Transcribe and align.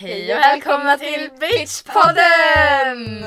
Hej 0.00 0.34
och 0.34 0.40
välkomna 0.40 0.98
till 0.98 1.30
Bitchpodden! 1.40 3.24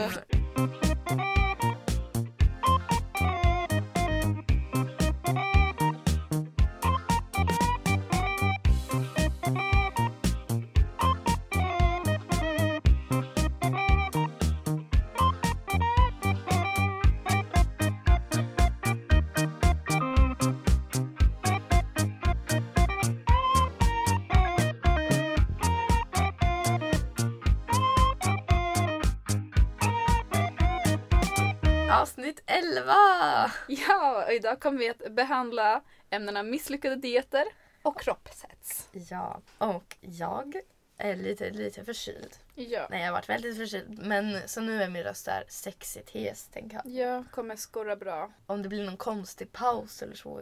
Idag 34.52 34.60
kommer 34.62 34.78
vi 34.80 34.90
att 34.90 35.12
behandla 35.12 35.82
ämnena 36.10 36.44
misslyckade 36.44 36.96
dieter 36.96 37.46
och 37.82 38.00
kroppshets. 38.02 38.90
Ja, 39.10 39.42
och 39.58 39.96
jag 40.02 40.56
är 40.98 41.16
lite, 41.16 41.50
lite 41.50 41.86
förkyld. 41.86 42.36
Ja. 42.56 42.88
Nej, 42.90 43.00
jag 43.00 43.08
har 43.08 43.14
varit 43.14 43.30
väldigt 43.30 43.58
förkyld. 43.58 44.00
Men 44.08 44.48
så 44.48 44.62
nu 44.62 44.84
är 44.84 44.90
min 44.90 45.04
röst 45.04 45.26
där 45.26 45.44
sexigt 45.48 46.10
hes, 46.10 46.48
tänker 46.48 46.82
jag. 46.84 46.94
Ja, 46.94 47.24
kommer 47.32 47.56
skorra 47.56 47.96
bra. 47.96 48.32
Om 48.46 48.62
det 48.64 48.70
blir 48.70 48.86
någon 48.86 48.98
konstig 48.98 49.52
paus 49.52 50.02
eller 50.02 50.16
så. 50.16 50.42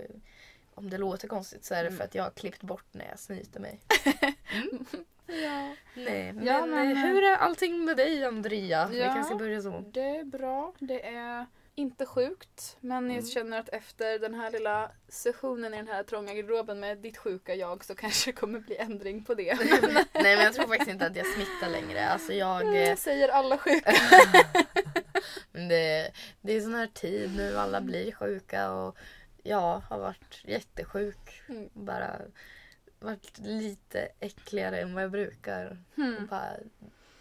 Om 0.75 0.89
det 0.89 0.97
låter 0.97 1.27
konstigt 1.27 1.65
så 1.65 1.73
är 1.73 1.83
det 1.83 1.87
Mm. 1.87 1.97
för 1.97 2.03
att 2.03 2.15
jag 2.15 2.23
har 2.23 2.31
klippt 2.31 2.61
bort 2.61 2.85
när 2.91 3.05
jag 3.09 3.19
snyter 3.19 3.59
mig. 3.59 3.79
Ja. 5.43 5.75
Nej, 5.93 6.33
men, 6.33 6.45
Ja, 6.45 6.65
men- 6.65 6.91
eh, 6.91 6.97
hur 6.97 7.23
är 7.23 7.35
allting 7.35 7.85
med 7.85 7.97
dig 7.97 8.25
Andrea? 8.25 8.87
Vi 8.87 8.99
Ja. 8.99 9.13
kanske 9.13 9.35
börjar 9.35 9.61
så. 9.61 9.79
Det 9.87 10.01
är 10.17 10.23
bra. 10.23 10.73
Det 10.79 11.05
är 11.07 11.45
inte 11.79 12.05
sjukt. 12.05 12.77
Men 12.79 13.03
jag 13.09 13.17
Mm. 13.17 13.25
känner 13.29 13.59
att 13.59 13.69
efter 13.69 14.19
den 14.19 14.33
här 14.33 14.51
lilla 14.51 14.91
sessionen 15.07 15.73
i 15.73 15.77
den 15.77 15.87
här 15.87 16.03
trånga 16.03 16.33
garderoben 16.33 16.79
med 16.79 16.97
ditt 16.97 17.17
sjuka 17.17 17.55
jag 17.55 17.83
så 17.85 17.95
kanske 17.95 18.31
det 18.31 18.35
kommer 18.35 18.59
bli 18.59 18.77
ändring 18.77 19.23
på 19.23 19.33
det. 19.33 19.53
Nej 20.13 20.35
men 20.35 20.43
jag 20.43 20.53
tror 20.53 20.67
faktiskt 20.67 20.91
inte 20.91 21.05
att 21.05 21.15
jag 21.15 21.25
smittar 21.27 21.69
längre. 21.69 22.09
Alltså 22.09 22.33
jag... 22.33 22.67
eh, 22.75 22.87
Jag 22.89 22.97
säger 22.97 23.29
alla 23.29 23.57
sjuka. 23.57 23.91
Men 25.51 25.67
det, 25.67 26.11
det 26.41 26.53
är 26.53 26.61
sån 26.61 26.73
här 26.73 26.87
tid 26.87 27.35
nu, 27.35 27.57
alla 27.57 27.81
blir 27.81 28.11
sjuka 28.11 28.71
och 28.71 28.97
jag 29.43 29.79
har 29.79 29.99
varit 29.99 30.41
jättesjuk. 30.43 31.41
Mm. 31.49 31.69
Bara 31.73 32.15
varit 32.99 33.37
lite 33.37 34.07
äckligare 34.19 34.79
än 34.81 34.93
vad 34.93 35.03
jag 35.03 35.11
brukar. 35.11 35.65
Och 35.95 36.03
Hmm. 36.03 36.27
bara 36.29 36.53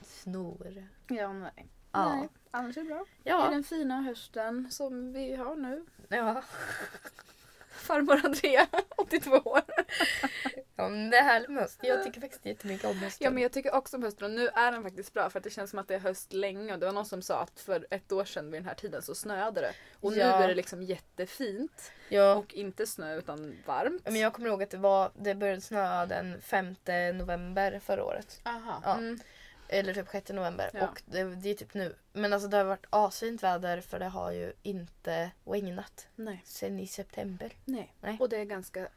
snor. 0.02 0.88
Ja, 1.08 1.32
nej. 1.32 1.66
Ja. 1.92 2.14
nej. 2.14 2.28
Annars 2.50 2.76
är 2.76 2.80
det 2.82 2.86
bra. 2.88 3.00
I 3.24 3.28
Ja. 3.28 3.48
den 3.50 3.64
fina 3.64 4.00
hösten 4.02 4.68
som 4.70 5.12
vi 5.12 5.36
har 5.36 5.56
nu. 5.56 5.84
Ja. 6.08 6.42
Farmor 7.70 8.20
Andrea, 8.24 8.66
82 8.96 9.30
år. 9.44 9.60
ja 10.76 10.88
det 10.88 11.16
är 11.16 11.22
härligt 11.22 11.48
med 11.50 11.62
höst. 11.62 11.80
Jag 11.82 12.04
tycker 12.04 12.20
faktiskt 12.20 12.46
jättemycket 12.46 12.90
om 12.90 12.96
hösten. 12.98 13.24
Ja 13.24 13.30
men 13.30 13.42
jag 13.42 13.52
tycker 13.52 13.74
också 13.74 13.96
om 13.96 14.02
hösten 14.02 14.24
och 14.24 14.30
nu 14.30 14.48
är 14.48 14.72
den 14.72 14.82
faktiskt 14.82 15.14
bra 15.14 15.30
för 15.30 15.38
att 15.38 15.44
det 15.44 15.50
känns 15.50 15.70
som 15.70 15.78
att 15.78 15.88
det 15.88 15.94
är 15.94 15.98
höst 15.98 16.32
länge 16.32 16.72
och 16.72 16.78
det 16.78 16.86
var 16.86 16.92
någon 16.92 17.06
som 17.06 17.22
sa 17.22 17.40
att 17.40 17.60
för 17.60 17.86
ett 17.90 18.12
år 18.12 18.24
sedan 18.24 18.50
vid 18.50 18.60
den 18.60 18.68
här 18.68 18.74
tiden 18.74 19.02
så 19.02 19.14
snöade 19.14 19.60
det. 19.60 19.72
Och 20.00 20.12
nu 20.12 20.18
Ja. 20.18 20.42
är 20.42 20.48
det 20.48 20.54
liksom 20.54 20.82
jättefint 20.82 21.92
ja. 22.08 22.34
och 22.34 22.54
inte 22.54 22.86
snö 22.86 23.16
utan 23.18 23.58
varmt. 23.66 24.02
Men 24.04 24.16
jag 24.16 24.32
kommer 24.32 24.48
ihåg 24.48 24.62
att 24.62 24.70
det, 24.70 24.76
var, 24.78 25.10
det 25.14 25.34
började 25.34 25.60
snöa 25.60 26.06
den 26.06 26.40
5 26.42 26.74
november 27.14 27.80
förra 27.84 28.04
året. 28.04 28.40
Aha. 28.44 28.80
Ja. 28.84 28.94
Mm. 28.96 29.18
Eller 29.68 29.94
typ 29.94 30.08
6 30.12 30.30
november. 30.30 30.70
Ja. 30.74 30.88
Och 30.88 31.02
det, 31.06 31.24
det 31.24 31.48
är 31.50 31.54
typ 31.54 31.74
nu. 31.74 31.94
Men 32.12 32.32
alltså 32.32 32.48
det 32.48 32.56
har 32.56 32.64
varit 32.64 32.86
asfint 32.90 33.42
väder 33.42 33.80
för 33.80 33.98
det 33.98 34.08
har 34.08 34.32
ju 34.32 34.52
inte 34.62 35.30
regnat 35.44 36.06
Nej. 36.16 36.42
sen 36.44 36.80
i 36.80 36.86
september. 36.86 37.52
Nej. 37.64 37.94
Nej. 38.00 38.16
Och 38.20 38.28
det 38.28 38.36
är 38.36 38.44
ganska, 38.44 38.88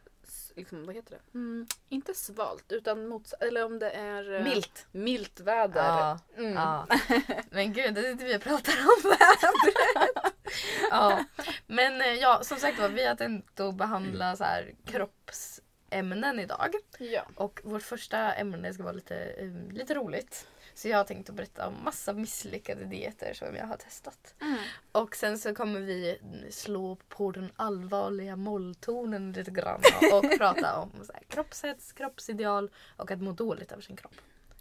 liksom, 0.55 0.85
vad 0.85 0.95
heter 0.95 1.11
det? 1.11 1.37
Mm, 1.37 1.67
inte 1.89 2.13
svalt 2.13 2.71
utan 2.71 3.07
mots 3.07 3.33
eller 3.39 3.65
om 3.65 3.79
det 3.79 3.89
är 3.91 4.33
eh, 4.33 4.43
Milt. 4.43 4.85
milt 4.91 5.39
väder. 5.39 5.83
Ja. 5.83 6.19
Mm. 6.37 6.53
ja. 6.53 6.87
Men 7.49 7.73
gud, 7.73 7.93
det 7.93 8.01
sitter 8.11 8.25
vi 8.25 8.37
och 8.37 8.41
pratar 8.41 8.73
om 8.73 9.09
vädret. 9.09 10.33
ja. 10.91 11.25
Men 11.67 12.01
eh, 12.01 12.07
ja, 12.13 12.39
som 12.43 12.57
sagt 12.57 12.79
var, 12.79 12.89
vi 12.89 13.05
har 13.07 13.15
tänkt 13.15 13.59
att 13.59 13.75
behandla 13.75 14.35
så 14.35 14.43
här 14.43 14.73
kroppsämnen 14.85 16.39
idag. 16.39 16.75
ja. 16.99 17.25
Och 17.35 17.59
vårt 17.63 17.83
första 17.83 18.33
ämne 18.33 18.73
ska 18.73 18.83
vara 18.83 18.93
lite, 18.93 19.15
eh, 19.17 19.73
lite 19.73 19.93
roligt. 19.93 20.47
Så 20.81 20.87
jag 20.87 20.97
har 20.97 21.03
tänkt 21.03 21.29
att 21.29 21.35
berätta 21.35 21.67
om 21.67 21.83
massa 21.83 22.13
misslyckade 22.13 22.85
dieter 22.85 23.33
som 23.33 23.55
jag 23.55 23.65
har 23.65 23.77
testat. 23.77 24.35
Mm. 24.41 24.57
Och 24.91 25.15
sen 25.15 25.37
så 25.37 25.55
kommer 25.55 25.79
vi 25.79 26.19
slå 26.51 26.97
på 27.09 27.31
den 27.31 27.51
allvarliga 27.55 28.35
molltonen 28.35 29.31
lite 29.31 29.51
grann 29.51 29.81
och 30.13 30.37
prata 30.37 30.77
om 30.79 30.91
så 31.05 31.13
här, 31.13 31.23
kroppshets, 31.27 31.93
kroppsideal 31.93 32.71
och 32.97 33.11
att 33.11 33.21
må 33.21 33.31
dåligt 33.31 33.71
över 33.71 33.81
sin 33.81 33.95
kropp. 33.95 34.15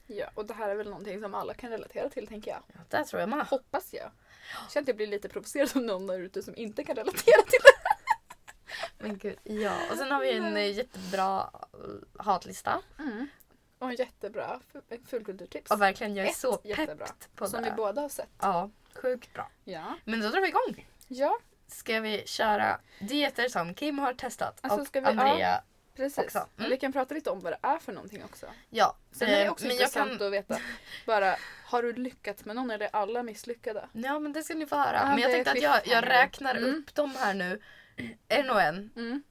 ja. 0.07 0.31
Och 0.35 0.47
det 0.47 0.55
här 0.55 0.69
är 0.69 0.75
väl 0.75 0.89
någonting 0.89 1.21
som 1.21 1.35
alla 1.35 1.55
kan 1.55 1.71
relatera 1.71 2.09
till 2.09 2.27
tänker 2.27 2.51
jag. 2.51 2.63
Ja, 2.67 2.99
det 2.99 3.05
tror 3.05 3.21
jag 3.21 3.29
med. 3.29 3.47
Hoppas 3.47 3.95
jag. 3.95 4.11
Jag 4.63 4.73
känner 4.73 4.83
att 4.83 4.89
jag 4.89 4.97
blir 4.97 5.07
lite 5.07 5.29
provocerad 5.29 5.69
som 5.69 5.87
någon 5.87 6.07
där 6.07 6.21
ute 6.21 6.43
som 6.43 6.57
inte 6.57 6.85
kan 6.85 6.97
relatera 6.97 7.43
till 7.43 7.61
det. 7.63 7.81
Men 8.99 9.19
gud, 9.19 9.37
ja. 9.43 9.75
Och 9.91 9.97
sen 9.97 10.11
har 10.11 10.21
vi 10.21 10.33
en 10.33 10.57
eh, 10.57 10.77
jättebra 10.77 11.51
eh, 11.73 12.25
hatlista. 12.25 12.83
Och 13.81 13.89
en 13.91 13.95
jättebra 13.97 14.61
fu- 14.73 15.07
fullkulturtips. 15.07 15.71
Och 15.71 15.81
verkligen, 15.81 16.15
jag 16.17 16.27
är 16.27 16.31
Ett 16.31 16.37
så 16.37 16.61
jättebra. 16.65 17.07
peppt 17.07 17.29
på 17.37 17.47
som 17.47 17.63
det. 17.63 17.71
vi 17.71 17.77
båda 17.77 18.01
har 18.03 18.09
sett. 18.09 18.29
Ja, 18.41 18.71
sjukt 18.95 19.33
bra. 19.35 19.49
Ja. 19.65 19.95
Men 20.05 20.21
då 20.21 20.29
drar 20.29 20.41
vi 20.41 20.49
igång. 20.49 20.87
Ja, 21.09 21.39
Ska 21.67 22.01
vi 22.01 22.23
köra 22.27 22.81
dieter 23.01 23.49
som 23.49 23.75
Kim 23.75 23.99
har 23.99 24.15
testat 24.15 24.59
Alltså, 24.63 24.81
och 24.81 24.87
ska 24.87 25.01
vi- 25.01 25.07
Andrea. 25.07 25.63
precis. 25.97 26.19
Också. 26.19 26.47
Mm. 26.59 26.71
Vi 26.71 26.77
kan 26.77 26.93
prata 26.93 27.15
lite 27.15 27.31
om 27.31 27.41
vad 27.41 27.53
det 27.53 27.59
är 27.63 27.79
för 27.79 27.93
någonting 27.93 28.25
också. 28.25 28.47
Ja, 28.71 28.97
Sen 29.13 29.29
är 29.29 29.33
det 29.37 29.45
eh, 29.45 29.53
också 29.53 29.65
men 29.67 29.73
intressant 29.73 30.19
kan... 30.19 30.27
att 30.27 30.33
veta. 30.33 30.59
Bara, 31.07 31.37
har 31.65 31.83
du 31.83 31.93
lyckats 31.93 32.45
med 32.45 32.57
någon 32.57 32.71
eller 32.71 32.87
är 32.87 32.91
alla 32.97 33.23
misslyckade? 33.23 33.89
Ja 33.93 34.19
men 34.19 34.33
det 34.33 34.43
ska 34.43 34.55
ni 34.55 34.67
få 34.67 34.77
höra. 34.77 34.97
Ja, 34.97 35.09
men 35.09 35.19
jag 35.19 35.31
tänkte 35.33 35.51
att 35.53 35.63
jag, 35.63 35.87
jag 35.87 36.07
räknar 36.09 36.55
Mm. 36.55 36.75
upp 36.75 36.95
dem 36.95 37.15
här 37.19 37.35
nu. 37.35 37.61
En 38.29 38.51
och 38.51 38.61
en. 38.63 38.91
Mm. 38.97 39.23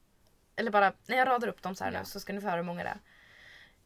Eller 0.55 0.71
bara 0.71 0.93
när 1.05 1.17
jag 1.17 1.27
radar 1.27 1.47
upp 1.47 1.61
dem 1.61 1.75
så 1.75 1.83
här 1.83 1.91
Ja. 1.91 1.99
nu 1.99 2.05
så 2.05 2.19
ska 2.19 2.33
ni 2.33 2.41
få 2.41 2.47
höra 2.47 2.55
hur 2.57 2.63
många 2.63 2.83
det 2.83 2.89
är. 2.89 2.99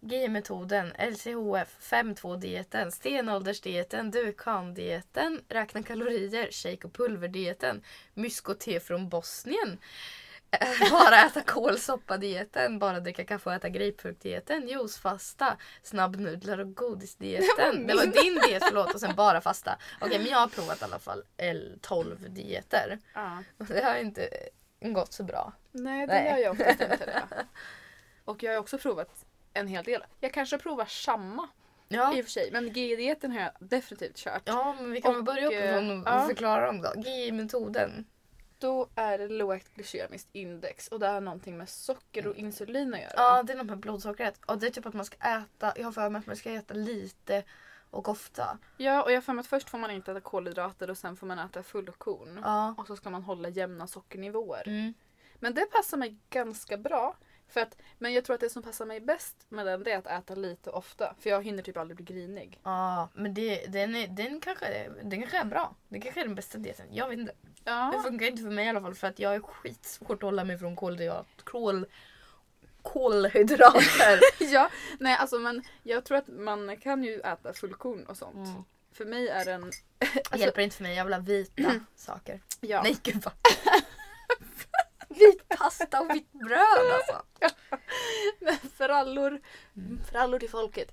GI-metoden, 0.04 0.94
LCHF, 0.98 1.78
5-2-dieten, 1.80 2.92
stenåldersdieten, 2.92 4.12
Dukan-dieten, 4.12 5.42
räkna 5.50 5.84
kalorier, 5.84 6.52
shake 6.52 6.88
och 6.88 6.94
pulverdieten, 6.94 7.84
mysko-te 8.14 8.80
från 8.80 9.10
Bosnien, 9.10 9.78
bara 10.92 11.26
äta 11.26 11.42
kålsoppa-dieten, 11.42 12.80
bara 12.80 13.00
dricka 13.00 13.26
kaffe 13.26 13.50
och 13.50 13.56
äta 13.56 13.70
grapefrukt-dieten, 13.70 14.68
juicefasta, 14.68 15.58
snabbnudlar 15.84 16.58
och 16.58 16.76
godisdieten. 16.76 17.88
Det 17.88 17.96
var 17.96 18.06
din 18.06 18.42
diet, 18.48 18.64
förlåt, 18.64 18.94
och 18.94 19.00
sen 19.00 19.16
bara 19.16 19.42
fasta. 19.42 19.78
Okej, 20.02 20.20
men 20.20 20.28
jag 20.28 20.38
har 20.38 20.48
provat 20.48 20.82
i 20.82 20.84
alla 20.84 21.00
fall 21.00 21.24
L12-dieter. 21.38 23.00
Ja. 23.14 23.44
Det 23.58 23.84
har 23.84 23.96
inte 23.96 24.30
gått 24.82 25.14
så 25.14 25.24
bra. 25.24 25.54
Nej, 25.72 26.08
det 26.08 26.14
Nej. 26.14 26.32
gör 26.32 26.38
jag 26.38 26.52
oftast 26.52 26.82
inte 26.82 27.06
det. 27.06 27.24
Och 28.26 28.44
jag 28.44 28.52
har 28.52 28.60
också 28.60 28.78
provat 28.78 29.26
en 29.54 29.68
hel 29.68 29.84
del. 29.84 30.04
Jag 30.20 30.34
kanske 30.34 30.58
provar 30.58 30.86
samma 30.86 31.50
Ja. 31.88 32.18
i 32.18 32.22
och 32.22 32.26
för 32.26 32.32
sig. 32.32 32.50
Men 32.52 32.74
GI-dieten 32.74 33.32
har 33.32 33.40
jag 33.42 33.52
definitivt 33.60 34.16
kört. 34.18 34.42
Ja, 34.46 34.76
men 34.80 34.92
vi 34.92 35.02
kan 35.02 35.12
väl 35.12 35.20
Och, 35.20 35.26
börja 35.26 35.48
uppifrån 35.48 36.08
och 36.08 36.28
förklara 36.28 36.66
dem 36.66 36.82
då. 36.82 36.94
GI-metoden. 37.02 38.06
Då 38.60 38.90
är 38.96 39.18
det 39.18 39.28
lågt 39.28 39.74
glykemiskt 39.76 40.30
index 40.32 40.88
och 40.88 41.00
det 41.00 41.08
har 41.08 41.22
någonting 41.22 41.58
med 41.58 41.70
socker 41.70 42.28
och 42.28 42.36
insulin 42.36 42.94
att 42.94 43.00
göra. 43.00 43.12
Ja, 43.16 43.44
det 43.44 43.54
är 43.54 43.58
något 43.58 43.66
med 43.66 43.78
blodsockret. 43.78 44.40
Och 44.46 44.58
det 44.60 44.68
är 44.68 44.72
typ 44.72 44.86
att 44.86 44.94
man 44.94 45.06
ska 45.06 45.18
äta, 45.18 45.74
jag 45.76 45.84
har 45.84 45.92
för 45.92 46.10
mig 46.10 46.20
att 46.20 46.26
man 46.28 46.36
ska 46.36 46.52
äta 46.52 46.74
lite 46.74 47.44
och 47.90 48.10
ofta. 48.10 48.58
Ja, 48.78 49.04
och 49.04 49.12
jag 49.12 49.16
har 49.18 49.22
för 49.22 49.34
mig 49.34 49.42
att 49.42 49.48
först 49.48 49.70
får 49.70 49.78
man 49.78 49.92
inte 49.92 50.12
äta 50.12 50.22
kolhydrater 50.22 50.90
och 50.90 50.98
sen 50.98 51.16
får 51.18 51.28
man 51.28 51.40
äta 51.40 51.64
fullkorn. 51.64 52.40
Ja. 52.44 52.76
Och 52.78 52.88
så 52.88 52.96
ska 52.96 53.10
man 53.10 53.24
hålla 53.24 53.50
jämna 53.50 53.88
sockernivåer. 53.88 54.68
Mm. 54.68 54.94
Men 55.40 55.54
det 55.54 55.66
passar 55.66 55.98
mig 55.98 56.18
ganska 56.30 56.78
bra. 56.78 57.16
För 57.48 57.62
att, 57.62 57.78
men 57.98 58.14
jag 58.14 58.26
tror 58.26 58.34
att 58.34 58.40
det 58.42 58.50
som 58.50 58.64
passar 58.64 58.86
mig 58.86 59.00
bäst 59.00 59.36
med 59.50 59.66
den 59.66 59.84
det 59.84 59.92
är 59.92 59.98
att 59.98 60.08
äta 60.08 60.36
lite 60.36 60.70
ofta. 60.70 61.16
För 61.20 61.30
jag 61.30 61.44
hinner 61.44 61.64
typ 61.64 61.78
aldrig 61.78 61.96
bli 61.98 62.06
grinig. 62.06 62.60
Ja, 62.64 63.10
men 63.14 63.34
det, 63.34 63.66
den, 63.68 63.96
är, 63.96 64.08
den, 64.08 64.42
kanske, 64.42 64.90
den 65.04 65.20
kanske 65.22 65.38
är 65.38 65.46
bra. 65.46 65.76
Det 65.90 66.00
kanske 66.00 66.22
är 66.22 66.26
den 66.26 66.36
bästa 66.36 66.58
dieten. 66.58 66.86
Jag 66.92 67.10
vet 67.10 67.20
inte. 67.20 67.34
Det 67.44 67.72
Ja. 67.72 68.02
funkar 68.06 68.26
inte 68.26 68.42
för 68.44 68.50
mig 68.50 68.66
i 68.66 68.70
alla 68.70 68.82
fall 68.82 68.96
för 68.96 69.08
att 69.08 69.20
jag 69.20 69.36
är 69.36 69.40
skitsvårt 69.40 70.12
att 70.12 70.22
hålla 70.22 70.44
mig 70.44 70.58
från 70.58 70.76
kolhydrat, 70.76 71.28
kol, 71.44 71.86
kolhydrater. 72.82 74.20
ja, 74.40 74.70
nej 75.00 75.18
alltså 75.20 75.40
men 75.40 75.64
jag 75.84 76.06
tror 76.06 76.18
att 76.18 76.28
man 76.28 76.78
kan 76.78 77.04
ju 77.04 77.20
äta 77.20 77.54
fullkorn 77.54 78.06
och 78.06 78.18
sånt. 78.18 78.48
Mm. 78.48 78.64
För 78.92 79.06
mig 79.06 79.28
är 79.28 79.46
den... 79.46 79.72
Det 80.32 80.38
hjälper 80.40 80.62
inte 80.62 80.76
för 80.76 80.84
mig, 80.84 80.96
jag 80.96 81.06
vill 81.06 81.14
ha 81.14 81.22
vita 81.22 81.72
saker. 81.96 82.42
Ja. 82.62 82.84
Nej 82.84 82.98
gud 83.04 83.24
vad. 83.24 83.34
vita! 85.32 85.56
pasta 85.58 86.02
och 86.02 86.10
vitt 86.16 86.32
bröd 86.32 86.92
alltså. 86.94 87.22
Frallor, 88.78 89.42
Mm. 89.76 90.04
frallor 90.12 90.40
till 90.40 90.50
folket. 90.50 90.92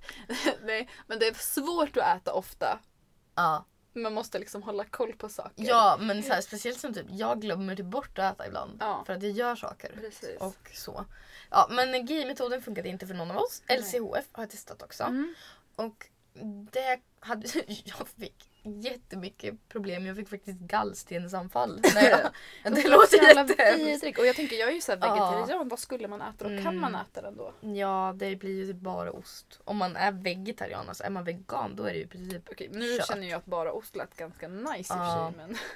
Nej, 0.63 0.89
men 1.07 1.19
det 1.19 1.27
är 1.27 1.35
svårt 1.35 1.97
att 1.97 2.17
äta 2.17 2.33
ofta. 2.33 2.79
Ja, 3.35 3.65
Man 3.95 4.15
måste 4.15 4.39
liksom 4.39 4.63
hålla 4.63 4.85
koll 4.85 5.13
på 5.13 5.29
saker. 5.29 5.65
ja 5.69 5.97
men 6.01 6.23
så 6.23 6.33
här, 6.33 6.41
speciellt 6.41 6.81
som 6.81 6.95
typ 6.95 7.07
jag 7.11 7.41
glömmer 7.41 7.77
typ 7.77 7.87
bort 7.87 8.19
att 8.19 8.35
äta 8.35 8.47
ibland. 8.47 8.77
Ja. 8.81 9.03
För 9.07 9.13
att 9.13 9.23
jag 9.23 9.33
gör 9.33 9.57
saker. 9.57 9.93
Precis. 10.01 10.41
Och 10.41 10.71
så. 10.75 11.05
Ja, 11.51 11.67
men 11.71 12.07
GI-metoden 12.07 12.63
funkade 12.63 12.89
inte 12.89 13.07
för 13.07 13.15
någon 13.15 13.31
av 13.31 13.37
oss. 13.37 13.63
Nej. 13.69 13.79
LCHF 13.79 14.25
har 14.33 14.43
jag 14.43 14.51
testat 14.51 14.83
också. 14.83 15.05
Mm. 15.05 15.35
Och 15.77 16.07
det 16.73 17.01
hade, 17.21 17.49
jag 17.85 18.09
fick 18.19 18.50
jättemycket 18.63 19.69
problem. 19.69 20.07
Jag 20.07 20.17
fick 20.17 20.29
faktiskt 20.29 20.59
gallstensanfall. 20.59 21.81
Nej, 21.95 22.15
det 22.65 22.71
Det 22.71 22.89
låter 22.89 23.37
jättehemskt. 23.37 24.19
Och 24.19 24.27
jag 24.27 24.37
tänker, 24.37 24.57
jag 24.57 24.69
är 24.69 24.73
ju 24.75 24.81
så 24.81 24.93
här 24.93 24.99
Ja. 25.03 25.15
vegetarian. 25.15 25.69
Vad 25.69 25.79
skulle 25.79 26.09
man 26.09 26.21
äta 26.23 26.45
då? 26.45 26.49
Kan 26.49 26.59
Mm. 26.59 26.81
man 26.81 26.95
äta 26.95 27.23
den 27.23 27.37
då? 27.37 27.53
Ja, 27.61 28.15
det 28.17 28.37
blir 28.37 28.57
ju 28.57 28.67
typ 28.73 28.77
bara 28.83 29.13
ost. 29.13 29.61
Om 29.65 29.77
man 29.77 29.97
är 29.97 30.13
vegetarian, 30.13 30.89
alltså 30.89 31.05
är 31.05 31.11
man 31.11 31.25
vegan 31.25 31.77
då 31.77 31.83
är 31.85 31.91
det 31.93 31.99
ju 31.99 32.05
i 32.05 32.07
princip 32.07 32.49
Okej, 32.51 32.69
nu 32.73 32.97
Kött. 32.97 33.07
känner 33.09 33.27
jag 33.29 33.39
att 33.39 33.47
bara 33.47 33.73
ost 33.73 33.97
lät 33.97 34.17
ganska 34.17 34.49
nice 34.49 34.79
i 34.79 34.83
och 34.83 34.87
för 34.87 34.95
Ja. 34.97 35.33
sig. 35.37 35.47
Men... 35.47 35.57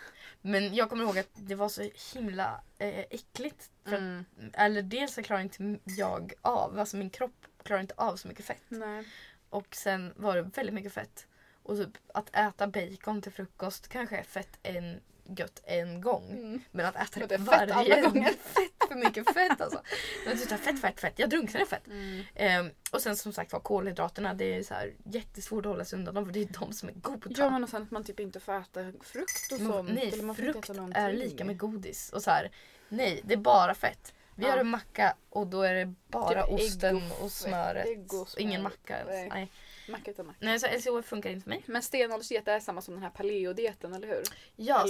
Men 0.46 0.74
jag 0.74 0.90
kommer 0.90 1.04
ihåg 1.04 1.18
att 1.18 1.28
det 1.32 1.54
var 1.54 1.68
så 1.68 1.88
himla 2.14 2.60
eh, 2.78 2.98
äckligt. 2.98 3.70
För 3.84 3.92
att, 3.94 3.98
Mm. 4.00 4.24
Eller 4.52 4.82
dels 4.82 5.14
så 5.14 5.22
klarar 5.22 5.40
inte 5.42 5.78
jag 5.84 6.32
av, 6.42 6.78
alltså 6.78 6.96
min 6.96 7.10
kropp 7.10 7.46
klarar 7.62 7.80
inte 7.80 7.94
av 7.96 8.16
så 8.16 8.28
mycket 8.28 8.44
fett. 8.44 8.62
Nej. 8.68 9.04
Och 9.50 9.66
sen 9.76 10.12
var 10.16 10.36
det 10.36 10.42
väldigt 10.42 10.74
mycket 10.74 10.92
fett. 10.92 11.26
Och 11.64 11.76
typ 11.76 11.90
att 12.14 12.36
äta 12.36 12.66
bacon 12.66 13.22
till 13.22 13.32
frukost 13.32 13.88
kanske 13.88 14.16
är 14.16 14.22
fett 14.22 14.58
en 14.62 15.00
gött 15.36 15.62
en 15.64 16.00
gång. 16.00 16.30
Mm. 16.30 16.60
Men 16.70 16.86
att 16.86 16.96
äta 16.96 17.18
Men 17.20 17.28
det, 17.28 17.34
är 17.34 17.38
fett 17.38 17.46
varje 17.46 17.74
alla 17.74 18.00
gånger. 18.08 18.28
Fett 18.30 18.88
för 18.88 18.94
mycket 18.94 19.34
fett 19.34 19.60
alltså. 19.60 19.82
Men 20.26 20.38
typ 20.38 20.48
fett, 20.48 20.80
fett, 20.80 21.00
fett. 21.00 21.18
Jag 21.18 21.30
drunknar 21.30 21.62
i 21.62 21.64
fett. 21.66 21.86
Mm. 21.86 22.22
Ehm, 22.34 22.70
och 22.92 23.00
sen 23.00 23.16
som 23.16 23.32
sagt 23.32 23.52
var 23.52 23.60
kolhydraterna, 23.60 24.34
det 24.34 24.44
är 24.54 24.62
så 24.62 24.74
här 24.74 24.94
jättesvårt 25.04 25.66
att 25.66 25.72
hålla 25.72 25.84
sig 25.84 25.98
undan 25.98 26.14
dem 26.14 26.24
för 26.26 26.32
det 26.32 26.40
är 26.42 26.48
de 26.60 26.72
som 26.72 26.88
är 26.88 26.92
goda. 26.92 27.30
Ja 27.36 27.50
men 27.50 27.64
och 27.64 27.70
sen 27.70 27.82
att 27.82 27.90
man 27.90 28.04
typ 28.04 28.20
inte 28.20 28.40
får 28.40 28.52
äta 28.60 28.92
frukt 29.02 29.52
och 29.52 29.58
sånt. 29.58 29.90
nej, 29.92 30.12
eller 30.12 30.22
man 30.24 30.36
frukt 30.36 30.68
är 30.94 31.12
lika 31.12 31.44
med 31.44 31.58
godis. 31.58 32.12
Och 32.12 32.22
så 32.22 32.30
här, 32.30 32.50
nej, 32.88 33.20
det 33.24 33.34
är 33.34 33.38
bara 33.38 33.74
fett. 33.74 34.14
Vi 34.36 34.42
Ja. 34.44 34.50
gör 34.50 34.58
en 34.58 34.66
macka 34.68 35.16
och 35.30 35.46
då 35.46 35.62
är 35.62 35.74
det 35.74 35.94
bara 36.08 36.46
Typ 36.46 36.54
osten 36.54 36.96
och 37.12 37.24
och, 37.24 37.32
smöret. 37.32 38.12
och 38.12 38.20
och 38.20 38.28
ingen 38.38 38.60
smör. 38.60 38.70
macka 38.70 38.96
ens. 38.98 39.10
Nej. 39.10 39.28
Nej. 39.28 39.50
Macka 39.88 40.10
utan 40.10 40.26
macka. 40.26 40.38
Nej, 40.40 40.60
så 40.60 40.66
LCHF 40.66 41.06
funkar 41.06 41.30
inte 41.30 41.42
för 41.42 41.50
mig. 41.50 41.62
Men 41.66 41.82
stenåldersdiet 41.82 42.48
är 42.48 42.60
samma 42.60 42.80
som 42.80 42.94
den 42.94 43.02
här 43.02 43.10
paleo-dieten, 43.10 43.94
eller 43.94 44.08
hur? 44.08 44.22
Ja, 44.56 44.86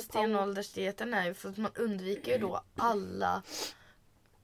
stenåldersdieten 0.00 1.14
är 1.14 1.26
ju 1.26 1.34
för 1.34 1.48
att 1.48 1.56
man 1.56 1.72
undviker 1.74 2.32
ju 2.32 2.38
då 2.38 2.62
alla 2.76 3.42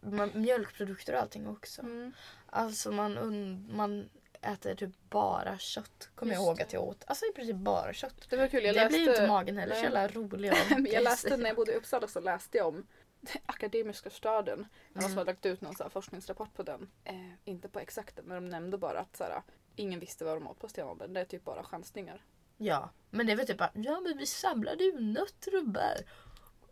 man, 0.00 0.31
mjölkprodukter 0.34 1.12
och 1.12 1.20
allting 1.20 1.49
också. 1.49 1.82
Mm. 1.82 2.12
Alltså 2.46 2.93
man, 2.93 3.19
und, 3.19 3.69
man 3.75 4.11
äter 4.40 4.75
typ 4.75 5.11
bara 5.11 5.58
kött. 5.58 6.08
Kommer 6.14 6.34
jag 6.34 6.43
ihåg 6.43 6.62
att 6.62 6.72
jag 6.72 6.82
åt. 6.82 7.05
Alltså 7.06 7.26
i 7.26 7.32
princip 7.32 7.56
bara 7.56 7.93
kött. 7.93 8.26
Det 8.31 8.37
var 8.37 8.49
kul, 8.49 8.64
jag 8.64 8.75
det 8.75 8.88
blir 8.88 8.99
ju 8.99 9.05
inte 9.05 9.12
läste... 9.12 9.26
magen 9.26 9.58
heller 9.58 9.75
så 9.75 9.82
jävla 9.82 10.08
rolig 10.08 10.50
av. 10.50 10.56
jag 10.93 11.05
läste 11.05 11.37
när 11.37 11.46
jag 11.46 11.56
bodde 11.56 11.72
i 11.72 11.76
Uppsala 11.76 12.08
så 12.08 12.20
läste 12.20 12.58
jag 12.58 12.67
om 12.69 12.87
Akademiska 13.46 14.10
staden. 14.10 14.58
Någon 14.92 15.02
som 15.02 15.04
Mm. 15.12 15.18
hade 15.18 15.30
lagt 15.30 15.46
ut 15.46 15.60
någon 15.60 15.74
så 15.74 15.90
forskningsrapport 15.90 16.54
på 16.54 16.62
den. 16.62 16.90
Eh, 17.04 17.14
inte 17.44 17.68
på 17.68 17.80
exakten 17.80 18.24
men 18.24 18.42
de 18.44 18.50
nämnde 18.50 18.78
bara 18.78 18.98
att 19.00 19.16
så 19.16 19.24
här, 19.24 19.42
ingen 19.76 20.00
visste 20.00 20.24
vad 20.24 20.36
de 20.36 20.46
åt 20.48 20.58
på 20.60 20.68
stenåldern. 20.68 21.12
Det 21.12 21.20
är 21.20 21.24
typ 21.24 21.44
bara 21.44 21.62
chansningar. 21.64 22.24
Ja, 22.56 22.90
men 23.10 23.26
det 23.26 23.32
är 23.32 23.36
väl 23.36 23.46
typ 23.46 23.58
bara, 23.58 23.70
ja 23.74 24.00
men 24.00 24.18
vi 24.18 24.26
samlade 24.26 24.84
ju 24.84 25.00
nötter 25.00 25.56
och 25.56 25.64
bär. 25.68 25.96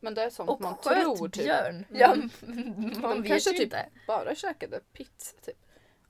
Men 0.01 0.15
det 0.15 0.23
är 0.23 0.31
sånt 0.31 0.51
Och 0.51 0.61
man 0.61 0.81
tror 0.81 1.29
typ. 1.29 1.45
björn. 1.45 1.75
Mm. 1.75 1.87
Ja, 1.91 2.15
man 3.01 3.23
De 3.23 3.29
kanske 3.29 3.51
typ 3.51 3.61
inte. 3.61 3.89
bara 4.07 4.35
käkade 4.35 4.81
pizza 4.93 5.37
typ. 5.43 5.57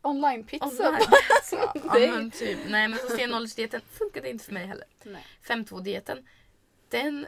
Online-pizza. 0.03 0.89
Online. 0.89 2.31
Det 2.31 2.31
typ. 2.39 2.59
Nej 2.69 2.89
men 2.89 2.99
så 2.99 3.09
stenåldersdieten 3.09 3.81
funkade 3.91 4.31
inte 4.31 4.45
för 4.45 4.53
mig 4.53 4.67
heller. 4.67 4.87
Nej. 5.05 5.27
5.2-dieten, 5.45 6.29
den 6.89 7.27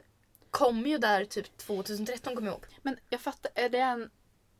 kom 0.54 0.86
ju 0.86 0.98
där 0.98 1.24
typ 1.24 1.56
2013 1.58 2.34
kommer 2.34 2.48
jag 2.48 2.54
ihåg. 2.54 2.66
Men 2.82 2.96
jag 3.08 3.20
fattar, 3.20 3.50
är 3.54 3.68
det 3.68 3.78
en 3.78 4.10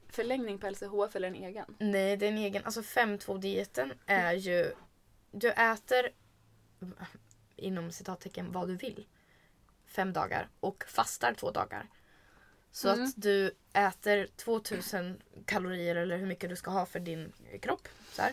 förlängning 0.08 0.58
på 0.58 0.70
LCHF 0.70 1.16
eller 1.16 1.28
en 1.28 1.34
egen? 1.34 1.76
Nej, 1.78 2.16
det 2.16 2.26
är 2.26 2.30
en 2.30 2.38
egen. 2.38 2.64
Alltså 2.64 2.80
5.2-dieten 2.80 3.92
är 4.06 4.32
ju... 4.32 4.72
Du 5.30 5.50
äter 5.50 6.08
inom 7.56 7.92
citattecken 7.92 8.52
vad 8.52 8.68
du 8.68 8.76
vill. 8.76 9.06
Fem 9.86 10.12
dagar 10.12 10.48
och 10.60 10.84
fastar 10.88 11.34
två 11.34 11.50
dagar. 11.50 11.88
Så 12.72 12.88
Mm. 12.88 13.04
att 13.04 13.12
du 13.16 13.50
äter 13.72 14.28
2000 14.36 15.22
kalorier 15.46 15.96
eller 15.96 16.16
hur 16.18 16.26
mycket 16.26 16.50
du 16.50 16.56
ska 16.56 16.70
ha 16.70 16.86
för 16.86 17.00
din 17.00 17.32
kropp. 17.62 17.88
Så 18.12 18.22
här, 18.22 18.32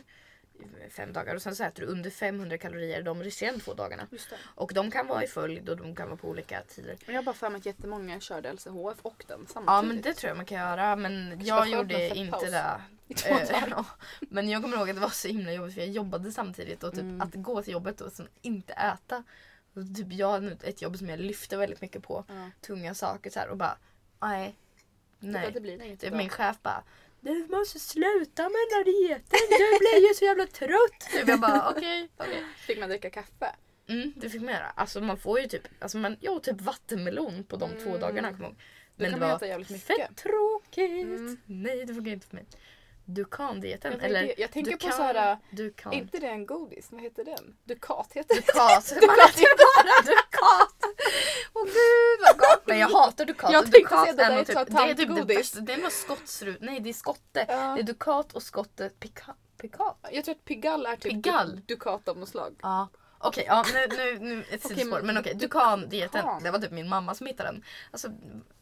fem 0.89 1.13
dagar 1.13 1.35
och 1.35 1.41
sen 1.41 1.55
så 1.55 1.63
äter 1.63 1.81
du 1.85 1.87
under 1.91 2.09
500 2.09 2.57
kalorier 2.57 3.01
de 3.01 3.23
resterande 3.23 3.59
två 3.59 3.73
dagarna. 3.73 4.07
Det. 4.11 4.17
Och 4.55 4.71
de 4.73 4.91
kan 4.91 5.07
vara 5.07 5.23
i 5.23 5.27
följd 5.27 5.69
och 5.69 5.77
de 5.77 5.95
kan 5.95 6.07
vara 6.07 6.17
på 6.17 6.27
olika 6.27 6.61
tider. 6.61 6.97
Jag 7.05 7.13
har 7.13 7.23
bara 7.23 7.35
för 7.35 7.49
mig 7.49 7.59
att 7.59 7.65
jättemånga 7.65 8.19
körde 8.19 8.53
LCHF 8.53 8.97
och 9.01 9.23
den 9.27 9.39
samtidigt. 9.47 9.67
Ja 9.67 9.81
men 9.81 10.01
det 10.01 10.13
tror 10.13 10.27
jag 10.29 10.37
man 10.37 10.45
kan 10.45 10.57
göra 10.59 10.95
men 10.95 11.41
jag 11.45 11.59
skönt 11.63 11.71
gjorde 11.73 12.17
inte 12.17 12.37
fettpaus. 12.39 12.51
det. 12.51 13.29
Eh, 13.29 13.63
ja. 13.69 13.85
Men 14.19 14.49
jag 14.49 14.61
kommer 14.61 14.77
ihåg 14.77 14.89
att 14.89 14.95
det 14.95 15.01
var 15.01 15.09
så 15.09 15.27
himla 15.27 15.51
jobbigt 15.53 15.73
för 15.73 15.81
jag 15.81 15.89
jobbade 15.89 16.31
samtidigt 16.31 16.83
och 16.83 16.91
typ 16.91 17.01
Mm. 17.01 17.21
att 17.21 17.33
gå 17.35 17.61
till 17.63 17.73
jobbet 17.73 18.01
och 18.01 18.11
sen 18.11 18.27
inte 18.41 18.73
äta. 18.73 19.23
Och 19.73 19.95
typ 19.95 20.13
jag 20.13 20.31
hade 20.31 20.51
ett 20.63 20.81
jobb 20.81 20.97
som 20.97 21.09
jag 21.09 21.19
lyfte 21.19 21.57
väldigt 21.57 21.81
mycket 21.81 22.03
på. 22.03 22.25
Ja. 22.27 22.49
Tunga 22.61 22.93
saker 22.93 23.29
så 23.29 23.39
här 23.39 23.47
och 23.49 23.57
bara 23.57 23.77
nej. 24.21 24.55
Nej. 25.19 25.51
Det 25.53 25.59
blir 25.61 25.81
inte 25.83 26.05
Typ 26.05 26.15
min 26.15 26.29
chef 26.29 26.57
bara 26.61 26.83
du 27.21 27.47
måste 27.49 27.79
sluta 27.79 28.43
med 28.43 28.51
den 28.69 28.77
här 28.77 28.83
dieten, 28.83 29.39
du 29.49 29.79
blir 29.79 30.07
ju 30.07 30.13
så 30.13 30.25
jävla 30.25 30.45
trött. 30.47 30.99
Typ 31.11 31.27
jag 31.27 31.39
bara 31.39 31.69
okej, 31.69 32.09
okej. 32.17 32.43
Fick 32.57 32.79
man 32.79 32.89
dricka 32.89 33.09
kaffe? 33.09 33.55
Mm, 33.87 34.13
det 34.15 34.29
fick 34.29 34.41
man 34.41 34.53
göra. 34.53 34.71
Alltså 34.75 35.01
man 35.01 35.17
får 35.17 35.39
ju 35.39 35.47
typ, 35.47 35.67
alltså 35.79 35.97
man, 35.97 36.17
jag 36.19 36.43
typ 36.43 36.61
vattenmelon 36.61 37.43
på 37.43 37.55
de 37.55 37.69
två 37.69 37.89
Mm. 37.89 37.99
dagarna 38.01 38.31
kommer 38.31 38.43
jag 38.43 38.49
ihåg. 38.51 38.59
Men 38.95 39.11
kan 39.11 39.19
det 39.19 39.27
man 39.27 39.39
var 39.39 39.47
jävligt 39.47 39.69
mycket. 39.69 39.87
fett 39.87 40.15
tråkigt. 40.17 41.03
Mm. 41.05 41.37
Nej 41.45 41.85
det 41.85 41.93
funkar 41.93 42.11
inte 42.11 42.27
för 42.27 42.35
mig. 42.35 42.45
Dukan-dieten. 43.13 43.91
Jag, 43.91 44.03
Eller 44.03 44.33
jag 44.39 44.51
tänker 44.51 44.71
på 44.71 44.77
kan, 44.77 44.91
så 44.91 45.01
här, 45.03 45.37
Du 45.49 45.73
kan. 45.73 45.93
inte 45.93 46.19
det 46.19 46.27
en 46.27 46.45
godis? 46.45 46.87
Vad 46.91 47.01
heter 47.01 47.23
den? 47.25 47.55
Dukat 47.63 48.07
heter 48.13 48.35
det. 48.35 48.41
Dukat. 48.41 48.91
Man 49.07 49.15
äter 49.29 49.39
ju 49.41 49.47
bara 49.57 50.01
Dukat. 50.01 50.75
Åh 51.53 51.63
gud 51.65 52.19
vad 52.27 52.37
gott. 52.37 52.63
Men 52.67 52.79
jag 52.79 52.87
hatar 52.89 53.25
Dukat. 53.25 53.51
Jag 53.53 53.63
tänkte 53.63 53.79
Dukat 53.79 54.03
säga 54.03 54.13
det 54.15 54.23
är 54.23 54.29
där 54.29 54.43
typ, 54.65 54.75
det 54.75 54.81
är 54.81 54.93
typ 54.95 55.15
det 55.15 55.25
bästa. 55.35 55.59
Det 55.59 55.73
är 55.73 55.77
nog 55.77 55.91
skottsrut. 55.91 56.57
Nej 56.61 56.79
det 56.79 56.89
är 56.89 56.93
skotte. 56.93 57.45
Ja. 57.47 57.55
Det 57.75 57.81
är 57.81 57.83
Dukat 57.83 58.33
och 58.33 58.43
skotte 58.43 58.89
pika, 58.89 59.35
Pikat. 59.57 59.97
Jag 60.11 60.25
tror 60.25 60.35
att 60.35 60.45
Pigalle 60.45 60.89
är 60.89 60.95
typ 60.95 61.11
Pigalle? 61.11 61.55
du- 61.55 61.61
Dukat 61.75 62.07
av 62.07 62.17
något 62.17 62.29
slag. 62.29 62.55
Ja. 62.61 62.87
Okej, 63.23 63.43
ja, 63.47 63.65
nu, 63.73 63.95
nu, 63.97 64.19
nu 64.19 64.43
ett 64.51 64.67
sidospår. 64.67 65.01
men- 65.01 65.17
okej, 65.17 65.33
Dukan-dieten. 65.35 66.21
Dukan. 66.25 66.43
Det 66.43 66.51
var 66.51 66.59
typ 66.59 66.71
min 66.71 66.89
mamma 66.89 67.15
som 67.15 67.27
hittade 67.27 67.49
den. 67.51 67.63
Alltså, 67.91 68.09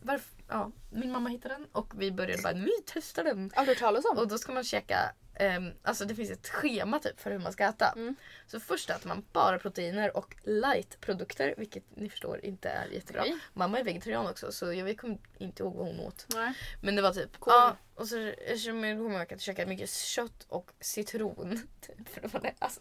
varför? 0.02 0.28
Ja, 0.48 0.72
min 0.92 1.12
mamma 1.12 1.30
hittade 1.30 1.54
den 1.54 1.68
och 1.72 1.94
vi 2.02 2.12
började 2.12 2.42
bara, 2.44 2.54
vi 2.54 2.72
testar 2.86 3.24
den. 3.24 3.52
Har 3.56 3.64
du 3.66 3.72
hört 3.72 3.80
talas 3.80 4.06
om? 4.06 4.18
Och 4.18 4.28
då 4.28 4.38
ska 4.38 4.52
man 4.52 4.64
käka, 4.64 5.12
ehm, 5.36 5.72
alltså 5.84 6.06
det 6.06 6.16
finns 6.16 6.32
ett 6.32 6.50
schema 6.50 7.00
typ 7.00 7.20
för 7.20 7.32
hur 7.32 7.40
man 7.40 7.54
ska 7.54 7.64
äta. 7.64 7.94
Mm. 7.96 8.16
Så 8.48 8.60
först 8.60 8.90
äter 8.90 9.08
man 9.08 9.26
bara 9.34 9.60
proteiner 9.60 10.18
och 10.18 10.36
light-produkter, 10.44 11.54
vilket 11.58 11.84
ni 11.96 12.10
förstår 12.10 12.46
inte 12.46 12.70
är 12.70 12.88
jättebra. 12.88 13.22
Okej. 13.22 13.38
Mamma 13.54 13.80
är 13.80 13.84
vegetarian 13.84 14.28
också 14.28 14.52
så 14.52 14.74
jag 14.74 14.98
kommer 14.98 15.18
inte 15.38 15.64
ihåg 15.64 15.76
vad 15.76 15.88
hon 15.88 16.00
åt. 16.00 16.26
Nej. 16.36 16.54
Men 16.82 16.96
det 16.96 17.02
var 17.02 17.12
typ, 17.12 17.40
Cool. 17.40 17.54
ja. 17.54 17.76
Och 17.96 18.08
så 18.08 18.18
eftersom 18.18 18.84
jag 18.84 18.98
kommer 18.98 19.12
ihåg 19.12 19.22
att 19.22 19.32
jag 19.32 19.42
käkade 19.42 19.70
mycket 19.70 19.90
kött 19.90 20.46
och 20.50 20.72
citron. 20.80 21.68
Typ, 21.82 22.10
för 22.10 22.22
det 22.22 22.34
var 22.34 22.40
det. 22.42 22.54
Alltså, 22.60 22.80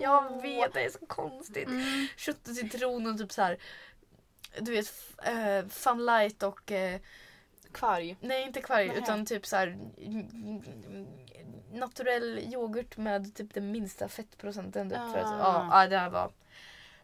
jag 0.00 0.42
vet, 0.42 0.72
det 0.74 0.84
är 0.84 0.90
så 0.90 1.06
konstigt. 1.06 1.68
Mm. 1.68 2.06
Kött 2.16 2.48
och 2.48 2.54
citron 2.54 3.06
och 3.06 3.18
typ 3.18 3.32
så 3.32 3.42
här. 3.42 3.58
Du 4.60 4.72
vet, 4.72 4.86
f- 4.86 5.26
eh, 5.28 5.66
Fun 5.68 6.06
Light 6.06 6.42
och 6.42 6.72
eh, 6.72 7.00
Kvarg. 7.72 8.16
Nej 8.20 8.42
inte 8.42 8.60
kvarg 8.60 8.86
Nähä. 8.88 8.98
utan 8.98 9.26
typ 9.26 9.46
så 9.46 9.56
här 9.56 9.78
naturell 11.72 12.38
yoghurt 12.38 12.96
med 12.96 13.34
typ 13.34 13.54
den 13.54 13.70
minsta 13.72 14.08
fettprocenten. 14.08 14.90
Typ, 14.90 14.98
för 14.98 15.18
att, 15.18 15.40
Ah. 15.40 15.68
ja, 15.82 15.88
det 15.88 15.98
här 15.98 16.10
var, 16.10 16.30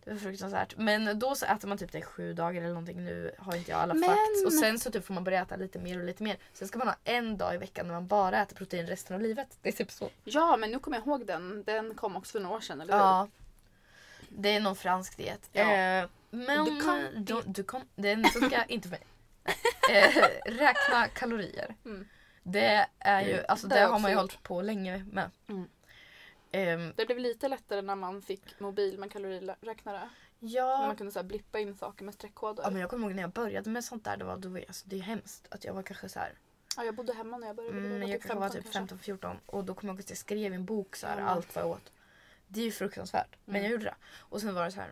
det 0.05 0.11
var 0.11 0.19
fruktansvärt. 0.19 0.77
Men 0.77 1.19
då 1.19 1.35
så 1.35 1.47
äter 1.47 1.69
man 1.69 1.79
typ 1.79 1.93
det 1.93 1.99
i 1.99 2.03
sju 2.03 2.33
dagar 2.33 2.61
eller 2.63 2.69
någonting. 2.75 3.05
Nu 3.05 3.35
har 3.39 3.57
inte 3.57 3.71
jag 3.71 3.81
alla 3.81 3.95
Men- 3.95 4.09
facts. 4.09 4.45
Och 4.47 4.53
sen 4.53 4.79
så 4.79 4.91
typ 4.91 5.05
får 5.07 5.15
man 5.15 5.25
börja 5.25 5.43
äta 5.43 5.57
lite 5.57 5.79
mer 5.79 5.99
och 5.99 6.05
lite 6.05 6.23
mer. 6.23 6.37
Sen 6.53 6.69
ska 6.69 6.79
man 6.79 6.89
ha 6.89 6.97
en 7.05 7.37
dag 7.39 7.55
i 7.55 7.59
veckan 7.59 7.87
när 7.87 7.95
man 7.95 8.07
bara 8.07 8.43
äter 8.43 8.57
protein 8.57 8.87
resten 8.87 9.17
av 9.17 9.23
livet. 9.23 9.59
Det 9.63 9.69
är 9.69 9.73
typ 9.73 9.91
så. 9.91 10.11
Ja 10.25 10.57
men 10.57 10.71
nu 10.71 10.79
kommer 10.79 10.97
jag 10.97 11.07
ihåg 11.07 11.27
den. 11.27 11.63
Den 11.65 11.95
kom 11.95 12.17
också 12.17 12.33
för 12.33 12.41
några 12.41 12.57
år 12.57 12.61
sedan 12.61 12.81
eller 12.81 12.93
hur? 12.93 13.01
Ja. 13.01 13.29
Det 14.29 14.49
är 14.49 14.61
någon 14.61 14.77
fransk 14.77 15.17
diet. 15.17 15.49
Ja. 15.53 15.73
Eh, 15.73 16.07
men 16.31 16.65
Du 16.65 16.81
kan- 16.83 17.25
du, 17.25 17.43
du 17.47 17.65
kan, 17.65 17.81
den 17.95 18.25
funkar 18.25 18.65
inte 18.69 18.89
för 18.89 18.97
mig. 18.97 19.07
Eh, 19.93 20.15
räkna 20.53 21.09
kalorier. 21.15 21.75
Mm. 21.85 22.09
Det 22.43 22.87
är 22.99 23.21
ju, 23.27 23.45
alltså 23.49 23.67
Det 23.69 23.75
det, 23.75 23.81
har 23.81 23.89
också 23.89 23.99
man 23.99 24.11
ju 24.11 24.17
hållit 24.17 24.43
på 24.43 24.63
länge 24.63 25.05
med. 25.13 25.31
Mm. 25.49 25.69
Ehm, 26.53 26.93
Det 26.97 27.07
blev 27.07 27.19
lite 27.19 27.49
lättare 27.49 27.83
när 27.83 27.95
man 27.97 28.23
fick 28.23 28.61
mobil 28.61 28.99
med 28.99 29.13
kaloriräknare. 29.13 30.11
När 30.39 30.51
ja, 30.51 30.87
man 30.87 30.97
kunde 30.97 31.13
så 31.13 31.19
här 31.19 31.27
blippa 31.27 31.59
in 31.59 31.75
saker 31.77 32.05
med 32.05 32.15
streckkoder. 32.15 32.63
ja, 32.63 32.71
men 32.71 32.81
jag 32.81 32.91
kommer 32.91 33.07
ihåg 33.07 33.15
när 33.15 33.23
jag 33.23 33.31
började 33.31 33.71
med 33.71 33.85
sånt 33.85 34.05
där. 34.05 34.17
Det 34.17 34.25
var, 34.25 34.37
då, 34.37 34.49
var 34.49 34.59
jag- 34.59 34.67
alltså, 34.69 34.85
det 34.89 34.97
är 34.97 35.01
hemskt 35.01 35.47
att 35.51 35.65
jag 35.65 35.75
var 35.75 35.83
kanske 35.83 36.09
så 36.09 36.19
här. 36.19 36.33
Ja, 36.77 36.85
jag 36.85 36.95
bodde 36.95 37.13
hemma 37.13 37.39
när 37.39 37.47
jag 37.47 37.57
började. 37.57 37.79
Mm, 37.79 37.99
men 37.99 38.09
jag 38.09 38.21
typ 38.21 38.31
kanske 38.31 38.41
var 38.61 38.63
15 38.73 38.99
typ 38.99 39.03
15-14 39.23 39.37
och 39.47 39.65
då 39.65 39.75
kommer 39.75 39.91
jag 39.93 39.95
ihåg 39.95 40.01
att 40.01 40.09
jag 40.11 40.19
skrev 40.19 40.53
i 40.53 40.55
en 40.57 40.65
bok 40.65 40.97
så 40.97 41.07
här, 41.07 41.21
Ja. 41.21 41.27
allt 41.27 41.55
vad 41.55 41.65
jag 41.65 41.71
åt. 41.71 41.93
Det 42.49 42.61
är 42.61 42.65
ju 42.65 42.71
fruktansvärt. 42.73 43.37
Men 43.45 43.55
Mm. 43.57 43.63
jag 43.65 43.73
gjorde 43.73 43.85
det. 43.85 43.95
Och 44.19 44.41
sen 44.41 44.55
var 44.55 44.65
det 44.65 44.73
så 44.73 44.81
här. 44.81 44.91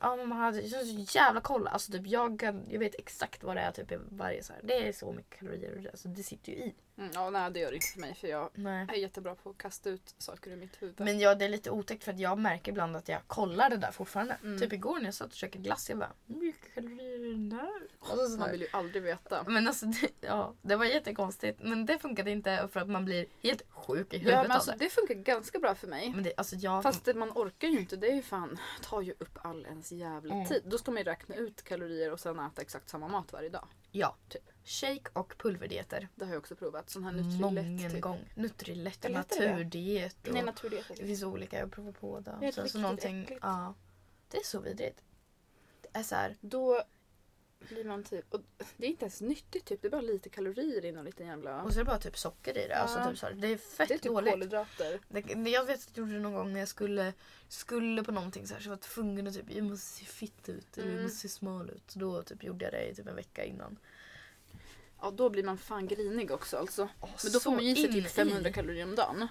Ja 0.00 0.16
men 0.16 0.28
man 0.28 0.38
hade 0.38 0.68
så 0.68 1.04
jävla 1.18 1.40
koll. 1.40 1.66
Alltså 1.68 1.92
typ 1.92 2.06
jag, 2.06 2.40
kan- 2.40 2.66
jag 2.70 2.78
vet 2.78 2.94
exakt 2.98 3.44
vad 3.44 3.56
det 3.56 3.60
är 3.60 3.72
typ 3.72 3.92
i 3.92 3.98
varje 4.10 4.42
så 4.42 4.52
här. 4.52 4.60
Det 4.64 4.88
är 4.88 4.92
så 4.92 5.12
mycket 5.12 5.38
kalorier 5.38 5.88
alltså, 5.90 6.08
det 6.08 6.22
sitter 6.22 6.52
ju 6.52 6.58
i. 6.58 6.74
Mm, 6.98 7.10
ja, 7.14 7.30
nej 7.30 7.50
det 7.50 7.60
gör 7.60 7.68
det 7.70 7.74
inte 7.74 7.86
för 7.86 8.00
mig 8.00 8.14
för 8.14 8.28
jag 8.28 8.50
Nej. 8.54 8.86
är 8.88 8.94
jättebra 8.94 9.34
på 9.34 9.50
att 9.50 9.58
kasta 9.58 9.90
ut 9.90 10.14
saker 10.18 10.50
ur 10.50 10.56
mitt 10.56 10.82
huvud. 10.82 11.00
Men 11.00 11.18
ja, 11.20 11.34
det 11.34 11.44
är 11.44 11.48
lite 11.48 11.70
otäckt 11.70 12.04
för 12.04 12.12
att 12.12 12.18
jag 12.18 12.38
märker 12.38 12.72
ibland 12.72 12.96
att 12.96 13.08
jag 13.08 13.20
kollar 13.26 13.70
det 13.70 13.76
där 13.76 13.90
fortfarande. 13.90 14.36
Mm. 14.42 14.58
Typ 14.60 14.72
igår 14.72 14.98
när 14.98 15.04
jag 15.04 15.14
satt 15.14 15.28
och 15.28 15.34
käkade 15.34 15.64
glass, 15.64 15.88
jag 15.88 15.98
bara 15.98 16.12
mycket 16.26 16.74
kalorier 16.74 17.09
det 17.48 17.56
där? 17.56 17.70
Alltså, 18.00 18.28
så 18.28 18.38
man 18.38 18.50
vill 18.50 18.60
ju 18.60 18.66
aldrig 18.72 19.02
veta. 19.02 19.44
Men 19.48 19.66
alltså, 19.66 19.86
det, 19.86 20.10
ja, 20.20 20.54
det 20.62 20.76
var 20.76 20.84
jättekonstigt. 20.84 21.60
Men 21.62 21.86
det 21.86 21.98
funkade 21.98 22.30
inte 22.30 22.68
för 22.72 22.80
att 22.80 22.88
man 22.88 23.04
blir 23.04 23.26
helt 23.42 23.62
sjuk 23.70 24.14
i 24.14 24.16
Ja, 24.16 24.20
huvudet 24.22 24.42
men 24.42 24.50
av 24.50 24.54
alltså, 24.56 24.70
det. 24.70 24.76
det 24.78 24.90
funkar 24.90 25.14
ganska 25.14 25.58
bra 25.58 25.74
för 25.74 25.86
mig. 25.88 26.10
Men 26.14 26.24
det, 26.24 26.32
alltså 26.36 26.56
jag... 26.56 26.82
Fast 26.82 27.04
det, 27.04 27.14
man 27.14 27.30
orkar 27.30 27.68
ju 27.68 27.78
inte. 27.80 27.96
Det 27.96 28.10
är 28.10 28.14
ju 28.14 28.22
fan, 28.22 28.58
tar 28.82 29.00
ju 29.02 29.12
upp 29.18 29.38
all 29.42 29.66
ens 29.66 29.92
jävla 29.92 30.34
Mm. 30.34 30.46
tid. 30.46 30.62
Då 30.66 30.78
ska 30.78 30.90
man 30.90 30.98
ju 30.98 31.04
räkna 31.04 31.34
ut 31.34 31.62
kalorier 31.62 32.12
och 32.12 32.20
sen 32.20 32.38
äta 32.38 32.62
exakt 32.62 32.88
samma 32.88 33.08
mat 33.08 33.32
varje 33.32 33.48
dag. 33.48 33.68
Ja, 33.92 34.16
Typ. 34.28 34.42
Shake 34.64 35.10
och 35.12 35.34
pulverdieter. 35.38 36.08
Det 36.14 36.24
har 36.24 36.32
jag 36.32 36.38
också 36.40 36.54
provat. 36.56 36.90
Sån 36.90 37.04
här 37.04 37.12
Nutrilett 37.12 37.92
typ. 37.92 38.00
gång. 38.00 38.18
Nutrilett, 38.34 39.00
det 39.02 39.08
det? 39.08 39.14
naturdiet. 39.14 40.26
Och 40.28 40.32
Nej, 40.34 40.42
naturdiet. 40.42 40.88
det 40.88 41.06
finns 41.06 41.22
olika, 41.22 41.58
jag 41.58 41.72
provar 41.72 41.92
på 41.92 42.20
det. 42.20 42.36
Det 42.40 42.46
är 42.46 42.52
Så, 42.52 42.68
så 42.68 42.78
någonting, 42.78 43.22
äckligt. 43.22 43.40
ja, 43.42 43.74
det 44.28 44.36
är 44.36 44.44
så 44.44 44.60
vidrigt. 44.60 45.02
Det 45.82 45.98
är 45.98 46.02
så 46.02 46.14
här, 46.14 46.36
Då 46.40 46.82
blir 47.68 47.84
man 47.84 48.04
typ... 48.04 48.34
Och 48.34 48.40
det 48.76 48.86
är 48.86 48.90
inte 48.90 49.04
ens 49.04 49.20
nyttigt 49.20 49.64
typ. 49.64 49.82
Det 49.82 49.88
är 49.88 49.90
bara 49.90 50.00
lite 50.00 50.28
kalorier 50.28 50.84
i 50.84 50.92
någon 50.92 51.04
liten 51.04 51.26
jävla... 51.26 51.62
och 51.62 51.72
så 51.72 51.78
är 51.80 51.84
det 51.84 51.90
bara 51.90 51.98
typ 51.98 52.18
socker 52.18 52.58
i 52.58 52.68
det. 52.68 52.76
Alltså, 52.76 52.98
Ja. 52.98 53.08
typ 53.08 53.18
så 53.18 53.26
här, 53.26 53.32
det 53.32 53.48
är 53.48 53.56
fett 53.56 53.88
Det 53.88 53.94
är 53.94 53.98
typ 53.98 54.12
dåligt. 54.12 54.32
kolhydrater. 54.32 55.00
Det, 55.08 55.50
jag 55.50 55.64
vet 55.64 55.78
att 55.80 55.90
jag 55.94 55.98
gjorde 56.02 56.12
det 56.12 56.18
någon 56.18 56.32
gång 56.34 56.52
när 56.52 56.60
jag 56.60 56.68
skulle, 56.68 57.12
skulle 57.48 58.02
på 58.04 58.12
någonting 58.12 58.46
så 58.46 58.54
här 58.54 58.60
så 58.60 58.66
jag 58.66 58.70
var 58.70 58.76
tvungen 58.82 59.26
att 59.26 59.34
typ, 59.34 59.44
jag 59.54 59.64
måste 59.64 59.86
se 59.86 60.04
fitt 60.04 60.48
ut 60.48 60.78
eller 60.78 60.86
jag 60.86 60.92
Mm. 60.92 61.02
måste 61.02 61.18
se 61.18 61.28
smal 61.28 61.70
ut. 61.70 61.82
Så 61.90 61.98
då 61.98 62.22
typ 62.22 62.44
gjorde 62.44 62.64
jag 62.64 62.72
det 62.74 62.88
i 62.88 62.94
typ 62.94 63.06
en 63.06 63.16
vecka 63.16 63.44
innan. 63.44 63.78
Ja, 65.02 65.10
då 65.10 65.30
blir 65.30 65.44
man 65.44 65.58
fan 65.58 65.88
grinig 65.88 66.30
också 66.30 66.56
alltså. 66.56 66.88
Åh, 67.00 67.08
Men 67.24 67.32
då 67.32 67.40
får 67.40 67.50
man 67.50 67.64
ju 67.64 67.74
sig 67.74 67.86
in 67.86 67.92
typ 67.92 68.10
500 68.12 68.50
i. 68.50 68.52
kalorier 68.52 68.84
om 68.84 68.94
dagen. 68.94 69.28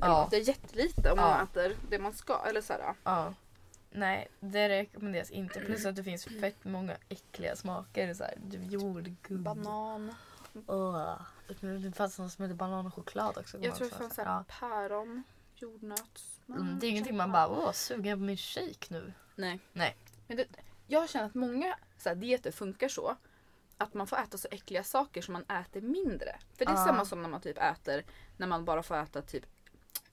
Ja. 0.00 0.06
Eller, 0.06 0.30
det 0.30 0.36
är 0.36 0.48
jättelite 0.48 1.12
om 1.12 1.18
Ja. 1.18 1.24
man 1.30 1.44
äter 1.44 1.76
det 1.90 1.98
man 1.98 2.12
ska. 2.12 2.44
Eller 2.48 2.60
så 2.60 2.72
här, 2.72 2.94
Ja. 3.04 3.34
Nej, 3.90 4.28
det 4.40 4.68
rekommenderas 4.68 5.30
inte. 5.30 5.60
Plus 5.60 5.86
att 5.86 5.96
det 5.96 6.04
finns 6.04 6.24
fett 6.24 6.64
många 6.64 6.96
äckliga 7.08 7.56
smaker. 7.56 8.14
Så 8.14 8.24
här, 8.24 8.34
typ 8.50 8.72
jordgubb. 8.72 9.40
banan. 9.42 10.14
Åh. 10.66 11.20
Det 11.82 11.92
fanns 11.96 12.18
något 12.18 12.32
som 12.32 12.44
heter 12.44 12.54
banan 12.56 12.86
och 12.86 12.94
choklad 12.94 13.38
också. 13.38 13.58
Jag 13.60 13.74
tror 13.76 13.88
det 13.90 13.94
fanns 13.96 14.16
här, 14.16 14.44
päron, 14.60 15.22
jordnöts. 15.54 16.40
ja. 16.46 16.54
mm, 16.54 16.78
Det 16.78 16.86
är 16.86 16.90
ingenting 16.90 17.16
man 17.16 17.32
bara, 17.32 17.48
åh 17.48 17.72
sugen 17.72 18.18
på 18.18 18.24
min 18.24 18.36
shake 18.36 18.86
nu. 18.88 19.12
Nej. 19.34 19.60
Nej. 19.72 19.96
Men 20.26 20.36
det, 20.36 20.46
jag 20.86 21.08
känner 21.10 21.26
att 21.26 21.34
många 21.34 21.78
så 21.98 22.08
här, 22.08 22.16
dieter 22.16 22.50
funkar 22.50 22.88
så. 22.88 23.16
Att 23.78 23.94
man 23.94 24.06
får 24.06 24.16
äta 24.16 24.38
så 24.38 24.48
äckliga 24.50 24.84
saker 24.84 25.22
som 25.22 25.32
man 25.32 25.42
äter 25.44 25.80
mindre. 25.80 26.38
För 26.58 26.64
det 26.64 26.70
är 26.70 26.76
Ja. 26.76 26.84
samma 26.84 27.04
som 27.04 27.22
när 27.22 27.28
man 27.28 27.40
typ 27.40 27.58
äter 27.58 28.04
när 28.36 28.46
man 28.46 28.64
bara 28.64 28.82
får 28.82 28.96
äta 28.96 29.22
typ 29.22 29.46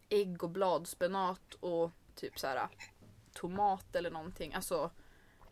ägg 0.09 0.43
och 0.43 0.49
bladspenat 0.49 1.53
och 1.59 1.91
typ 2.15 2.39
så 2.39 2.47
här 2.47 2.67
tomat 3.33 3.95
eller 3.95 4.11
någonting. 4.11 4.53
Alltså 4.53 4.91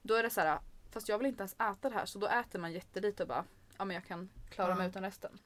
då 0.01 0.13
är 0.15 0.23
det 0.23 0.29
så 0.29 0.41
här 0.41 0.59
fast 0.91 1.09
jag 1.09 1.17
vill 1.17 1.27
inte 1.27 1.41
ens 1.41 1.53
äta 1.53 1.89
det 1.89 1.95
här 1.95 2.05
så 2.05 2.19
då 2.19 2.27
äter 2.27 2.59
man 2.59 2.71
jättelite 2.73 3.23
och 3.23 3.29
bara 3.29 3.45
ja 3.77 3.85
men 3.85 3.93
jag 3.95 4.05
kan 4.05 4.29
klara 4.49 4.69
Ja. 4.69 4.75
mig 4.75 4.87
utan 4.87 5.03
resten. 5.03 5.39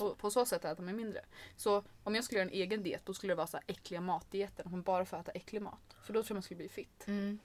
Och 0.00 0.18
på 0.18 0.30
så 0.30 0.46
sätt 0.46 0.64
äter 0.64 0.82
man 0.82 0.96
mindre. 0.96 1.24
Så 1.56 1.84
om 2.04 2.14
jag 2.14 2.24
skulle 2.24 2.38
göra 2.40 2.48
en 2.48 2.54
egen 2.54 2.82
diet 2.82 3.06
då 3.06 3.14
skulle 3.14 3.30
det 3.30 3.36
vara 3.36 3.46
så 3.46 3.56
här 3.56 3.64
äckliga 3.66 4.00
matdieter. 4.00 4.64
Att 4.64 4.70
man 4.70 4.82
bara 4.82 5.04
får 5.04 5.16
äta 5.16 5.32
äcklig 5.32 5.62
mat. 5.62 5.96
För 6.02 6.12
då 6.12 6.22
tror 6.22 6.30
jag 6.30 6.36
man 6.36 6.42
skulle 6.42 6.58
bli 6.58 6.68
fit. 6.68 7.04
Mm. 7.06 7.38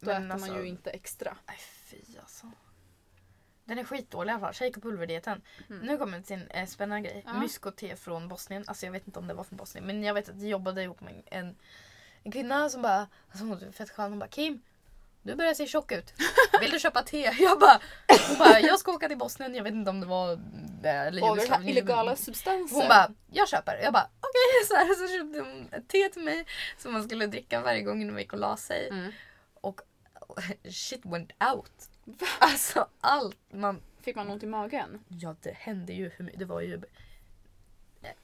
Då 0.00 0.06
Men 0.10 0.22
äter 0.22 0.32
alltså- 0.32 0.52
man 0.52 0.62
ju 0.62 0.68
inte 0.68 0.90
extra. 0.90 1.36
Nej 1.46 1.56
fy 1.58 1.96
alltså. 2.20 2.50
Den 3.64 3.78
är 3.78 3.84
skitdålig 3.84 4.30
i 4.30 4.32
alla 4.34 4.40
fall. 4.40 4.54
Shake 4.54 4.76
och 4.76 4.82
pulverdieten. 4.82 5.42
Mm. 5.68 5.86
Nu 5.86 5.98
kommer 5.98 6.18
det 6.18 6.24
till 6.24 6.36
en 6.36 6.50
eh, 6.50 6.66
spännande 6.66 7.08
grej. 7.08 7.22
Ja. 7.26 7.40
Mysko-te 7.40 7.96
från 7.96 8.28
Bosnien. 8.28 8.64
Alltså 8.66 8.86
jag 8.86 8.92
vet 8.92 9.06
inte 9.06 9.18
om 9.18 9.26
det 9.26 9.34
var 9.34 9.44
från 9.44 9.56
Bosnien. 9.56 9.86
Men 9.86 10.02
jag 10.02 10.14
vet 10.14 10.28
att 10.28 10.40
jag 10.40 10.48
jobbade 10.50 10.82
ihop 10.82 11.00
med 11.00 11.22
en, 11.26 11.56
en 12.24 12.32
kvinna 12.32 12.68
som 12.68 12.82
bara, 12.82 13.08
alltså 13.28 13.44
hon 13.44 13.48
var 13.48 13.72
fett 13.72 13.90
skön. 13.90 14.10
Hon 14.10 14.18
bara 14.18 14.28
Kim, 14.28 14.62
du 15.22 15.34
börjar 15.34 15.54
se 15.54 15.66
tjock 15.66 15.92
ut. 15.92 16.14
Vill 16.60 16.70
du 16.70 16.78
köpa 16.78 17.02
te? 17.02 17.18
Jag 17.38 17.58
bara, 17.58 17.80
hon 18.28 18.38
bara, 18.38 18.60
jag 18.60 18.78
ska 18.78 18.92
åka 18.92 19.08
till 19.08 19.18
Bosnien. 19.18 19.54
Jag 19.54 19.64
vet 19.64 19.72
inte 19.72 19.90
om 19.90 20.00
det 20.00 20.06
var 20.06 20.38
eller 20.84 21.30
Och 21.30 21.36
det 21.36 21.48
här 21.48 21.68
illegala 21.68 22.16
substanser. 22.16 22.76
Hon 22.76 22.88
bara, 22.88 23.10
jag 23.30 23.48
köper. 23.48 23.80
Jag 23.82 23.92
bara, 23.92 24.08
okej. 24.20 24.66
Så, 24.68 24.74
här, 24.74 24.94
så 24.94 25.18
köpte 25.18 25.40
hon 25.40 25.68
ett 25.72 25.88
te 25.88 26.08
till 26.08 26.22
mig 26.22 26.46
som 26.78 26.92
man 26.92 27.04
skulle 27.04 27.26
dricka 27.26 27.60
varje 27.60 27.82
gång 27.82 28.02
innan 28.02 28.14
man 28.14 28.22
gick 28.22 28.32
och 28.32 28.38
la 28.38 28.56
sig. 28.56 28.88
Mm. 28.88 29.12
Och 29.60 29.80
shit 30.70 31.00
went 31.04 31.32
out. 31.52 31.72
Alltså 32.38 32.88
allt 33.00 33.38
man... 33.52 33.82
Fick 34.02 34.16
man 34.16 34.30
ont 34.30 34.42
i 34.42 34.46
magen? 34.46 35.04
Ja 35.08 35.36
det 35.42 35.54
hände 35.54 35.92
ju. 35.92 36.10
Det 36.34 36.44
var 36.44 36.60
ju 36.60 36.80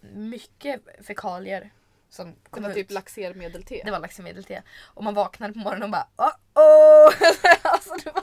mycket 0.00 1.06
fekalier 1.06 1.70
som 2.16 2.26
Det 2.44 2.50
kom 2.50 2.62
var 2.62 2.70
ut. 2.70 2.76
typ 2.76 2.90
laxermedelte. 2.90 3.80
det 3.84 3.90
var 3.90 3.98
laxmedelte. 3.98 4.62
Och 4.84 5.04
man 5.04 5.14
vaknade 5.14 5.52
på 5.52 5.58
morgonen 5.58 5.82
och 5.82 5.90
bara 5.90 6.08
oh 6.16 6.32
oh! 6.54 7.14
alltså 7.62 7.94
det 8.04 8.12
var 8.12 8.22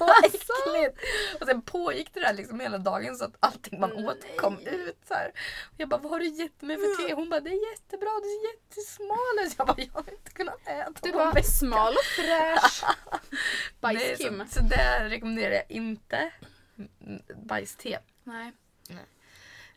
så 0.00 0.26
äckligt. 0.26 0.98
Och 1.40 1.46
sen 1.46 1.62
pågick 1.62 2.14
det 2.14 2.20
där 2.20 2.32
liksom 2.32 2.60
hela 2.60 2.78
dagen 2.78 3.16
så 3.16 3.24
att 3.24 3.36
allting 3.40 3.80
man 3.80 3.92
åt 4.08 4.18
kom 4.36 4.58
ut. 4.58 4.98
Så 5.08 5.14
här. 5.14 5.28
Och 5.66 5.74
jag 5.76 5.88
bara, 5.88 6.00
vad 6.00 6.12
har 6.12 6.18
du 6.18 6.26
gett 6.28 6.62
mig 6.62 6.76
för 6.76 7.06
te? 7.08 7.14
Hon 7.14 7.30
bara, 7.30 7.40
det 7.40 7.50
är 7.50 7.70
jättebra, 7.72 8.08
du 8.22 8.28
är 8.28 8.52
jättesmal 8.54 9.46
ut. 9.46 9.54
Jag 9.58 9.66
bara, 9.66 9.76
jag 9.78 9.92
har 9.92 10.10
inte 10.12 10.30
kunnat 10.30 10.68
äta 10.68 10.92
Du 11.02 11.12
vecka. 11.12 11.42
smal 11.42 11.92
och 11.92 12.04
fräsch. 12.04 12.84
Nej, 13.80 13.96
Bajs-Kim. 13.96 14.46
Så, 14.48 14.54
så 14.54 14.60
det 14.60 15.08
rekommenderar 15.08 15.54
jag 15.54 15.64
inte. 15.68 16.30
Mm, 16.78 17.22
Bajste. 17.46 17.98
Nej. 18.24 18.52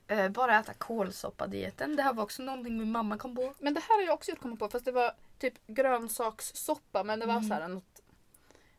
Eh, 0.07 0.29
bara 0.29 0.59
äta 0.59 0.73
kålsoppa-dieten. 0.73 1.95
Det 1.95 2.03
här 2.03 2.13
var 2.13 2.23
också 2.23 2.43
någonting 2.43 2.77
min 2.77 2.91
mamma 2.91 3.17
kom 3.17 3.35
på. 3.35 3.53
Men 3.59 3.73
det 3.73 3.79
här 3.79 3.95
har 3.95 4.03
jag 4.05 4.13
också 4.13 4.31
gjort 4.31 4.41
komma 4.41 4.55
på 4.55 4.69
fast 4.69 4.85
det 4.85 4.91
var 4.91 5.11
typ 5.39 5.67
grönsakssoppa 5.67 7.03
men 7.03 7.19
det 7.19 7.25
var 7.25 7.33
Mm. 7.37 7.47
så 7.47 7.53
här 7.53 7.67
något 7.67 8.01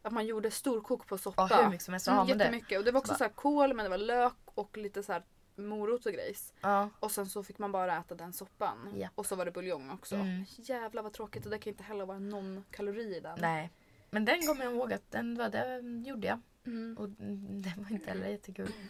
att 0.03 0.13
man 0.13 0.27
gjorde 0.27 0.51
storkok 0.51 1.07
på 1.07 1.19
soppa. 1.19 1.47
Ja, 1.51 1.63
hur 1.63 1.71
mycket 1.71 1.85
som 1.85 1.95
helst 1.95 2.05
så 2.07 2.11
har 2.13 2.25
Mm, 2.25 2.39
det. 2.39 2.45
jättemycket. 2.45 2.79
Och 2.79 2.85
det 2.85 2.93
var 2.93 3.01
också 3.01 3.13
Så 3.13 3.19
så 3.19 3.25
här 3.25 3.31
kål 3.31 3.75
men 3.75 3.85
det 3.85 3.91
var 3.91 3.99
lök 3.99 4.35
och 4.55 4.77
lite 4.77 5.03
så 5.03 5.13
här 5.13 5.23
morot 5.57 6.07
och 6.07 6.13
grejs. 6.13 6.53
Ja. 6.61 6.89
Och 7.01 7.11
sen 7.11 7.27
så 7.27 7.43
fick 7.43 7.59
man 7.59 7.73
bara 7.73 7.97
äta 7.99 8.15
den 8.15 8.33
soppan. 8.33 8.95
Ja. 8.97 9.09
Och 9.15 9.27
så 9.27 9.37
var 9.37 9.45
det 9.45 9.51
buljong 9.51 9.91
också. 9.91 10.15
Mm. 10.15 10.45
Jävlar 10.57 11.03
vad 11.03 11.13
tråkigt 11.13 11.45
och 11.45 11.51
det 11.51 11.59
kan 11.59 11.71
inte 11.71 11.83
heller 11.83 12.07
vara 12.07 12.19
någon 12.19 12.65
kalori 12.71 13.17
i 13.17 13.21
den. 13.21 13.39
Nej. 13.41 13.71
Men 14.11 14.25
den 14.25 14.47
kommer 14.47 14.65
jag 14.65 14.75
ihåg 14.75 14.93
att 14.93 15.11
den 15.11 15.35
var, 15.35 15.49
det 15.49 15.81
gjorde 16.09 16.27
jag. 16.27 16.41
Mm. 16.67 16.97
Och 16.99 17.09
den 17.63 17.73
var 17.85 17.93
inte 17.93 18.09
heller 18.11 18.29
jättekul. 18.29 18.73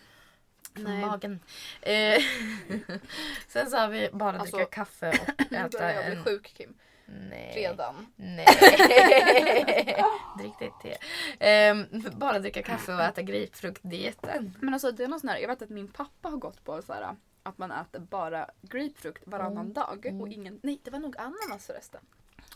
Från 0.74 0.84
Nej. 0.84 1.00
magen. 1.06 1.40
Eh, 1.82 2.22
sen 3.48 3.70
så 3.70 3.76
har 3.76 3.88
vi 3.88 4.08
bara 4.12 4.38
Alltså, 4.38 4.56
dricka 4.56 4.70
kaffe 4.70 5.08
och 5.08 5.52
äta 5.52 5.92
jag 5.94 6.06
en... 6.12 6.24
sjuk 6.24 6.54
Kim. 6.56 6.74
Nej. 7.30 7.52
Redan. 7.56 8.06
Nej. 8.16 8.46
Drick 10.38 10.58
ditt 10.58 10.72
te. 10.82 10.96
Ehm, 11.38 11.86
bara 12.16 12.38
dricka 12.38 12.62
kaffe 12.62 12.94
och 12.94 13.00
äta 13.02 13.22
grapefruktdieten. 13.22 14.54
Men 14.60 14.74
alltså 14.74 14.92
det 14.92 15.04
är 15.04 15.08
någon 15.08 15.20
sån 15.20 15.28
här, 15.28 15.38
jag 15.38 15.48
vet 15.48 15.62
att 15.62 15.68
min 15.70 15.88
pappa 15.88 16.28
har 16.28 16.36
gått 16.36 16.64
på 16.64 16.82
så 16.82 16.92
här 16.92 17.16
att 17.42 17.58
man 17.58 17.70
äter 17.70 18.00
bara 18.00 18.50
grapefrukt 18.62 19.22
varannan 19.26 19.58
Mm. 19.64 19.72
dag. 19.72 20.06
Mm. 20.06 20.20
Och 20.20 20.28
ingen, 20.28 20.60
nej 20.62 20.80
det 20.84 20.90
var 20.90 20.98
nog 20.98 21.16
ananas 21.16 21.66
förresten. 21.66 22.00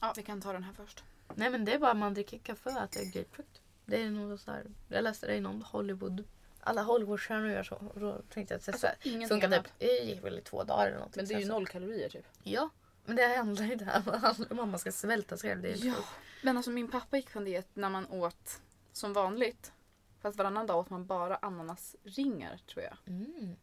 Ja 0.01 0.13
vi 0.17 0.23
kan 0.23 0.41
ta 0.41 0.53
den 0.53 0.63
här 0.63 0.73
först. 0.73 1.05
Nej 1.35 1.51
men 1.51 1.65
det 1.65 1.73
är 1.75 1.79
bara 1.79 1.95
man 1.95 2.15
dricker 2.15 2.39
kaffe 2.39 2.71
och 2.71 2.77
äter 2.83 3.05
grapefrukt. 3.13 3.61
Det 3.87 4.03
är 4.03 4.11
nog 4.11 4.41
så 4.41 4.51
här. 4.51 4.65
Jag 4.89 5.05
läste 5.05 5.27
det 5.27 5.35
i 5.37 5.41
någon 5.41 5.63
Hollywood. 5.63 6.25
Alla 6.65 6.83
Hollywoodstjärnor 6.83 7.51
gör 7.51 7.63
så. 7.63 7.75
Och 7.95 8.01
då 8.01 8.23
tänkte 8.29 8.55
jag 8.55 8.59
att 8.59 8.67
det 8.67 8.73
Alltså, 8.73 8.89
ingenting 9.03 9.29
funkar 9.29 9.63
typ. 9.63 9.73
Det 9.79 9.87
gick 9.87 10.25
väl 10.25 10.39
i 10.39 10.41
två 10.43 10.65
dagar 10.65 10.87
eller 10.87 10.97
någonting. 10.97 11.21
Men 11.23 11.29
det 11.29 11.35
är 11.35 11.39
ju 11.39 11.47
så- 11.47 11.53
noll 11.53 11.67
kalorier 11.67 12.09
typ. 12.09 12.27
Ja. 12.43 12.71
Men 13.05 13.17
det 13.17 13.37
handlar 13.37 13.65
ju 13.65 13.79
att 13.91 14.51
man 14.51 14.79
ska 14.79 14.93
svälta 14.93 15.37
sig 15.37 15.51
själv. 15.51 15.63
Det 15.63 15.73
är 15.73 15.87
Ja. 15.87 15.95
Men 16.43 16.57
alltså 16.57 16.71
min 16.71 16.91
pappa 16.91 17.17
gick 17.17 17.33
på 17.33 17.39
en 17.39 17.45
diet 17.45 17.69
när 17.75 17.89
man 17.91 18.07
åt 18.07 18.61
som 18.93 19.13
vanligt. 19.13 19.73
Fast 20.21 20.39
varannan 20.39 20.67
dag 20.67 20.79
åt 20.79 20.91
man 20.91 21.07
bara 21.07 21.37
ananasringar 21.37 22.61
tror 22.67 22.85
jag. 22.85 22.97
Mm. 23.07 23.57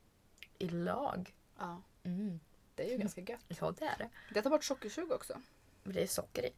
I 0.58 0.70
lag. 0.70 1.36
Ja. 1.60 1.82
Mm. 2.04 2.40
Det 2.76 2.88
är 2.88 2.92
ju 2.92 2.98
ganska 2.98 3.22
gött. 3.22 3.46
Ja 3.48 3.74
det 3.80 3.86
är 3.86 3.98
det. 3.98 4.10
Det 4.34 4.42
tar 4.42 4.50
bort 4.50 4.64
sockersug 4.64 5.12
också. 5.12 5.42
Men 5.84 5.94
det 5.94 6.04
är 6.04 6.08
socker 6.08 6.46
i. 6.46 6.50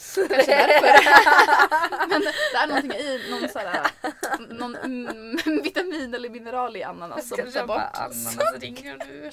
Kanske 0.00 0.28
därför. 0.28 2.08
Men 2.08 2.20
det 2.20 2.56
är 2.56 2.66
någonting 2.66 2.92
i 2.92 3.30
någon, 3.30 3.48
så 3.48 3.58
här, 3.58 3.90
någon 4.54 4.76
mm, 4.76 5.36
vitamin 5.62 6.14
eller 6.14 6.30
mineral 6.30 6.76
i 6.76 6.82
ananas 6.82 7.28
som 7.28 7.36
tar 7.52 7.66
bort. 7.66 7.80
ananasringar 7.92 8.96
nu. 8.98 9.30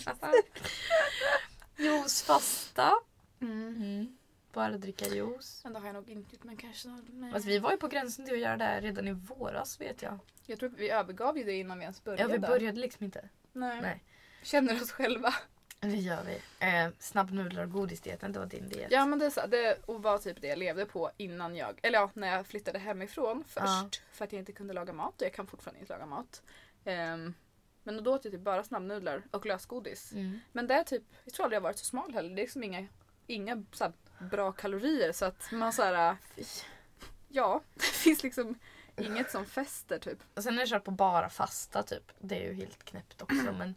Juicefasta. 1.83 2.93
Mm. 3.41 4.17
Bara 4.53 4.77
dricka 4.77 5.05
juice. 5.07 5.61
Men 5.63 5.73
det 5.73 5.79
har 5.79 5.85
jag 5.85 5.93
nog 5.93 6.09
inte 6.09 6.35
gjort 6.35 6.43
men 6.43 6.57
kanske... 6.57 6.87
Nej. 7.09 7.33
Alltså, 7.33 7.49
vi 7.49 7.59
var 7.59 7.71
ju 7.71 7.77
på 7.77 7.87
gränsen 7.87 8.25
till 8.25 8.33
att 8.33 8.39
göra 8.39 8.57
det 8.57 8.63
här 8.63 8.81
redan 8.81 9.07
i 9.07 9.11
våras 9.11 9.81
vet 9.81 10.01
jag. 10.01 10.19
Jag 10.45 10.59
tror 10.59 10.69
vi 10.69 10.89
övergav 10.89 11.37
ju 11.37 11.43
det 11.43 11.53
innan 11.53 11.79
vi 11.79 11.83
ens 11.83 12.03
började. 12.03 12.23
Ja, 12.23 12.27
vi 12.27 12.39
började 12.39 12.79
liksom 12.79 13.05
inte. 13.05 13.29
Nej. 13.53 13.81
Nej. 13.81 14.03
Känner 14.43 14.81
oss 14.81 14.91
själva. 14.91 15.33
Det 15.79 15.95
gör 15.95 16.23
vi. 16.23 16.41
Eh, 16.59 16.89
snabbnudlar 16.99 17.63
och 17.63 17.71
godisdieten, 17.71 18.31
det 18.31 18.39
var 18.39 18.45
din 18.45 18.69
diet. 18.69 18.91
Ja 18.91 19.05
men 19.05 19.19
det, 19.19 19.25
är 19.25 19.29
så, 19.29 19.47
det 19.47 19.77
var 19.85 20.17
typ 20.17 20.41
det 20.41 20.47
jag 20.47 20.57
levde 20.57 20.85
på 20.85 21.11
innan 21.17 21.55
jag, 21.55 21.79
eller 21.83 21.99
ja 21.99 22.09
när 22.13 22.35
jag 22.35 22.47
flyttade 22.47 22.79
hemifrån 22.79 23.43
först. 23.47 23.65
Ja. 23.65 23.89
För 24.11 24.25
att 24.25 24.31
jag 24.31 24.39
inte 24.39 24.51
kunde 24.51 24.73
laga 24.73 24.93
mat 24.93 25.21
och 25.21 25.25
jag 25.25 25.33
kan 25.33 25.47
fortfarande 25.47 25.79
inte 25.79 25.93
laga 25.93 26.05
mat. 26.05 26.41
Ehm, 26.85 27.33
men 27.83 28.03
då 28.03 28.13
åt 28.13 28.25
jag 28.25 28.33
typ 28.33 28.41
bara 28.41 28.63
snabbnudlar 28.63 29.23
och 29.31 29.45
lösgodis. 29.45 30.11
Mm. 30.11 30.39
Men 30.51 30.67
det 30.67 30.73
är 30.73 30.83
typ, 30.83 31.03
jag 31.23 31.33
tror 31.33 31.43
aldrig 31.43 31.55
jag 31.55 31.61
varit 31.61 31.77
så 31.77 31.85
smal 31.85 32.13
heller. 32.13 32.29
Det 32.29 32.41
är 32.41 32.43
liksom 32.43 32.63
inga, 32.63 32.87
inga 33.27 33.63
så 33.71 33.83
här 33.83 33.93
bra 34.29 34.51
kalorier 34.51 35.11
så 35.11 35.25
att 35.25 35.51
man 35.51 35.73
såhär, 35.73 36.17
Fy. 36.35 36.43
ja 37.27 37.61
det 37.73 37.83
finns 37.83 38.23
liksom 38.23 38.59
inget 38.97 39.31
som 39.31 39.45
fäster 39.45 39.99
typ. 39.99 40.19
Och 40.35 40.43
sen 40.43 40.53
har 40.53 40.61
jag 40.61 40.69
kört 40.69 40.83
på 40.83 40.91
bara 40.91 41.29
fasta 41.29 41.83
typ. 41.83 42.11
Det 42.19 42.35
är 42.35 42.47
ju 42.47 42.53
helt 42.53 42.83
knäppt 42.83 43.21
också 43.21 43.53
men 43.57 43.75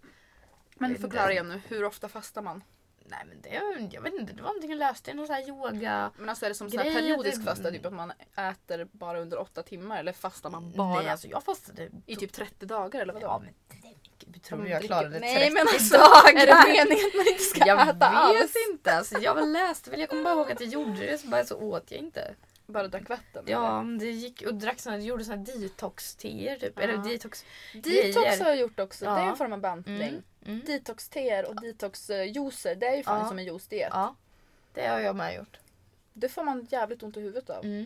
Men 0.80 0.98
förklara 0.98 1.32
igen 1.32 1.48
nu, 1.48 1.60
hur 1.68 1.84
ofta 1.84 2.08
fastar 2.08 2.42
man? 2.42 2.62
nej 3.10 3.24
men 3.28 3.40
det, 3.40 3.48
jag 3.94 4.02
vet 4.02 4.14
inte, 4.14 4.32
det 4.32 4.42
var 4.42 4.48
någonting 4.48 4.70
jag 4.70 4.78
läste 4.78 5.10
i 5.10 5.14
någon 5.14 5.26
sån 5.26 5.34
här 5.36 5.48
yoga. 5.48 6.10
Men 6.18 6.28
alltså 6.28 6.44
är 6.44 6.48
det 6.48 6.54
som 6.54 6.70
så 6.70 6.78
här 6.78 6.94
periodisk 6.94 7.44
fasta, 7.44 7.70
typ 7.70 7.86
att 7.86 7.92
man 7.92 8.12
äter 8.36 8.88
bara 8.92 9.20
under 9.20 9.38
åtta 9.38 9.62
timmar 9.62 9.98
eller 9.98 10.12
fastar 10.12 10.50
man 10.50 10.72
bara 10.72 11.00
Nej 11.00 11.08
alltså 11.08 11.28
jag 11.28 11.44
fastade 11.44 11.90
i 12.06 12.16
typ 12.16 12.32
30 12.32 12.66
dagar 12.66 13.00
eller 13.00 13.12
vadå? 13.12 13.26
Ja 13.26 13.38
men 13.44 13.54
det 14.26 14.38
tror 14.38 14.68
jag 14.68 14.82
klarade 14.82 15.10
30 15.10 15.20
Nej 15.20 15.50
men 15.50 15.62
alltså, 15.62 15.96
dagar. 15.96 16.42
är 16.42 16.46
det 16.46 16.72
meningen 16.72 17.06
att 17.06 17.14
man 17.16 17.26
inte 17.28 17.42
ska 17.42 17.66
Jag 17.66 17.82
äta 17.82 17.92
vet 17.92 18.02
alls? 18.02 18.54
inte. 18.70 18.96
Alltså, 18.96 19.18
jag 19.18 19.34
väl 19.34 19.52
läste 19.52 19.90
väl. 19.90 20.00
Jag 20.00 20.08
kommer 20.08 20.24
bara 20.24 20.34
ihåg 20.34 20.52
att 20.52 20.60
jag 20.60 20.68
gjorde 20.68 21.06
det 21.06 21.18
så 21.18 21.26
bara 21.28 21.44
så 21.44 21.56
åt 21.60 21.90
jag 21.90 22.00
inte. 22.00 22.34
Bara 22.70 22.88
drack 22.88 23.08
vatten? 23.08 23.44
Ja, 23.46 23.82
men 23.82 23.98
det 23.98 24.10
gick 24.10 24.42
och 24.42 24.54
drack 24.54 24.80
såna, 24.80 24.98
gjorde 24.98 25.24
såna 25.24 25.36
detox-teer 25.36 26.56
typ. 26.58 26.72
Ja. 26.76 26.82
Eller 26.82 26.96
detox... 26.98 27.44
Detox 27.74 28.40
har 28.40 28.46
jag 28.48 28.56
gjort 28.56 28.80
också, 28.80 29.04
det 29.04 29.10
är 29.10 29.18
Ja. 29.24 29.30
en 29.30 29.36
form 29.36 29.52
av 29.52 29.60
bantning. 29.60 29.96
Mm. 30.02 30.22
Mm. 30.46 30.60
Detox-teer 30.66 31.48
och 31.48 31.54
detox-juicer, 31.54 32.74
det 32.74 32.86
är 32.86 32.96
ju 32.96 33.02
fan 33.02 33.20
Ja. 33.20 33.28
som 33.28 33.38
en 33.38 33.44
juice-diet. 33.44 33.88
Ja, 33.92 34.14
det 34.74 34.86
har 34.86 35.00
jag 35.00 35.16
med 35.16 35.36
gjort. 35.36 35.58
Det 36.12 36.28
får 36.28 36.44
man 36.44 36.66
jävligt 36.70 37.02
ont 37.02 37.16
i 37.16 37.20
huvudet 37.20 37.50
av. 37.50 37.64
Mm. 37.64 37.84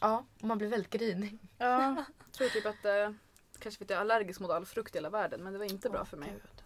Ja, 0.00 0.24
och 0.40 0.44
man 0.48 0.58
blir 0.58 0.68
väldigt 0.68 0.90
grinig. 0.90 1.38
Ja, 1.58 2.04
jag 2.24 2.32
tror 2.32 2.48
typ 2.48 2.66
att 2.66 2.84
eh, 2.84 3.10
kanske 3.58 3.78
för 3.78 3.84
att 3.84 3.90
jag 3.90 3.96
är 3.96 4.00
allergisk 4.00 4.40
mot 4.40 4.50
all 4.50 4.66
frukt 4.66 4.94
i 4.94 4.98
hela 4.98 5.10
världen 5.10 5.42
men 5.42 5.52
det 5.52 5.58
var 5.58 5.66
inte 5.66 5.90
bra 5.90 6.00
Åh, 6.00 6.06
för 6.06 6.16
mig. 6.16 6.28
Gud. 6.32 6.62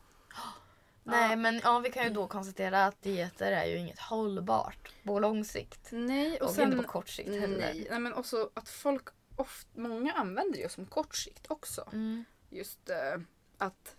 Nej, 1.04 1.36
men 1.36 1.60
ja, 1.64 1.78
vi 1.78 1.90
kan 1.92 2.04
ju 2.04 2.10
då 2.10 2.26
konstatera 2.26 2.86
att 2.86 3.02
dieter 3.02 3.52
är 3.52 3.64
ju 3.66 3.76
inget 3.76 3.98
hållbart 3.98 4.92
på 5.04 5.18
lång 5.18 5.44
sikt. 5.44 5.88
Nej 5.92 6.40
och, 6.40 6.48
Och, 6.48 6.54
sen... 6.54 6.72
inte 6.72 6.82
på 6.82 6.88
kort 6.92 7.08
sikt 7.08 7.28
heller. 7.30 7.58
nej, 7.58 7.86
nej 7.90 7.98
men 8.00 8.14
också 8.14 8.50
att 8.54 8.68
folk, 8.68 9.08
oft, 9.36 9.68
många 9.76 10.12
använder 10.12 10.58
det 10.58 10.72
som 10.72 10.86
kort 10.86 11.14
sikt 11.16 11.46
också. 11.50 11.88
Mm. 11.92 12.24
Just 12.50 12.90
eh, 12.90 13.20
att 13.58 13.96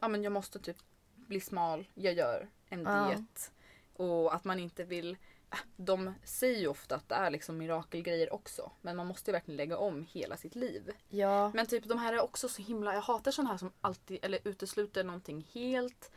ja, 0.00 0.08
men 0.08 0.22
jag 0.22 0.32
måste 0.32 0.58
typ 0.58 0.76
bli 1.14 1.40
smal, 1.40 1.88
jag 1.94 2.14
gör 2.14 2.48
en 2.68 2.82
Ja. 2.82 3.06
diet. 3.08 3.52
Och 3.96 4.34
att 4.34 4.44
man 4.44 4.58
inte 4.60 4.84
vill 4.84 5.16
äh, 5.52 5.58
de 5.76 6.14
säger 6.24 6.58
ju 6.60 6.66
ofta 6.68 6.94
att 6.96 7.08
det 7.08 7.14
är 7.14 7.30
liksom 7.30 7.58
mirakelgrejer 7.58 8.32
också. 8.34 8.72
Men 8.80 8.96
man 8.96 9.06
måste 9.06 9.30
ju 9.30 9.32
verkligen 9.32 9.56
lägga 9.56 9.78
om 9.78 10.06
hela 10.10 10.36
sitt 10.36 10.54
liv. 10.54 10.90
Ja. 11.08 11.50
Men 11.54 11.66
typ 11.66 11.84
de 11.84 11.98
här 11.98 12.12
är 12.12 12.20
också 12.20 12.48
så 12.48 12.62
himla, 12.62 12.94
jag 12.94 13.00
hatar 13.00 13.30
sådana 13.30 13.50
här 13.50 13.58
som 13.58 13.72
alltid 13.80 14.18
eller 14.22 14.38
utesluter 14.44 15.04
någonting 15.04 15.46
helt. 15.52 16.10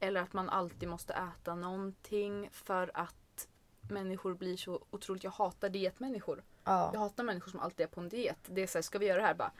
Eller 0.00 0.20
att 0.20 0.32
man 0.32 0.48
alltid 0.48 0.88
måste 0.88 1.14
äta 1.14 1.54
någonting 1.54 2.48
för 2.52 2.90
att 2.94 3.48
människor 3.90 4.34
blir 4.34 4.56
så 4.56 4.84
otroligt, 4.90 5.24
jag 5.24 5.30
hatar 5.30 5.68
dietmänniskor. 5.68 6.44
Jag 6.64 6.94
ja. 6.94 6.98
hatar 6.98 7.24
människor 7.24 7.50
som 7.50 7.60
alltid 7.60 7.84
är 7.84 7.90
på 7.90 8.00
en 8.00 8.08
diet. 8.08 8.38
Det 8.46 8.62
är 8.62 8.66
såhär, 8.66 8.82
ska 8.82 8.98
vi 8.98 9.06
göra 9.06 9.20
det 9.20 9.26
här? 9.26 9.34
Bara, 9.34 9.52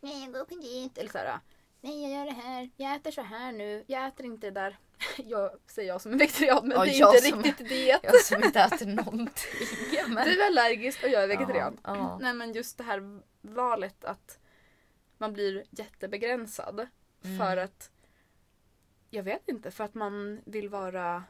nej 0.00 0.24
jag 0.24 0.32
går 0.32 0.44
på 0.44 0.54
en 0.54 0.60
diet. 0.60 0.98
Eller 0.98 1.10
såhär, 1.10 1.40
nej 1.80 2.02
jag 2.02 2.10
gör 2.10 2.26
det 2.26 2.40
här. 2.40 2.70
Jag 2.76 2.96
äter 2.96 3.10
så 3.10 3.22
här 3.22 3.52
nu. 3.52 3.84
Jag 3.86 4.06
äter 4.06 4.26
inte 4.26 4.46
det 4.46 4.60
där. 4.60 4.78
Jag 5.16 5.50
säger 5.66 5.88
jag 5.88 6.00
som 6.00 6.12
är 6.12 6.18
vegetarian 6.18 6.68
men 6.68 6.76
Ja, 6.76 6.84
det 6.84 6.90
är 6.90 7.00
jag 7.00 7.14
inte 7.14 7.28
som- 7.28 7.42
riktigt 7.42 7.68
diet. 7.68 8.00
Jag 8.02 8.20
som 8.20 8.44
inte 8.44 8.60
äter 8.60 8.86
någonting. 8.86 9.50
Men... 10.08 10.24
Du 10.24 10.42
är 10.42 10.46
allergisk 10.46 11.04
och 11.04 11.08
jag 11.08 11.22
är 11.22 11.28
vegetarian. 11.28 11.80
Ja, 11.84 11.96
ja. 11.96 12.18
Nej 12.20 12.34
men 12.34 12.52
just 12.52 12.78
det 12.78 12.84
här 12.84 13.20
valet 13.40 14.04
att 14.04 14.38
man 15.18 15.32
blir 15.32 15.64
jättebegränsad. 15.70 16.86
Mm. 17.24 17.38
För 17.38 17.56
att, 17.56 17.90
jag 19.16 19.22
vet 19.22 19.48
inte, 19.48 19.70
för 19.70 19.84
att 19.84 19.94
man 19.94 20.40
vill 20.44 20.68
vara 20.68 21.24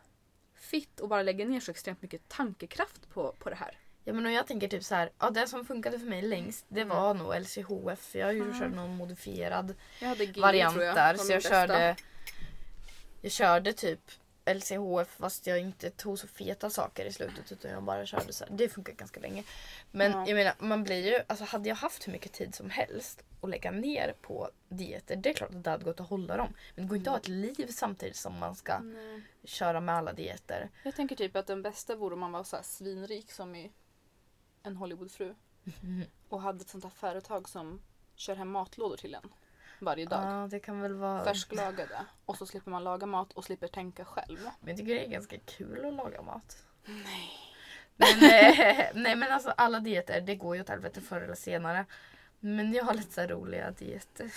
fit 0.54 1.00
och 1.00 1.08
bara 1.08 1.22
lägga 1.22 1.44
ner 1.44 1.60
så 1.60 1.70
extremt 1.70 2.02
mycket 2.02 2.28
tankekraft 2.28 3.08
på, 3.14 3.32
på 3.38 3.50
det 3.50 3.56
här. 3.56 3.78
Ja 4.04 4.12
men 4.12 4.26
och 4.26 4.32
jag 4.32 4.46
tänker 4.46 4.68
typ 4.68 4.84
så 4.84 4.94
här, 4.94 5.10
ja 5.18 5.30
det 5.30 5.46
som 5.48 5.64
funkade 5.64 5.98
för 5.98 6.06
mig 6.06 6.22
längst 6.22 6.64
det 6.68 6.80
Mm. 6.80 6.96
var 6.96 7.14
nog 7.14 7.34
LCHF. 7.40 8.14
Jag 8.14 8.26
har 8.26 8.32
ju 8.32 8.42
Mm. 8.42 8.60
kört 8.60 8.72
någon 8.74 8.96
modifierad 8.96 9.74
Jag 10.00 10.08
hade 10.08 10.24
GI 10.24 10.40
variant 10.40 10.76
jag. 10.82 10.94
där 10.94 11.14
så 11.14 11.32
jag 11.32 11.36
bästa. 11.38 11.50
körde 11.50 11.96
Jag 13.20 13.32
körde 13.32 13.72
typ 13.72 14.00
LCHF 14.46 15.08
fast 15.08 15.46
jag 15.46 15.58
inte 15.60 15.90
tog 15.90 16.18
så 16.18 16.26
feta 16.26 16.70
saker 16.70 17.04
i 17.04 17.12
slutet 17.12 17.52
utan 17.52 17.70
jag 17.70 17.82
bara 17.82 18.06
körde 18.06 18.32
så 18.32 18.44
här. 18.44 18.52
Det 18.56 18.68
funkar 18.68 18.92
ganska 18.92 19.20
länge. 19.20 19.44
Men 19.90 20.12
Ja. 20.12 20.26
jag 20.28 20.34
menar 20.34 20.54
man 20.58 20.84
blir 20.84 21.06
ju, 21.06 21.20
alltså 21.26 21.44
hade 21.44 21.68
jag 21.68 21.76
haft 21.76 22.06
hur 22.08 22.12
mycket 22.12 22.32
tid 22.32 22.54
som 22.54 22.70
helst 22.70 23.22
att 23.40 23.50
lägga 23.50 23.70
ner 23.70 24.14
på 24.22 24.50
dieter 24.68 25.16
det 25.16 25.28
är 25.30 25.34
klart 25.34 25.50
att 25.54 25.64
det 25.64 25.70
hade 25.70 25.84
gått 25.84 26.00
att 26.00 26.08
hålla 26.08 26.36
dem. 26.36 26.54
Men 26.74 26.84
det 26.84 26.88
går 26.88 26.98
inte 26.98 27.10
att 27.10 27.14
ha 27.16 27.20
ett 27.20 27.28
liv 27.28 27.66
samtidigt 27.70 28.16
som 28.16 28.38
man 28.38 28.56
ska 28.56 28.78
Nej. 28.78 29.22
köra 29.44 29.80
med 29.80 29.94
alla 29.94 30.12
dieter. 30.12 30.70
Jag 30.82 30.94
tänker 30.96 31.16
typ 31.16 31.36
att 31.36 31.46
den 31.46 31.62
bästa 31.62 31.94
vore 31.94 32.14
om 32.14 32.20
man 32.20 32.32
var 32.32 32.44
så 32.44 32.56
svinrik 32.62 33.32
som 33.32 33.54
i 33.56 33.72
en 34.62 34.76
Hollywoodfru. 34.76 35.34
Och 36.28 36.40
hade 36.40 36.60
ett 36.60 36.68
sånt 36.68 36.84
här 36.84 36.90
företag 36.90 37.48
som 37.48 37.80
kör 38.14 38.34
hem 38.36 38.48
matlådor 38.50 38.96
till 38.96 39.14
en. 39.14 39.28
Varje 39.78 40.06
dag. 40.06 40.24
Ja 40.24 40.48
det 40.50 40.58
kan 40.58 40.80
väl 40.80 40.94
vara 40.94 41.24
Färsklagade. 41.24 42.06
Och 42.24 42.36
så 42.36 42.46
slipper 42.46 42.70
man 42.70 42.84
laga 42.84 43.06
mat 43.06 43.32
och 43.32 43.44
slipper 43.44 43.68
tänka 43.68 44.04
själv. 44.04 44.38
Men 44.60 44.68
jag 44.68 44.76
tycker 44.76 44.94
det 44.94 45.04
är 45.04 45.08
ganska 45.08 45.38
kul 45.38 45.84
att 45.84 45.94
laga 45.94 46.22
mat. 46.22 46.56
Nej. 46.84 47.30
Men, 47.96 48.30
eh, 48.30 48.86
nej 48.94 49.16
men 49.16 49.32
alltså 49.32 49.50
alla 49.50 49.80
dieter, 49.80 50.20
det 50.20 50.34
går 50.34 50.56
ju 50.56 50.62
åt 50.62 50.68
helvete 50.68 51.00
förr 51.00 51.20
eller 51.20 51.34
senare. 51.34 51.86
Men 52.40 52.72
jag 52.72 52.84
har 52.84 52.94
lite 52.94 53.12
så 53.12 53.22
roliga 53.22 53.70
dieter. 53.70 54.32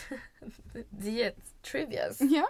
Diet-trivias. 0.90 2.18
Ja. 2.22 2.48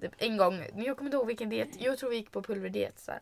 Typ 0.00 0.12
en 0.18 0.36
gång, 0.36 0.56
men 0.72 0.84
jag 0.84 0.96
kommer 0.96 1.08
inte 1.08 1.16
ihåg 1.16 1.26
vilken 1.26 1.48
diet. 1.48 1.80
Jag 1.80 1.98
tror 1.98 2.10
vi 2.10 2.16
gick 2.16 2.30
på 2.30 2.42
pulverdiet. 2.42 2.98
Så 2.98 3.12
här. 3.12 3.20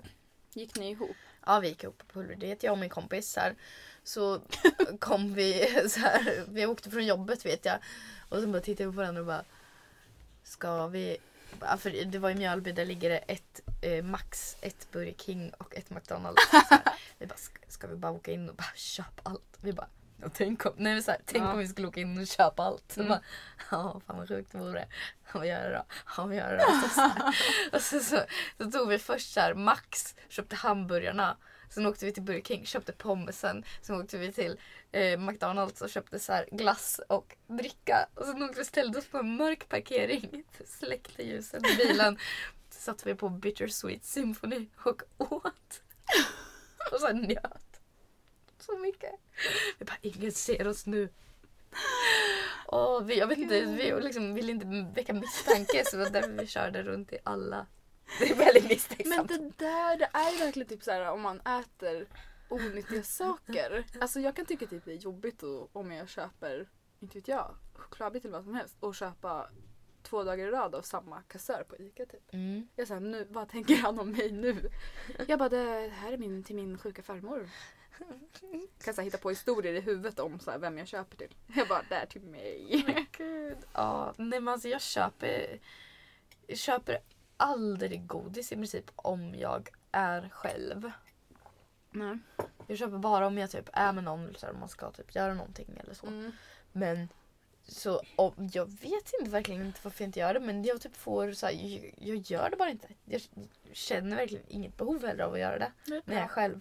Gick 0.55 0.79
ni 0.79 0.90
ihop? 0.90 1.16
Ja 1.46 1.61
vi 1.61 1.68
gick 1.68 1.85
ihop 1.85 1.98
på 1.98 2.07
pulverdiet, 2.07 2.62
jag 2.62 2.72
och 2.72 2.79
min 2.79 2.90
kompis. 2.90 3.33
Så, 3.33 3.40
här. 3.40 3.55
Så 4.04 4.40
kom 5.00 5.34
vi, 5.34 5.68
så 5.88 6.00
här, 6.00 6.44
vi 6.48 6.66
åkte 6.66 6.90
från 6.90 7.06
jobbet 7.06 7.46
vet 7.46 7.64
jag. 7.64 7.78
Och 8.28 8.38
så 8.40 8.46
bara 8.46 8.62
tittade 8.62 8.86
vi 8.88 8.92
på 8.92 8.96
varandra 8.96 9.20
och 9.20 9.26
bara 9.26 9.44
Ska 10.44 10.86
vi 10.86 11.18
Ja, 11.60 11.76
för 11.76 12.04
det 12.04 12.18
var 12.18 12.30
i 12.30 12.34
Mjölby, 12.34 12.72
där 12.72 12.84
ligger 12.84 13.10
det 13.10 13.16
ett 13.18 13.60
eh, 13.82 14.04
Max, 14.04 14.56
ett 14.60 14.88
Burger 14.92 15.14
King 15.18 15.50
och 15.58 15.74
ett 15.74 15.90
McDonalds. 15.90 16.42
Vi 17.18 17.26
bara, 17.26 17.36
ska, 17.36 17.58
ska 17.68 17.86
vi 17.86 17.96
bara 17.96 18.12
åka 18.12 18.32
in 18.32 18.48
och 18.48 18.54
bara 18.54 18.72
köpa 18.74 19.22
allt? 19.22 19.58
Vi 19.60 19.72
bara, 19.72 19.88
ja, 20.22 20.28
tänk 20.34 20.66
om, 20.66 20.72
nej, 20.76 21.02
så 21.02 21.10
här, 21.10 21.20
tänk 21.24 21.44
Ja. 21.44 21.52
om 21.52 21.58
vi 21.58 21.68
skulle 21.68 21.88
åka 21.88 22.00
in 22.00 22.18
och 22.20 22.26
köpa 22.26 22.62
allt. 22.62 22.96
Mm. 22.96 23.08
bara, 23.08 23.20
ja, 23.70 24.00
fan 24.06 24.16
vad 24.18 24.28
sjukt 24.28 24.52
det 24.52 24.58
vore. 24.58 24.86
Ja, 25.32 25.38
vad 25.38 25.46
gör 25.46 25.68
det 25.68 25.76
då? 25.76 25.84
Ja, 26.16 26.26
vad 26.26 26.36
gör 26.36 26.52
det 26.52 26.64
då? 26.64 26.88
Så, 26.88 27.80
så, 27.80 28.04
så, 28.04 28.20
så 28.58 28.70
tog 28.70 28.88
vi 28.88 28.98
först 28.98 29.32
så 29.32 29.40
här, 29.40 29.54
Max, 29.54 30.14
köpte 30.28 30.56
hamburgarna. 30.56 31.36
Sen 31.72 31.87
åkte 31.87 32.06
vi 32.06 32.12
till 32.12 32.22
Burger 32.22 32.42
King, 32.42 32.66
köpte 32.66 32.92
pommesen. 32.92 33.64
Sen 33.80 34.00
åkte 34.00 34.18
vi 34.18 34.32
till 34.32 34.61
eh, 34.92 35.20
McDonalds 35.20 35.82
och 35.82 35.90
köpte 35.90 36.18
så 36.18 36.32
här 36.32 36.48
glass 36.52 37.00
och 37.08 37.37
dricka. 37.46 38.08
Och 38.14 38.26
sen 38.26 38.42
åkte 38.42 38.58
vi 38.58 38.64
ställde 38.64 38.98
oss 38.98 39.06
på 39.06 39.18
en 39.18 39.37
mörk 39.37 39.68
parkering. 39.68 40.44
Släckte 40.64 41.22
ljusen 41.22 41.66
i 41.66 41.76
bilen. 41.76 42.18
Så 42.70 42.80
satte 42.80 43.08
vi 43.08 43.14
på 43.14 43.28
Bittersweet 43.28 44.04
Symphony 44.04 44.66
och 44.76 45.02
åt. 45.18 45.82
Och 46.92 47.00
sen 47.00 47.16
njöt. 47.22 47.80
Så 48.58 48.78
mycket. 48.78 49.12
Vi 49.78 49.85
bara, 49.85 49.98
ingen 50.00 50.32
ser 50.32 50.66
oss 50.66 50.87
nu. 50.87 51.08
Och 52.66 53.11
vi, 53.11 53.18
jag 53.18 53.26
vet 53.26 53.38
inte, 53.38 53.61
vi 53.61 54.00
liksom 54.00 54.35
ville 54.35 54.52
inte 54.52 54.90
väcka 54.94 55.12
misstanke 55.12 55.85
så 55.85 55.96
det 55.96 56.02
var 56.02 56.11
därför 56.11 56.32
vi 56.32 56.46
körde 56.46 56.82
runt 56.82 57.12
i 57.12 57.18
alla. 57.24 57.66
Det 58.18 58.31
är 58.31 58.35
väldigt 58.35 58.62
Men 58.62 58.68
misstänksamt. 58.68 59.29
det 59.29 59.38
där, 59.59 59.96
det 59.98 60.05
är 60.12 60.44
verkligen 60.44 60.68
typ 60.68 60.83
så 60.83 60.90
här 60.90 61.11
om 61.11 61.20
man 61.20 61.40
äter 61.40 62.07
onyttiga 62.48 63.03
saker. 63.03 63.85
Alltså 64.01 64.20
jag 64.20 64.37
kan 64.37 64.46
tycka 64.46 64.66
typ 64.66 64.85
det 64.85 64.92
är 64.92 64.96
jobbigt 64.96 65.42
om 65.72 65.92
jag 65.92 66.09
köper, 66.09 66.68
inte 67.01 67.18
vet 67.18 67.29
jag, 67.29 67.55
chokladbit 67.75 68.25
eller 68.25 68.33
vad 68.37 68.44
som 68.44 68.55
helst 68.55 68.77
och 68.81 68.94
köpa 68.94 69.51
två 70.03 70.25
dagar 70.25 70.46
i 70.48 70.51
rad 70.51 70.75
av 70.75 70.83
samma 70.83 71.22
kassör 71.22 71.64
på 71.68 71.77
ICA 71.77 72.07
typ. 72.07 72.33
Mm. 72.35 72.68
Jag 72.77 72.88
säger 72.88 73.01
nu, 73.01 73.27
vad 73.31 73.48
tänker 73.48 73.77
han 73.77 73.98
om 73.98 74.11
mig 74.11 74.31
nu? 74.33 74.70
Jag 75.27 75.38
bara, 75.38 75.48
det 75.48 75.88
här 75.88 76.12
är 76.12 76.16
min, 76.18 76.44
till 76.44 76.57
min 76.57 76.79
sjuka 76.79 77.03
farmor. 77.03 77.51
Kan 78.85 78.94
så 78.94 79.01
här, 79.01 79.05
hitta 79.05 79.18
på 79.18 79.29
historier 79.31 79.75
i 79.75 79.81
huvudet 79.81 80.18
om 80.18 80.40
så 80.40 80.51
här, 80.51 80.59
vem 80.59 80.79
jag 80.79 80.88
köper 80.88 81.16
till. 81.16 81.35
Jag 81.55 81.68
bara, 81.68 81.83
det 81.88 81.94
är 81.94 82.07
till 82.07 82.22
mig. 82.22 82.83
Men 82.87 83.07
Gud. 83.12 83.59
Ja, 83.72 84.14
nej 84.16 84.40
men 84.40 84.48
alltså 84.48 84.68
jag 84.68 84.81
köper, 84.83 85.61
jag 86.46 86.59
köper 86.59 86.98
aldrig 87.42 88.07
godis 88.07 88.52
i 88.52 88.57
princip 88.57 88.90
om 88.96 89.35
jag 89.35 89.68
är 89.92 90.28
själv. 90.28 90.90
Nej. 91.90 92.18
Jag 92.66 92.78
köper 92.78 92.98
bara 92.98 93.26
om 93.26 93.38
jag 93.38 93.50
typ 93.50 93.68
är 93.72 93.92
med 93.92 94.05
någon 94.05 94.28
eller 94.28 94.50
om 94.50 94.61
man 94.61 94.68
ska 94.68 94.90
typ 94.90 95.14
göra 95.14 95.35
någonting 95.35 95.68
eller 95.81 95.94
så. 95.94 96.07
Mm. 96.07 96.33
Men 96.72 97.09
så 97.68 98.02
om, 98.16 98.50
jag 98.52 98.66
vet 98.66 99.12
inte 99.20 99.31
verkligen 99.31 99.66
inte 99.66 99.81
varför 99.83 100.02
jag 100.02 100.09
inte 100.09 100.20
gör 100.20 100.35
det 100.35 100.40
men 100.40 100.64
jag 100.64 100.81
typ 100.81 100.96
får 100.96 101.33
så 101.33 101.46
här, 101.46 101.52
jag, 101.52 101.94
jag 101.98 102.16
gör 102.16 102.50
det 102.50 102.57
bara 102.57 102.70
inte. 102.70 102.88
Jag 103.05 103.20
känner 103.72 104.16
verkligen 104.16 104.44
inget 104.48 104.76
behov 104.76 105.07
heller 105.07 105.24
av 105.24 105.33
att 105.33 105.40
göra 105.40 105.59
det 105.59 105.72
Det 105.87 105.94
är 105.96 106.02
när 106.05 106.14
jag 106.14 106.24
är 106.24 106.28
själv. 106.28 106.61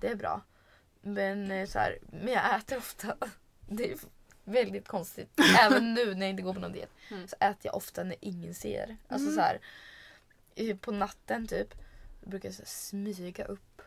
Det 0.00 0.08
är 0.08 0.14
bra. 0.16 0.40
Men 1.00 1.50
eh, 1.50 1.66
så 1.66 1.78
här, 1.78 1.98
men 2.10 2.32
jag 2.32 2.56
äter 2.56 2.78
ofta. 2.78 3.16
Det 3.68 3.92
är 3.92 3.98
väldigt 4.44 4.88
konstigt. 4.88 5.40
Även 5.60 5.94
nu 5.94 6.14
när 6.14 6.20
jag 6.20 6.30
inte 6.30 6.42
går 6.42 6.54
på 6.54 6.60
någon 6.60 6.72
diet 6.72 6.90
Mm. 7.10 7.28
så 7.28 7.36
äter 7.40 7.58
jag 7.62 7.76
ofta 7.76 8.04
när 8.04 8.16
ingen 8.20 8.54
ser. 8.54 8.96
Alltså 9.08 9.26
Mm. 9.28 9.34
så 9.34 9.40
här, 9.40 9.60
på 10.80 10.92
natten 10.92 11.46
typ 11.46 11.74
brukar 12.20 12.48
jag 12.48 12.54
så 12.54 12.62
här, 12.62 12.66
smyga 12.66 13.44
upp. 13.44 13.82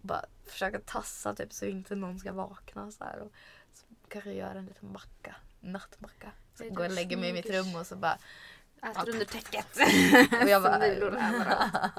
Bara 0.00 0.24
försöka 0.46 0.80
tassa 0.80 1.34
typ 1.34 1.52
så 1.52 1.64
inte 1.64 1.94
någon 1.94 2.18
ska 2.18 2.32
vakna. 2.32 2.90
Så 2.90 3.04
här, 3.04 3.20
och 3.20 3.32
så 3.72 3.86
kanske 4.08 4.32
göra 4.32 4.58
en 4.58 4.66
liten 4.66 4.92
macka. 4.92 5.36
Nattmacka. 5.60 6.32
Så 6.54 6.70
går 6.70 6.84
och 6.84 6.90
lägger 6.90 7.16
mig 7.16 7.30
i 7.30 7.32
mitt 7.32 7.50
rum 7.50 7.76
och 7.76 7.86
så 7.86 7.96
bara... 7.96 8.18
Äter 8.82 9.10
under 9.10 9.24
täcket. 9.24 9.76
Och 10.42 10.48
jag 10.48 10.62
bara 10.62 10.78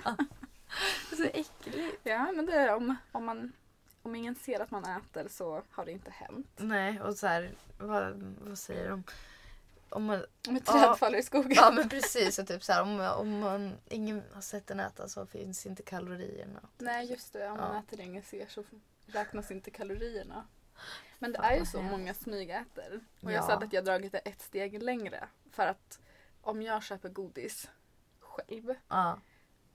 så 1.17 1.23
äckligt. 1.23 1.99
Ja 2.03 2.31
men 2.31 2.45
det 2.45 2.53
är 2.53 2.75
om, 2.75 2.95
om, 3.11 3.25
man, 3.25 3.51
om 4.01 4.15
ingen 4.15 4.35
ser 4.35 4.59
att 4.59 4.71
man 4.71 4.83
äter 4.83 5.27
så 5.29 5.63
har 5.71 5.85
det 5.85 5.91
inte 5.91 6.11
hänt. 6.11 6.47
Nej 6.57 7.01
och 7.01 7.15
så 7.15 7.27
här, 7.27 7.51
vad, 7.77 8.35
vad 8.41 8.57
säger 8.57 8.89
de? 8.89 9.03
Om 9.91 10.03
man, 10.05 10.25
Om 10.47 10.55
ett 10.55 10.63
Ja. 10.67 10.73
träd 10.73 10.97
faller 10.97 11.17
i 11.17 11.23
skogen. 11.23 11.51
ja 11.55 11.71
men 11.71 11.89
precis, 11.89 12.39
och 12.39 12.47
typ 12.47 12.63
så 12.63 12.73
här, 12.73 12.81
om, 12.81 12.99
om 12.99 13.39
man, 13.39 13.77
ingen 13.89 14.23
har 14.33 14.41
sett 14.41 14.67
den 14.67 14.79
äta 14.79 15.07
så 15.07 15.25
finns 15.25 15.65
inte 15.65 15.83
kalorierna. 15.83 16.59
Nej 16.77 17.05
just 17.11 17.33
det, 17.33 17.49
om 17.49 17.57
man 17.57 17.73
Ja. 17.75 17.79
äter 17.79 17.97
det 17.97 18.03
ingen 18.03 18.23
ser 18.23 18.47
så 18.47 18.63
räknas 19.05 19.51
inte 19.51 19.71
kalorierna. 19.71 20.45
Men 21.19 21.31
det 21.31 21.37
Fan, 21.39 21.51
är 21.53 21.57
ju 21.59 21.65
så 21.65 21.81
många 21.81 22.13
smygäter. 22.13 22.99
Och 23.21 23.31
Ja. 23.31 23.35
jag 23.35 23.43
sa 23.45 23.53
att 23.53 23.73
jag 23.73 23.85
dragit 23.85 24.11
det 24.11 24.17
ett 24.17 24.41
steg 24.41 24.83
längre. 24.83 25.27
För 25.51 25.67
att 25.67 25.99
om 26.41 26.61
jag 26.61 26.83
köper 26.83 27.09
godis 27.09 27.69
själv, 28.19 28.73
Ja. 28.87 29.19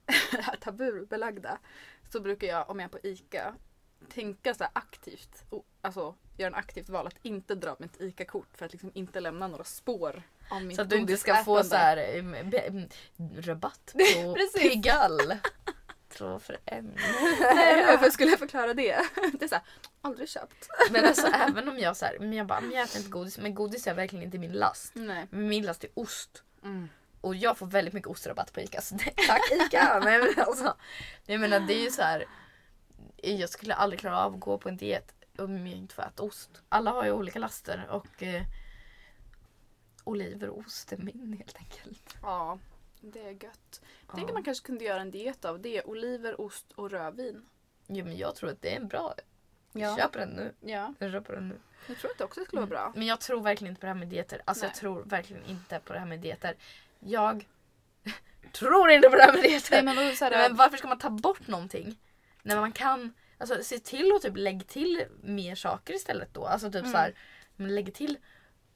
tabubelagda, 0.61 1.57
så 2.11 2.19
brukar 2.19 2.47
jag 2.47 2.69
om 2.69 2.79
jag 2.79 2.85
är 2.87 2.99
på 2.99 3.07
ICA 3.07 3.55
tänka 4.13 4.53
så 4.53 4.67
aktivt, 4.73 5.43
o- 5.49 5.63
alltså 5.81 6.15
göra 6.37 6.47
en 6.47 6.55
aktivt 6.55 6.89
val 6.89 7.07
att 7.07 7.19
inte 7.21 7.55
dra 7.55 7.75
mitt 7.79 8.01
ICA-kort 8.01 8.57
för 8.57 8.65
att 8.65 8.71
liksom 8.71 8.91
inte 8.93 9.19
lämna 9.19 9.47
några 9.47 9.63
spår 9.63 10.23
av 10.49 10.63
mitt 10.63 10.75
Så 10.75 10.81
att 10.81 10.89
du 10.89 10.97
inte 10.97 11.17
ska 11.17 11.35
få 11.43 11.63
så 11.63 11.75
här, 11.75 11.97
rabatt 13.41 13.93
på. 13.93 14.35
Pigalle. 14.59 15.39
Två 16.09 16.39
för 16.39 16.57
en. 16.65 16.93
Nej, 17.55 17.85
Varför 17.85 18.09
skulle 18.09 18.29
jag 18.29 18.39
förklara 18.39 18.73
det? 18.73 19.01
Det 19.33 19.43
är 19.45 19.47
såhär, 19.47 19.63
aldrig 20.01 20.29
köpt. 20.29 20.69
Men 20.91 21.05
alltså 21.05 21.27
även 21.27 21.67
om 21.69 21.79
jag 21.79 21.97
så 21.97 22.05
här, 22.05 22.17
men 22.19 22.33
jag 22.33 22.47
bara, 22.47 22.61
men 22.61 22.71
jag 22.71 22.83
äter 22.83 22.97
inte 22.97 23.09
godis. 23.09 23.37
Men 23.37 23.55
godis 23.55 23.87
är 23.87 23.93
verkligen 23.93 24.25
inte 24.25 24.37
min 24.37 24.51
last. 24.51 24.91
Nej. 24.95 25.27
Min 25.29 25.65
last 25.65 25.83
är 25.83 25.89
ost. 25.93 26.43
Mm. 26.63 26.89
Och 27.21 27.35
jag 27.35 27.57
får 27.57 27.65
väldigt 27.65 27.93
mycket 27.93 28.07
ostrabatt 28.09 28.53
på 28.53 28.61
ICA. 28.61 28.81
Så 28.81 28.95
det, 28.95 29.13
tack 29.27 29.51
ICA! 29.51 29.99
Nej, 30.03 30.19
men 30.19 30.45
alltså, 30.45 30.75
jag 31.25 31.39
menar 31.39 31.59
det 31.59 31.73
är 31.73 31.83
ju 31.83 31.91
så 31.91 32.01
här. 32.01 32.25
Jag 33.23 33.49
skulle 33.49 33.73
aldrig 33.73 33.99
klara 33.99 34.19
av 34.25 34.33
att 34.33 34.39
gå 34.39 34.57
på 34.57 34.69
en 34.69 34.77
diet 34.77 35.13
om 35.37 35.67
jag 35.67 35.77
inte 35.77 35.95
får 35.95 36.03
äta 36.03 36.23
ost. 36.23 36.49
Alla 36.69 36.91
har 36.91 37.05
ju 37.05 37.11
olika 37.11 37.39
laster 37.39 37.87
och 37.89 38.23
eh, 38.23 38.43
oliver 40.03 40.49
och 40.49 40.57
ost 40.57 40.91
är 40.91 40.97
min 40.97 41.33
helt 41.37 41.57
enkelt. 41.57 42.15
Ja, 42.21 42.59
det 43.01 43.21
är 43.21 43.31
gött. 43.31 43.81
Tänk 44.11 44.23
Ja. 44.23 44.27
att 44.27 44.33
man 44.33 44.43
kanske 44.43 44.65
kunde 44.65 44.83
göra 44.85 45.01
en 45.01 45.11
diet 45.11 45.45
av 45.45 45.59
det. 45.61 45.83
Oliver, 45.83 46.41
ost 46.41 46.71
och 46.75 46.91
rödvin. 46.91 47.45
Jo, 47.87 48.05
men 48.05 48.17
jag 48.17 48.35
tror 48.35 48.49
att 48.49 48.61
det 48.61 48.73
är 48.73 48.79
en 48.79 48.87
bra. 48.87 49.15
Ja. 49.71 49.97
Köp 49.97 50.13
den 50.13 50.29
nu. 50.29 50.53
Ja, 50.61 50.93
Jag 50.99 51.11
köper 51.11 51.33
den 51.33 51.47
nu. 51.49 51.59
jag 51.87 51.97
tror 51.97 52.11
att 52.11 52.17
det 52.17 52.23
också 52.23 52.45
skulle 52.45 52.59
vara 52.59 52.69
bra. 52.69 52.93
Men 52.95 53.07
jag 53.07 53.19
tror 53.19 53.41
verkligen 53.41 53.69
inte 53.71 53.79
på 53.79 53.85
det 53.85 53.91
här 53.93 53.99
med 53.99 54.07
dieter. 54.07 54.41
Alltså 54.45 54.63
Nej. 54.65 54.71
jag 54.73 54.79
tror 54.79 55.03
verkligen 55.03 55.45
inte 55.45 55.79
på 55.79 55.93
det 55.93 55.99
här 55.99 56.05
med 56.05 56.19
dieter. 56.19 56.55
Jag 56.99 57.47
tror 58.51 58.89
inte 58.91 59.09
på 59.09 59.15
det 59.15 59.23
här 59.23 59.33
med 59.33 59.43
dieter. 59.43 59.83
Nej, 59.83 59.95
men, 59.95 59.97
här, 59.97 60.31
men 60.49 60.55
varför 60.55 60.77
ska 60.77 60.87
man 60.87 60.99
ta 60.99 61.09
bort 61.09 61.47
någonting? 61.47 61.97
När 62.47 62.59
man 62.61 62.71
kan, 62.71 63.13
alltså 63.37 63.63
se 63.63 63.79
till 63.79 64.11
att 64.15 64.21
typ 64.21 64.37
lägga 64.37 64.63
till 64.65 65.05
mer 65.23 65.55
saker 65.55 65.93
istället 65.93 66.33
då. 66.33 66.45
Alltså 66.45 66.67
typ 66.71 66.79
Mm. 66.79 66.91
så 66.91 66.97
här, 66.97 67.15
men 67.55 67.75
lägg 67.75 67.93
till 67.93 68.17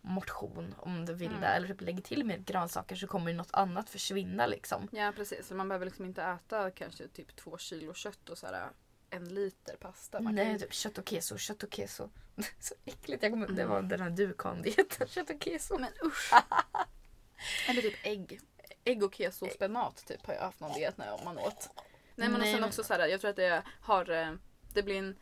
motion 0.01 0.75
om 0.77 1.05
du 1.05 1.13
vill 1.13 1.27
Mm. 1.29 1.41
det. 1.41 1.47
Eller 1.47 1.67
typ 1.67 1.81
lägg 1.81 2.03
till 2.03 2.23
mer 2.25 2.37
grönsaker 2.37 2.95
så 2.95 3.07
kommer 3.07 3.31
ju 3.31 3.37
något 3.37 3.53
annat 3.53 3.89
försvinna 3.89 4.45
liksom. 4.47 4.87
Ja 4.91 5.13
precis, 5.15 5.47
så 5.47 5.55
man 5.55 5.67
behöver 5.69 5.85
liksom 5.85 6.05
inte 6.05 6.23
äta 6.23 6.71
kanske 6.71 7.07
typ 7.07 7.35
två 7.35 7.57
kilo 7.57 7.93
kött 7.93 8.29
och 8.29 8.37
så 8.37 8.47
här, 8.47 8.67
en 9.09 9.25
liter 9.33 9.75
pasta. 9.75 10.19
Man 10.19 10.35
Nej, 10.35 10.59
typ 10.59 10.73
kött 10.73 10.97
och 10.97 11.09
keso, 11.09 11.37
kött 11.37 11.63
och 11.63 11.73
keso. 11.73 12.09
så 12.59 12.75
äckligt. 12.85 13.23
Jag 13.23 13.31
kommer, 13.31 13.47
Det 13.47 13.61
Mm. 13.61 13.69
var 13.69 13.81
den 13.81 14.01
här 14.01 14.09
dukan-dieten, 14.09 15.07
kött 15.07 15.29
och 15.29 15.43
keso. 15.43 15.77
Men 15.79 15.89
usch. 16.05 16.31
Eller 17.69 17.81
typ 17.81 17.95
ägg. 18.03 18.39
Ägg 18.83 19.03
och 19.03 19.15
keso 19.15 19.45
och 19.45 19.51
spenat 19.51 20.05
typ 20.07 20.25
har 20.25 20.33
jag 20.33 20.41
haft 20.41 20.59
någon 20.59 20.73
diet 20.73 20.97
när 20.97 21.23
man 21.25 21.37
åt. 21.37 21.69
Nej 22.21 22.29
men 22.29 22.41
och 22.41 22.47
sen 22.47 22.59
men- 22.59 22.69
också 22.69 22.83
så 22.83 22.93
här, 22.93 23.07
jag 23.07 23.21
tror 23.21 23.29
att 23.29 23.35
det 23.35 23.63
har 23.81 24.09
eh, 24.09 24.33
det 24.73 24.83
blir 24.83 24.95
en 24.95 25.15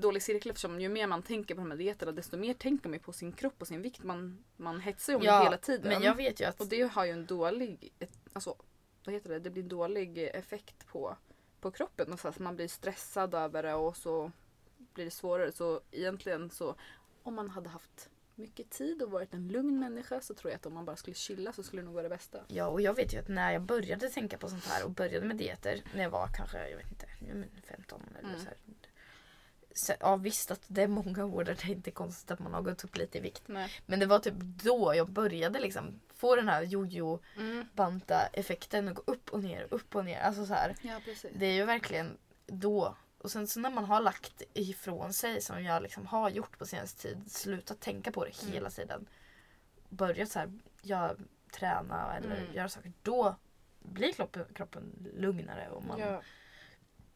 dålig 0.00 0.22
cirkel 0.22 0.50
eftersom 0.50 0.80
ju 0.80 0.88
mer 0.88 1.06
man 1.06 1.22
tänker 1.22 1.54
på 1.54 1.60
de 1.60 1.70
här 1.70 1.78
dieterna 1.78 2.12
desto 2.12 2.36
mer 2.36 2.54
tänker 2.54 2.88
man 2.88 2.98
på 2.98 3.12
sin 3.12 3.32
kropp 3.32 3.54
och 3.58 3.68
sin 3.68 3.82
vikt. 3.82 4.02
Man, 4.02 4.44
man 4.56 4.80
hetsar 4.80 5.12
ju 5.12 5.16
om 5.16 5.22
det 5.24 5.44
hela 5.44 5.56
tiden. 5.56 5.88
men 5.88 6.02
jag 6.02 6.14
vet 6.14 6.40
ju 6.40 6.44
att 6.44 6.60
Och 6.60 6.66
det 6.66 6.82
har 6.82 7.04
ju 7.04 7.10
en 7.10 7.26
dålig, 7.26 7.92
alltså 8.32 8.56
vad 9.04 9.14
heter 9.14 9.30
det, 9.30 9.38
det 9.38 9.50
blir 9.50 9.62
en 9.62 9.68
dålig 9.68 10.18
effekt 10.18 10.86
på, 10.86 11.16
på 11.60 11.70
kroppen. 11.70 12.12
Och 12.12 12.20
så 12.20 12.28
att 12.28 12.38
man 12.38 12.56
blir 12.56 12.68
stressad 12.68 13.34
över 13.34 13.62
det 13.62 13.74
och 13.74 13.96
så 13.96 14.32
blir 14.76 15.04
det 15.04 15.10
svårare. 15.10 15.52
Så 15.52 15.80
egentligen 15.90 16.50
så 16.50 16.74
om 17.22 17.34
man 17.34 17.50
hade 17.50 17.68
haft 17.68 18.10
mycket 18.34 18.70
tid 18.70 19.02
och 19.02 19.10
varit 19.10 19.34
en 19.34 19.48
lugn 19.48 19.80
människa 19.80 20.20
så 20.20 20.34
tror 20.34 20.50
jag 20.50 20.56
att 20.56 20.66
om 20.66 20.74
man 20.74 20.84
bara 20.84 20.96
skulle 20.96 21.14
chilla 21.14 21.52
så 21.52 21.62
skulle 21.62 21.82
det 21.82 21.86
nog 21.86 21.94
vara 21.94 22.02
det 22.02 22.08
bästa. 22.08 22.38
Ja, 22.48 22.66
och 22.66 22.80
jag 22.80 22.94
vet 22.96 23.14
ju 23.14 23.18
att 23.18 23.28
när 23.28 23.52
jag 23.52 23.62
började 23.62 24.08
tänka 24.10 24.38
på 24.38 24.48
sånt 24.48 24.64
här 24.64 24.84
och 24.84 24.90
började 24.90 25.26
med 25.26 25.36
dieter 25.36 25.82
när 25.94 26.02
jag 26.02 26.10
var 26.10 26.28
kanske, 26.28 26.68
jag 26.68 26.76
vet 26.76 26.90
inte, 26.90 27.06
ja, 27.28 27.34
men 27.34 27.48
15 27.66 28.02
eller 28.18 28.28
Mm. 28.28 28.40
så 28.40 28.46
här. 28.46 28.56
Så, 29.74 29.92
ja 30.00 30.16
visst 30.16 30.50
att 30.50 30.62
det 30.68 30.82
är 30.82 30.88
många 30.88 31.24
år 31.24 31.44
där 31.44 31.58
det 31.66 31.72
inte 31.72 31.90
är 31.90 31.92
konstigt 31.92 32.30
att 32.30 32.38
man 32.38 32.54
har 32.54 32.62
gått 32.62 32.84
upp 32.84 32.96
lite 32.96 33.18
i 33.18 33.20
vikt. 33.20 33.42
Nej. 33.46 33.70
Men 33.86 33.98
det 34.00 34.06
var 34.06 34.18
typ 34.18 34.34
då 34.36 34.92
jag 34.96 35.10
började 35.10 35.60
liksom 35.60 36.00
få 36.14 36.36
den 36.36 36.48
här 36.48 36.62
jojo 36.62 37.20
Mm. 37.38 37.66
effekten 38.32 38.88
och 38.88 38.94
gå 38.96 39.02
upp 39.12 39.30
och 39.30 39.42
ner, 39.42 39.66
upp 39.70 39.96
och 39.96 40.04
ner. 40.04 40.20
Alltså 40.20 40.46
så 40.46 40.54
här. 40.54 40.76
Ja 40.82 41.00
precis. 41.04 41.30
Det 41.34 41.46
är 41.46 41.52
ju 41.52 41.64
verkligen 41.64 42.18
då. 42.46 42.96
Och 43.22 43.30
sen 43.30 43.46
så 43.46 43.60
när 43.60 43.70
man 43.70 43.84
har 43.84 44.00
lagt 44.00 44.42
ifrån 44.54 45.12
sig 45.12 45.40
som 45.40 45.64
jag 45.64 45.82
liksom 45.82 46.06
har 46.06 46.30
gjort 46.30 46.58
på 46.58 46.66
senaste 46.66 47.02
tid. 47.02 47.32
Slutat 47.32 47.80
tänka 47.80 48.12
på 48.12 48.24
det 48.24 48.42
Mm. 48.42 48.52
hela 48.54 48.70
tiden. 48.70 49.06
Börjat 49.88 50.28
så 50.30 50.38
här, 50.38 50.52
jag 50.82 51.16
träna 51.52 52.16
eller 52.16 52.36
Mm. 52.40 52.54
göra 52.54 52.68
saker. 52.68 52.92
Då 53.02 53.36
blir 53.78 54.12
kroppen, 54.12 54.44
kroppen 54.54 55.08
lugnare. 55.16 55.68
Och 55.70 55.84
man, 55.84 55.98
Ja. 56.00 56.22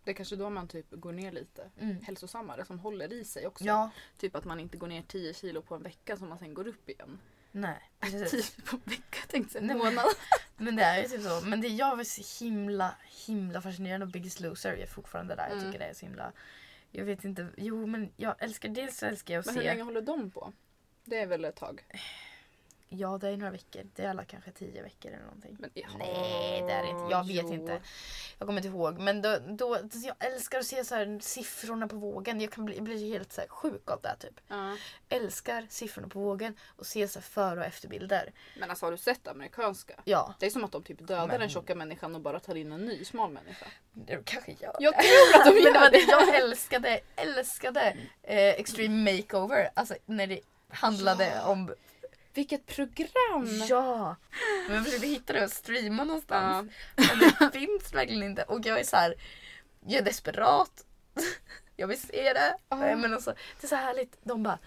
Det 0.04 0.10
är 0.10 0.14
kanske 0.14 0.36
då 0.36 0.50
man 0.50 0.68
typ 0.68 0.86
går 0.90 1.12
ner 1.12 1.32
lite 1.32 1.70
Mm. 1.80 2.02
hälsosammare 2.02 2.64
som 2.64 2.78
håller 2.78 3.12
i 3.12 3.24
sig 3.24 3.46
också. 3.46 3.64
ja, 3.64 3.90
Typ 4.18 4.34
att 4.36 4.44
man 4.44 4.60
inte 4.60 4.76
går 4.76 4.86
ner 4.86 5.02
10 5.02 5.34
kilo 5.34 5.62
på 5.62 5.74
en 5.74 5.82
vecka 5.82 6.16
som 6.16 6.28
man 6.28 6.38
sen 6.38 6.54
går 6.54 6.66
upp 6.68 6.88
igen. 6.88 7.18
Nej. 7.52 7.90
10 8.00 8.10
Precis. 8.20 8.50
på 8.64 8.76
en 8.76 8.82
vecka 8.84 9.18
tänkte 9.28 9.58
jag. 9.58 9.62
En 9.62 9.66
men- 9.68 9.78
månad. 9.78 10.06
Men 10.56 10.76
det 10.76 10.82
är 10.82 11.02
ju 11.02 11.08
typ 11.08 11.22
så. 11.22 11.40
Men 11.40 11.60
det 11.60 11.68
jag 11.68 11.96
var 11.96 12.04
så 12.04 12.44
himla, 12.44 12.94
himla 13.26 13.60
fascinerad 13.62 14.02
av 14.02 14.10
Biggest 14.10 14.40
Loser. 14.40 14.72
Är 14.72 14.86
fortfarande 14.86 15.34
där. 15.34 15.48
Jag 15.48 15.52
Mm. 15.58 15.64
tycker 15.64 15.78
det 15.78 15.84
är 15.90 15.94
så 15.94 16.06
himla... 16.06 16.32
Jag 16.90 17.04
vet 17.04 17.24
inte. 17.24 17.48
Jo 17.56 17.86
men 17.86 18.12
jag 18.16 18.34
älskar, 18.42 18.68
dels 18.68 19.02
älskar 19.02 19.34
jag 19.34 19.40
att 19.40 19.46
Men 19.46 19.54
se... 19.54 19.60
hur 19.60 19.66
länge 19.66 19.82
håller 19.82 20.00
de 20.02 20.30
på? 20.30 20.52
Det 21.04 21.18
är 21.18 21.26
väl 21.26 21.44
ett 21.44 21.56
tag? 21.56 21.84
Ja 22.88 23.18
det 23.20 23.28
är 23.28 23.36
några 23.36 23.50
veckor. 23.52 23.82
Det 23.94 24.02
är 24.04 24.08
alla 24.10 24.24
kanske 24.24 24.50
tio 24.50 24.82
veckor 24.82 25.12
eller 25.12 25.24
någonting. 25.24 25.56
Men, 25.60 25.70
Nej 25.74 26.62
det 26.66 26.72
är 26.72 26.82
det 26.82 26.88
inte. 26.88 27.06
Jag 27.10 27.26
vet 27.26 27.44
Jo. 27.46 27.52
inte. 27.54 27.80
Jag 28.38 28.46
kommer 28.48 28.60
inte 28.60 28.68
ihåg. 28.68 28.98
Men 28.98 29.22
då, 29.22 29.38
då, 29.48 29.78
jag 29.92 30.14
älskar 30.32 30.58
att 30.58 30.66
se 30.66 30.84
så 30.84 30.94
här, 30.94 31.18
siffrorna 31.22 31.88
på 31.88 31.96
vågen. 31.96 32.40
Jag 32.40 32.52
kan 32.52 32.64
bli, 32.64 32.80
bli 32.80 33.10
helt 33.12 33.32
så 33.32 33.40
här, 33.40 33.48
sjuk 33.48 33.90
av 33.90 34.00
det 34.02 34.16
typ. 34.20 34.40
Ja. 34.48 34.76
Älskar 35.08 35.66
siffrorna 35.70 36.08
på 36.08 36.20
vågen 36.20 36.56
och 36.76 36.86
se 36.86 37.08
så 37.08 37.18
här, 37.18 37.24
före 37.24 37.60
och 37.60 37.66
efterbilder. 37.66 38.32
Men 38.58 38.70
alltså 38.70 38.86
har 38.86 38.90
du 38.90 38.98
sett 38.98 39.28
amerikanska? 39.28 39.94
Ja, 40.04 40.34
Det 40.38 40.46
är 40.46 40.50
som 40.50 40.64
att 40.64 40.72
de 40.72 40.82
typ 40.82 40.98
dödar 41.08 41.26
Men- 41.26 41.40
den 41.40 41.48
tjocka 41.48 41.74
människan 41.74 42.14
och 42.14 42.20
bara 42.20 42.40
tar 42.40 42.54
in 42.54 42.72
en 42.72 42.84
ny 42.84 43.04
smal 43.04 43.30
människa. 43.30 43.66
det 43.92 44.24
kanske 44.24 44.56
jag 44.60 44.76
Jag 44.80 44.94
tror 44.94 45.40
att 45.40 45.44
de 45.46 45.50
Men 45.62 45.72
det 45.72 45.78
gör 45.80 45.90
det 45.90 45.98
det! 45.98 46.10
jag 46.10 46.36
älskade, 46.42 47.00
älskade 47.16 47.96
eh, 48.22 48.38
Extreme 48.48 49.12
Makeover. 49.16 49.70
Alltså 49.74 49.94
när 50.06 50.26
det 50.26 50.40
handlade 50.68 51.26
Ja. 51.34 51.46
om... 51.48 51.74
Vilket 52.36 52.66
program! 52.66 53.62
Ja! 53.68 54.16
Men 54.66 54.76
jag 54.76 54.84
försökte 54.84 55.06
hitta 55.06 55.32
det 55.32 55.44
och 55.44 55.50
streama 55.50 56.04
någonstans. 56.04 56.72
Ja. 56.96 57.04
Men 57.08 57.18
det 57.18 57.50
finns 57.58 57.94
verkligen 57.94 58.22
inte. 58.22 58.42
Och 58.42 58.66
jag 58.66 58.80
är 58.80 58.84
så 58.84 58.96
här, 58.96 59.14
jag 59.86 59.98
är 60.00 60.04
desperat. 60.04 60.84
Jag 61.78 61.86
vill 61.86 62.00
se 62.00 62.32
det. 62.32 62.56
Ja. 62.68 62.76
Men 62.76 63.14
alltså, 63.14 63.34
det 63.60 63.66
är 63.66 63.68
så 63.68 63.76
härligt. 63.76 64.18
De 64.22 64.42
bara, 64.42 64.58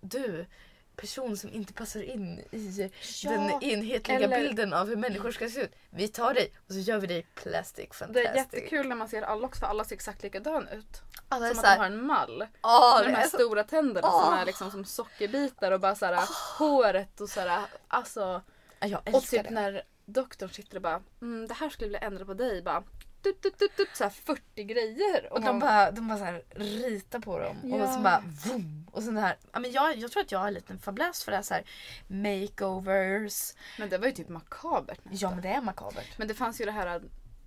du, 0.00 0.46
person 0.96 1.36
som 1.36 1.50
inte 1.52 1.72
passar 1.72 2.02
in 2.02 2.38
i 2.50 2.90
Ja, 3.22 3.30
den 3.30 3.62
enhetliga 3.62 4.18
eller- 4.18 4.40
bilden 4.40 4.72
av 4.72 4.88
hur 4.88 4.96
människor 4.96 5.30
ska 5.32 5.48
se 5.50 5.60
ut. 5.60 5.72
Vi 5.90 6.08
tar 6.08 6.34
dig 6.34 6.52
och 6.68 6.72
så 6.74 6.78
gör 6.80 6.98
vi 6.98 7.06
dig 7.06 7.26
plastic 7.34 7.76
Det 7.76 7.92
är 8.20 8.24
fantastic. 8.24 8.36
jättekul 8.36 8.88
när 8.88 8.96
man 8.96 9.08
ser 9.08 9.22
alla 9.22 9.46
också 9.46 9.60
för 9.60 9.66
alla 9.66 9.84
ser 9.84 9.94
exakt 9.94 10.22
likadana 10.22 10.70
ut. 10.70 11.02
Alla 11.28 11.48
Som 11.48 11.58
att 11.58 11.64
de 11.64 11.68
har 11.68 11.76
här, 11.76 11.86
en 11.86 12.06
mall. 12.06 12.46
Åh, 12.62 12.98
med 12.98 13.06
de 13.10 13.14
här 13.16 13.24
är 13.24 13.28
så... 13.28 13.36
stora 13.36 13.64
tänderna 13.64 14.08
Åh. 14.08 14.24
som 14.24 14.34
är 14.34 14.46
liksom 14.46 14.70
som 14.70 14.84
sockerbitar 14.84 15.70
och 15.72 15.80
bara 15.80 15.94
såhär 15.94 16.20
håret 16.58 17.20
och 17.20 17.28
såhär. 17.28 17.62
Alltså. 17.88 18.42
Ja, 18.80 18.86
Jag 18.86 19.00
Och 19.00 19.08
älskar 19.08 19.38
typ 19.38 19.48
det. 19.48 19.54
när 19.54 19.82
doktorn 20.04 20.48
sitter 20.50 20.76
och 20.76 20.82
bara 20.82 21.02
mm, 21.22 21.46
det 21.46 21.54
här 21.54 21.68
skulle 21.68 21.84
jag 21.86 21.88
vilja 21.92 22.06
ändra 22.08 22.24
på 22.24 22.34
dig. 22.34 22.62
Bara 22.62 22.82
tut, 23.24 23.42
tut, 23.42 23.58
tut, 23.58 23.76
tut, 23.76 23.88
så 23.94 24.04
här 24.04 24.10
40 24.10 24.64
grejer. 24.64 25.32
Och 25.32 25.40
de 25.40 25.46
man- 25.46 25.58
bara, 25.58 25.90
de 25.90 26.08
bara 26.08 26.18
så 26.18 26.24
här 26.24 26.42
ritar 26.50 27.18
på 27.18 27.38
dem 27.38 27.72
och 27.72 27.78
Ja. 27.80 27.92
så 27.94 28.00
bara 28.00 28.22
vroom. 28.44 28.86
Och 28.92 29.02
sen 29.02 29.16
här, 29.16 29.36
ja, 29.52 29.58
men 29.60 29.72
jag, 29.72 29.96
jag 29.96 30.10
tror 30.12 30.22
att 30.22 30.32
jag 30.32 30.38
har 30.38 30.48
en 30.48 30.54
liten 30.54 30.78
fäbless 30.78 31.24
för 31.24 31.30
det 31.32 31.36
här, 31.36 31.42
så 31.42 31.54
här 31.54 31.64
makeovers. 32.08 33.54
Men 33.78 33.88
det 33.88 33.98
var 33.98 34.06
ju 34.06 34.12
typ 34.12 34.28
makabert 34.28 34.98
Ja 35.04 35.10
nästan. 35.10 35.30
men 35.34 35.42
det 35.42 35.48
är 35.48 35.60
makabert. 35.60 36.18
Men 36.18 36.28
det 36.28 36.34
fanns 36.34 36.60
ju 36.60 36.64
det 36.64 36.70
här 36.72 37.02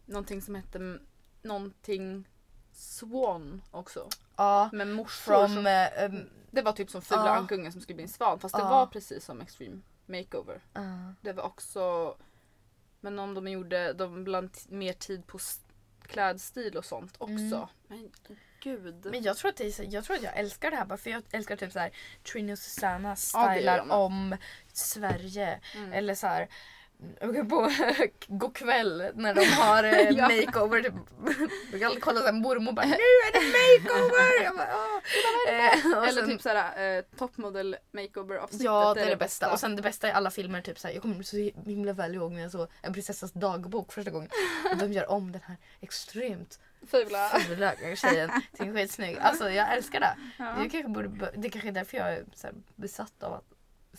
någonting 0.05 0.41
som 0.41 0.55
hette 0.55 0.99
någonting 1.41 2.27
Swan 2.71 3.61
också. 3.71 4.09
Ja. 4.35 4.69
Med 4.73 4.87
morsor. 4.87 5.33
From, 5.47 5.53
som, 5.55 5.67
eh, 5.67 6.05
um, 6.05 6.29
det 6.51 6.61
var 6.61 6.71
typ 6.71 6.89
som 6.89 7.01
fula 7.01 7.25
Ja. 7.25 7.35
ankungen 7.35 7.71
som 7.71 7.81
skulle 7.81 7.95
bli 7.95 8.03
en 8.03 8.09
svan. 8.09 8.39
Fast 8.39 8.55
det 8.55 8.61
Ja. 8.61 8.69
var 8.69 8.85
precis 8.85 9.25
som 9.25 9.41
Extreme 9.41 9.81
Makeover. 10.05 10.61
Det 11.21 11.33
var 11.33 11.43
också... 11.43 12.15
Men 13.01 13.19
om 13.19 13.33
de 13.33 13.47
gjorde 13.47 13.93
de 13.93 14.23
bland 14.23 14.49
mer 14.69 14.93
tid 14.93 15.27
på 15.27 15.39
klädstil 16.07 16.77
och 16.77 16.85
sånt 16.85 17.15
också. 17.17 17.33
Mm. 17.33 17.67
Men 17.87 18.09
gud. 18.59 19.05
men 19.11 19.23
jag 19.23 19.37
tror, 19.37 19.49
att 19.49 19.57
det 19.57 19.79
jag 19.79 20.03
tror 20.03 20.15
att 20.15 20.23
jag 20.23 20.37
älskar 20.37 20.71
det 20.71 20.77
här 20.77 20.85
bara 20.85 20.97
för 20.97 21.09
jag 21.09 21.23
älskar 21.31 21.55
typ 21.55 21.71
så 21.71 21.79
här 21.79 21.91
Trini 22.31 22.53
och 22.53 22.59
Susanna 22.59 23.09
Ja, 23.09 23.15
stylar 23.15 23.85
med. 23.85 23.95
om 23.97 24.37
Sverige. 24.73 25.59
Mm. 25.75 25.93
Eller 25.93 26.15
så 26.15 26.27
här 26.27 26.47
på 27.49 27.71
god 28.27 28.55
kväll 28.55 29.11
när 29.15 29.33
de 29.33 29.45
har 29.45 29.83
eh, 29.83 30.09
Ja. 30.09 30.23
makeover. 30.29 30.81
Typ, 30.81 30.93
jag 31.71 31.81
kan 31.81 32.01
kolla 32.01 32.19
såhär 32.19 32.33
mormor 32.33 32.71
bara 32.71 32.85
nu 32.85 32.93
är 32.93 33.31
det 33.33 33.39
makeover! 33.39 34.43
Jag 34.43 34.55
bara, 34.55 34.69
"Åh." 34.75 35.53
Eh, 35.53 35.85
Eller 36.09 36.21
sen- 36.21 36.29
typ 36.29 36.41
såhär 36.41 36.97
eh, 36.97 37.03
topmodel 37.17 37.77
makeover 37.91 38.35
avsnittet. 38.37 38.65
Ja 38.65 38.93
det 38.93 39.01
är 39.01 39.09
det 39.09 39.15
bästa. 39.15 39.51
Och 39.51 39.59
sen 39.59 39.75
det 39.75 39.81
bästa 39.81 40.07
i 40.07 40.11
alla 40.11 40.31
filmer, 40.31 40.61
typ 40.61 40.79
såhär, 40.79 40.93
jag 40.95 41.01
kommer 41.01 41.23
så 41.23 41.37
himla 41.65 41.93
väl 41.93 42.15
ihåg 42.15 42.31
när 42.31 42.41
jag 42.41 42.51
såg 42.51 42.67
En 42.81 42.93
prinsessas 42.93 43.31
dagbok 43.31 43.93
första 43.93 44.11
gången. 44.11 44.29
Och 44.71 44.77
de 44.77 44.93
gör 44.93 45.11
om 45.11 45.31
den 45.31 45.41
här 45.45 45.57
extremt 45.81 46.59
Fula. 46.87 47.29
fula 47.29 47.73
tjejen 47.95 48.31
till 48.53 48.67
en 48.67 48.73
skitsnygg. 48.75 49.17
Alltså 49.21 49.49
jag 49.49 49.73
älskar 49.73 49.99
det. 49.99 50.17
Ja. 50.37 50.45
Det, 50.63 50.69
kanske 50.69 50.89
borde, 50.89 51.31
det 51.35 51.49
kanske 51.49 51.69
är 51.69 51.73
därför 51.73 51.97
jag 51.97 52.13
är 52.13 52.23
besatt 52.75 53.23
av 53.23 53.33
att 53.33 53.45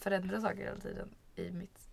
förändra 0.01 0.41
saker 0.41 0.65
hela 0.65 0.77
tiden 0.77 1.09
i 1.37 1.51
mitt 1.51 1.88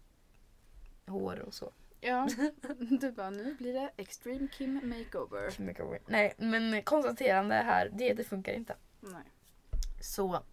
hår 1.07 1.39
och 1.39 1.53
så. 1.53 1.71
ja. 2.01 2.29
Du 2.99 3.11
bara 3.11 3.29
nu 3.29 3.53
blir 3.53 3.73
det 3.73 3.91
Extreme 3.97 4.47
Kim 4.47 4.81
Makeover. 4.83 5.61
Makeover. 5.61 5.99
Nej 6.05 6.33
men 6.37 6.83
konstaterande 6.83 7.55
här, 7.55 7.89
det, 7.93 8.13
det 8.13 8.23
funkar 8.23 8.53
inte. 8.53 8.75
Nej. 8.99 9.31
Så 10.01 10.43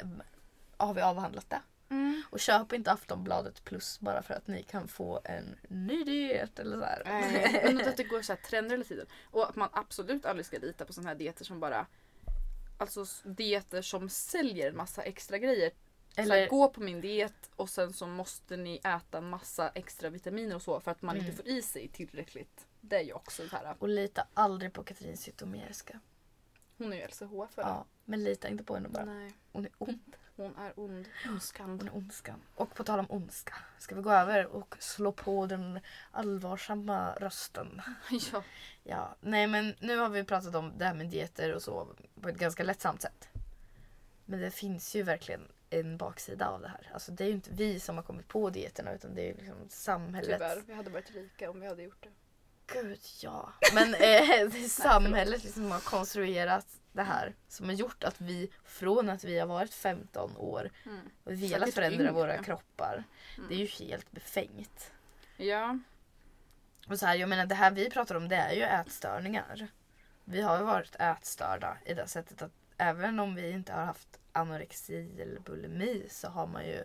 ähm, 0.00 0.22
har 0.76 0.94
vi 0.94 1.00
avhandlat 1.00 1.50
det. 1.50 1.60
Mm. 1.88 2.22
Och 2.30 2.40
köp 2.40 2.72
inte 2.72 2.92
Aftonbladet 2.92 3.64
plus 3.64 4.00
bara 4.00 4.22
för 4.22 4.34
att 4.34 4.46
ni 4.46 4.62
kan 4.62 4.88
få 4.88 5.20
en 5.24 5.56
ny 5.68 6.04
diet 6.04 6.58
eller 6.58 6.76
så 6.76 6.84
här. 6.84 7.02
Nej, 7.04 7.74
men 7.74 7.88
att 7.88 7.96
det 7.96 8.04
går 8.10 8.22
så 8.22 8.32
här 8.32 8.40
trender 8.40 8.70
hela 8.70 8.84
tiden. 8.84 9.06
Och 9.30 9.48
att 9.48 9.56
man 9.56 9.68
absolut 9.72 10.26
aldrig 10.26 10.46
ska 10.46 10.58
lita 10.58 10.84
på 10.84 10.92
såna 10.92 11.08
här 11.08 11.14
dieter 11.14 11.44
som 11.44 11.60
bara 11.60 11.86
Alltså 12.78 13.04
dieter 13.24 13.82
som 13.82 14.08
säljer 14.08 14.68
en 14.68 14.76
massa 14.76 15.02
extra 15.02 15.38
grejer. 15.38 15.70
Eller... 16.16 16.36
eller, 16.36 16.48
gå 16.48 16.68
på 16.68 16.80
min 16.80 17.00
diet 17.00 17.50
och 17.56 17.68
sen 17.70 17.92
så 17.92 18.06
måste 18.06 18.56
ni 18.56 18.80
äta 18.84 19.18
en 19.18 19.28
massa 19.30 19.68
extra 19.68 20.10
vitaminer 20.10 20.54
och 20.56 20.62
så 20.62 20.80
för 20.80 20.90
att 20.90 21.02
man 21.02 21.16
Mm. 21.16 21.26
inte 21.26 21.36
får 21.36 21.48
i 21.48 21.62
sig 21.62 21.88
tillräckligt. 21.88 22.66
Det 22.80 22.96
är 22.96 23.02
ju 23.02 23.12
också 23.12 23.48
så 23.48 23.56
här. 23.56 23.76
och 23.78 23.88
lita 23.88 24.26
aldrig 24.34 24.72
på 24.72 24.84
Katrin 24.84 25.16
Zytomierska. 25.16 26.00
Hon 26.78 26.92
är 26.92 26.96
ju 26.96 27.02
LCHF 27.06 27.52
Ja, 27.56 27.84
men 28.04 28.24
lita 28.24 28.48
inte 28.48 28.64
på 28.64 28.74
henne 28.74 28.88
bara. 28.88 29.04
Nej, 29.04 29.32
Hon 29.52 29.64
är 29.64 29.72
ond. 29.78 30.16
hon 30.36 30.56
är 30.56 30.72
ond. 30.76 31.08
Ondskan. 31.28 31.70
Hon 31.70 31.88
är 31.88 31.96
ondskan. 31.96 32.42
Och 32.54 32.74
på 32.74 32.84
tal 32.84 32.98
om 32.98 33.06
ondska. 33.08 33.54
Ska 33.78 33.94
vi 33.94 34.02
gå 34.02 34.10
över 34.12 34.46
och 34.46 34.76
slå 34.78 35.12
på 35.12 35.46
den 35.46 35.80
allvarsamma 36.10 37.14
rösten? 37.14 37.82
ja. 38.32 38.42
Ja, 38.82 39.16
nej 39.20 39.46
men 39.46 39.74
nu 39.80 39.96
har 39.96 40.08
vi 40.08 40.24
pratat 40.24 40.54
om 40.54 40.72
det 40.78 40.84
här 40.84 40.94
med 40.94 41.06
dieter 41.10 41.54
och 41.54 41.62
så 41.62 41.88
på 42.20 42.28
ett 42.28 42.38
ganska 42.38 42.62
lättsamt 42.64 43.02
sätt. 43.02 43.28
Men 44.24 44.40
det 44.40 44.50
finns 44.50 44.96
ju 44.96 45.02
verkligen 45.02 45.48
en 45.70 45.96
baksida 45.96 46.48
av 46.48 46.60
det 46.60 46.68
här. 46.68 46.90
Alltså 46.94 47.12
det 47.12 47.24
är 47.24 47.28
ju 47.28 47.34
inte 47.34 47.50
vi 47.52 47.80
som 47.80 47.96
har 47.96 48.02
kommit 48.02 48.28
på 48.28 48.50
dieterna 48.50 48.92
utan 48.92 49.14
det 49.14 49.22
är 49.22 49.26
ju 49.26 49.34
liksom 49.36 49.56
samhället. 49.68 50.30
Tyvärr, 50.38 50.62
vi 50.66 50.74
hade 50.74 50.90
varit 50.90 51.10
rika 51.10 51.50
om 51.50 51.60
vi 51.60 51.66
hade 51.66 51.82
gjort 51.82 52.02
det. 52.02 52.10
Gud 52.66 53.00
ja. 53.22 53.52
Men 53.74 53.94
eh, 53.94 54.00
det 54.00 54.64
är 54.64 54.68
samhället 54.68 55.44
liksom 55.44 55.62
som 55.62 55.70
har 55.72 55.80
konstruerat 55.80 56.66
det 56.92 57.02
här. 57.02 57.34
Som 57.48 57.66
har 57.66 57.72
gjort 57.72 58.04
att 58.04 58.20
vi 58.20 58.50
från 58.64 59.08
att 59.08 59.24
vi 59.24 59.38
har 59.38 59.46
varit 59.46 59.74
15 59.74 60.36
år 60.36 60.70
Mm. 60.86 61.00
och 61.24 61.32
velat 61.32 61.74
förändra 61.74 62.12
våra 62.12 62.42
kroppar. 62.42 63.04
Mm. 63.36 63.48
Det 63.48 63.54
är 63.54 63.58
ju 63.58 63.66
helt 63.66 64.10
befängt. 64.10 64.92
Ja, 65.36 65.78
Och 66.88 66.98
så 66.98 67.06
här, 67.06 67.14
jag 67.14 67.28
menar 67.28 67.46
det 67.46 67.54
här 67.54 67.70
vi 67.70 67.90
pratar 67.90 68.14
om 68.14 68.28
det 68.28 68.36
är 68.36 68.52
ju 68.52 68.62
ätstörningar. 68.62 69.68
Vi 70.24 70.40
har 70.40 70.58
ju 70.58 70.64
varit 70.64 70.96
ätstörda 70.98 71.78
i 71.84 71.94
det 71.94 72.06
sättet 72.06 72.42
att 72.42 72.52
även 72.78 73.20
om 73.20 73.34
vi 73.34 73.50
inte 73.50 73.72
har 73.72 73.84
haft 73.84 74.20
anorexi 74.32 75.20
eller 75.20 75.40
bulimi 75.40 76.06
så 76.10 76.28
har 76.28 76.46
man 76.46 76.66
ju 76.66 76.84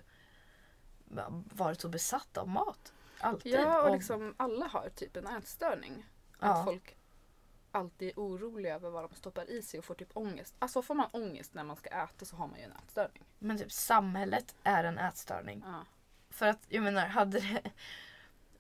varit 1.53 1.81
så 1.81 1.89
besatt 1.89 2.37
av 2.37 2.47
mat. 2.47 2.93
Alltid. 3.19 3.53
ja 3.53 3.81
och 3.81 3.91
liksom 3.91 4.35
alla 4.37 4.67
har 4.67 4.89
typ 4.89 5.17
en 5.17 5.27
ätstörning. 5.27 6.05
Ja. 6.39 6.47
Att 6.47 6.65
folk 6.65 6.97
alltid 7.71 8.07
är 8.07 8.13
oroliga 8.15 8.75
över 8.75 8.89
vad 8.89 9.03
de 9.09 9.15
stoppar 9.15 9.49
i 9.49 9.61
sig 9.61 9.79
och 9.79 9.85
får 9.85 9.95
typ 9.95 10.09
ångest. 10.13 10.55
Alltså 10.59 10.81
får 10.81 10.95
man 10.95 11.09
ångest 11.11 11.53
när 11.53 11.63
man 11.63 11.75
ska 11.75 11.89
äta 11.89 12.25
så 12.25 12.35
har 12.35 12.47
man 12.47 12.59
ju 12.59 12.63
en 12.63 12.71
ätstörning. 12.71 13.23
Men 13.39 13.57
typ 13.57 13.71
samhället 13.71 14.55
är 14.63 14.83
en 14.83 14.97
ätstörning. 14.97 15.63
Ja. 15.65 15.85
För 16.29 16.47
att 16.47 16.59
jag 16.67 16.83
menar, 16.83 17.05
hade 17.05 17.39
det... 17.39 17.71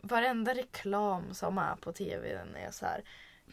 Varenda 0.01 0.53
reklam 0.53 1.33
som 1.33 1.57
är 1.57 1.75
på 1.75 1.91
tv 1.93 2.33
den 2.33 2.55
är 2.55 2.71
så 2.71 2.85
här. 2.85 3.03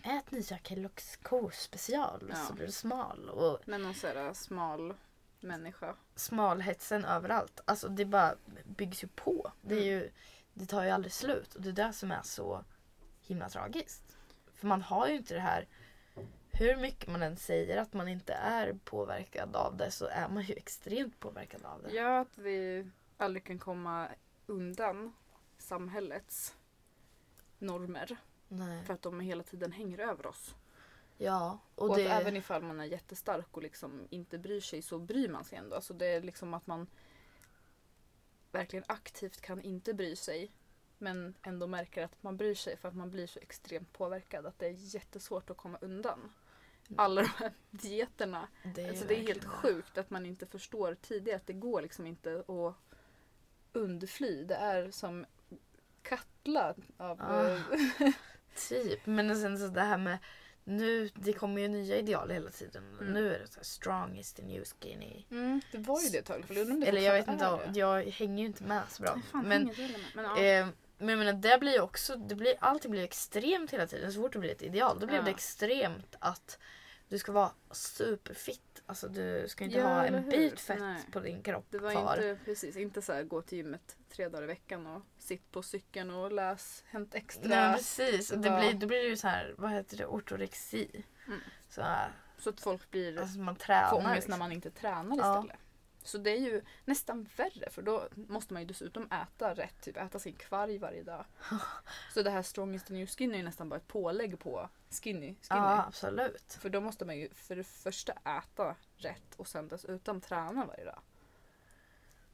Ät 0.02 0.30
nya 0.30 0.56
Kellogg's 0.58 1.18
K-special 1.22 2.26
Ja. 2.28 2.36
så 2.36 2.52
blir 2.52 2.66
du 2.66 2.72
smal. 2.72 3.28
Och 3.28 3.60
Men 3.64 3.82
någon 3.82 3.94
sån 3.94 4.10
här 4.10 4.32
smal 4.32 4.94
människa. 5.40 5.94
smalhetsen 6.14 7.04
överallt. 7.04 7.60
Alltså 7.64 7.88
det 7.88 8.04
bara 8.04 8.34
byggs 8.64 9.04
ju 9.04 9.08
på. 9.08 9.52
Det, 9.62 9.74
är 9.74 9.78
Mm. 9.80 9.88
ju, 9.88 10.10
det 10.54 10.66
tar 10.66 10.84
ju 10.84 10.90
aldrig 10.90 11.12
slut. 11.12 11.54
Och 11.54 11.62
det 11.62 11.68
är 11.68 11.72
det 11.86 11.92
som 11.92 12.12
är 12.12 12.22
så 12.22 12.64
himla 13.20 13.48
tragiskt. 13.48 14.16
För 14.54 14.66
man 14.66 14.82
har 14.82 15.08
ju 15.08 15.16
inte 15.16 15.34
det 15.34 15.40
här. 15.40 15.66
Hur 16.52 16.76
mycket 16.76 17.10
man 17.10 17.22
än 17.22 17.36
säger 17.36 17.76
att 17.76 17.92
man 17.92 18.08
inte 18.08 18.32
är 18.32 18.78
påverkad 18.84 19.56
av 19.56 19.76
det 19.76 19.90
så 19.90 20.06
är 20.06 20.28
man 20.28 20.42
ju 20.42 20.54
extremt 20.54 21.20
påverkad 21.20 21.64
av 21.64 21.82
det. 21.82 21.90
Ja, 21.94 22.20
att 22.20 22.38
vi 22.38 22.90
aldrig 23.16 23.44
kan 23.44 23.58
komma 23.58 24.08
undan 24.46 25.12
samhällets 25.58 26.54
normer. 27.58 28.16
Nej. 28.48 28.84
För 28.84 28.94
att 28.94 29.02
de 29.02 29.20
hela 29.20 29.42
tiden 29.42 29.72
hänger 29.72 29.98
över 29.98 30.26
oss. 30.26 30.54
Ja, 31.18 31.58
Och, 31.74 31.90
och, 31.90 31.96
det... 31.96 32.06
att 32.06 32.20
även 32.20 32.36
ifall 32.36 32.62
man 32.62 32.80
är 32.80 32.84
jättestark 32.84 33.56
och 33.56 33.62
liksom 33.62 34.06
inte 34.10 34.38
bryr 34.38 34.60
sig 34.60 34.82
så 34.82 34.98
bryr 34.98 35.28
man 35.28 35.44
sig 35.44 35.58
ändå. 35.58 35.76
Alltså 35.76 35.94
det 35.94 36.06
är 36.06 36.22
liksom 36.22 36.54
att 36.54 36.66
man 36.66 36.86
verkligen 38.52 38.84
aktivt 38.88 39.40
kan 39.40 39.60
inte 39.62 39.94
bry 39.94 40.16
sig. 40.16 40.52
Men 40.98 41.34
ändå 41.42 41.66
märker 41.66 42.04
att 42.04 42.22
man 42.22 42.36
bryr 42.36 42.54
sig 42.54 42.76
för 42.76 42.88
att 42.88 42.96
man 42.96 43.10
blir 43.10 43.26
så 43.26 43.38
extremt 43.38 43.92
påverkad 43.92 44.46
att 44.46 44.58
det 44.58 44.66
är 44.66 44.94
jättesvårt 44.94 45.50
att 45.50 45.56
komma 45.56 45.78
undan. 45.80 46.32
Alla 46.96 47.22
de 47.22 47.28
här 47.28 47.52
dieterna. 47.70 48.48
det 48.74 48.82
är, 48.82 48.88
Alltså 48.88 49.04
det 49.04 49.18
är 49.18 49.26
helt 49.26 49.44
sjukt 49.44 49.98
att 49.98 50.10
man 50.10 50.26
inte 50.26 50.46
förstår 50.46 50.96
tidigare 51.02 51.36
att 51.36 51.46
det 51.46 51.52
går 51.52 51.82
liksom 51.82 52.06
inte 52.06 52.44
att 52.48 52.74
undfly. 53.72 54.44
Det 54.44 54.54
är 54.54 54.90
som 54.90 55.26
kattla 56.02 56.74
av... 56.96 57.20
Ah. 57.22 57.58
Typ. 58.68 59.06
Men 59.06 59.36
sen 59.40 59.58
så 59.58 59.66
det 59.66 59.80
här 59.80 59.98
med 59.98 60.18
nu, 60.64 61.10
det 61.14 61.32
kommer 61.32 61.60
ju 61.62 61.68
nya 61.68 61.96
ideal 61.96 62.30
hela 62.30 62.50
tiden. 62.50 62.82
Mm. 63.00 63.12
Nu 63.12 63.34
är 63.34 63.38
det 63.38 63.46
så 63.46 63.56
här, 63.56 63.64
strong 63.64 64.18
is 64.18 64.32
the 64.32 64.42
new 64.42 64.64
skinny. 64.64 65.24
Mm, 65.30 65.60
det 65.72 65.78
var 65.78 66.00
ju 66.02 66.08
det 66.08 66.18
ett 66.18 66.24
tag. 66.24 66.44
Eller 66.86 67.00
jag 67.00 67.12
vet 67.14 67.28
inte, 67.28 67.48
om- 67.48 67.60
jag 67.74 68.02
hänger 68.04 68.38
ju 68.42 68.46
inte 68.46 68.64
med 68.64 68.82
så 68.88 69.02
bra. 69.02 69.20
Fan, 69.32 69.48
Men 69.48 69.70
men 70.14 70.24
ja. 70.24 70.38
Eh, 70.42 70.66
men 70.98 71.08
jag 71.08 71.18
menar, 71.18 71.32
det 71.32 71.58
blir 71.60 71.72
ju 71.72 71.80
också, 71.80 72.16
det 72.16 72.34
blir, 72.34 72.54
allting 72.60 72.90
blir 72.90 73.04
extremt 73.04 73.70
hela 73.70 73.86
tiden. 73.86 74.12
Så 74.12 74.20
fort 74.20 74.32
det 74.32 74.38
blir 74.38 74.50
ett 74.50 74.62
ideal 74.62 75.00
då 75.00 75.06
blir 75.06 75.16
Ja. 75.16 75.22
det 75.22 75.30
extremt 75.30 76.16
att 76.18 76.58
du 77.08 77.18
ska 77.18 77.32
vara 77.32 77.50
superfit. 77.70 78.82
Alltså 78.86 79.08
du 79.08 79.48
ska 79.48 79.64
inte 79.64 79.78
Ja, 79.78 79.86
ha 79.86 80.04
en 80.04 80.28
bit 80.28 80.60
fett 80.60 80.80
Nej. 80.80 81.02
på 81.12 81.20
din 81.20 81.42
kropp 81.42 81.64
Det 81.70 81.78
var 81.78 81.90
kvar. 81.92 82.14
inte, 82.16 82.38
precis, 82.44 82.76
inte 82.76 83.02
så 83.02 83.12
här 83.12 83.22
gå 83.22 83.42
till 83.42 83.58
gymmet 83.58 83.96
tre 84.08 84.28
dagar 84.28 84.42
i 84.42 84.46
veckan 84.46 84.86
och 84.86 85.02
sitt 85.18 85.52
på 85.52 85.62
cykeln 85.62 86.10
och 86.10 86.32
läs 86.32 86.84
Hänt 86.86 87.14
Extra. 87.14 87.48
Nej 87.48 87.74
precis. 87.76 88.30
Och 88.32 88.38
det 88.38 88.50
blir, 88.50 88.74
då 88.74 88.86
blir 88.86 88.98
det 89.02 89.08
ju 89.08 89.16
så 89.16 89.28
här, 89.28 89.54
vad 89.58 89.70
heter 89.70 89.96
det, 89.96 90.06
ortorexi. 90.06 91.04
Mm. 91.26 91.40
Så 91.68 91.82
här, 91.82 92.12
Så 92.38 92.50
att 92.50 92.60
folk 92.60 92.90
blir, 92.90 93.20
alltså 93.20 93.38
man 93.38 93.56
får 93.56 93.64
tränar. 93.64 93.94
ångest 93.94 94.14
liksom. 94.14 94.30
när 94.30 94.38
man 94.38 94.52
inte 94.52 94.70
tränar 94.70 95.16
Ja. 95.16 95.38
istället. 95.40 95.60
Så 96.02 96.18
det 96.18 96.30
är 96.30 96.40
ju 96.40 96.62
nästan 96.84 97.28
värre 97.36 97.70
för 97.70 97.82
då 97.82 98.08
måste 98.14 98.52
man 98.52 98.62
ju 98.62 98.68
dessutom 98.68 99.08
äta 99.12 99.54
rätt. 99.54 99.80
Typ 99.82 99.96
äta 99.96 100.18
sin 100.18 100.32
kvarg 100.32 100.78
varje 100.78 101.02
dag. 101.02 101.24
Så 102.14 102.22
det 102.22 102.30
här 102.30 102.42
strongest 102.42 102.88
new 102.90 103.06
skinny 103.06 103.32
är 103.34 103.38
ju 103.38 103.44
nästan 103.44 103.68
bara 103.68 103.76
ett 103.76 103.88
pålägg 103.88 104.38
på 104.38 104.68
skinny. 105.00 105.20
skinny. 105.20 105.36
Ja, 105.48 105.84
absolut. 105.86 106.58
För 106.60 106.68
då 106.68 106.80
måste 106.80 107.04
man 107.04 107.18
ju 107.18 107.28
för 107.34 107.56
det 107.56 107.64
första 107.64 108.12
äta 108.12 108.76
rätt 108.96 109.34
och 109.36 109.48
sen 109.48 109.68
dessutom 109.68 110.20
träna 110.20 110.66
varje 110.66 110.84
dag. 110.84 111.00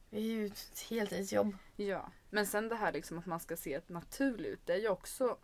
Det 0.09 0.17
är 0.17 0.21
ju 0.21 0.45
ett 0.45 0.85
heltidsjobb. 0.89 1.57
Ja, 1.75 2.11
men 2.29 2.47
sen 2.47 2.69
det 2.69 2.75
här 2.75 2.91
liksom 2.91 3.19
att 3.19 3.25
man 3.25 3.39
ska 3.39 3.57
se 3.57 3.73
ett 3.73 3.89
naturligt 3.89 4.53
ut. 4.53 4.65
Det 4.65 4.73
är 4.73 4.77
ju 4.77 4.89
också... 4.89 5.37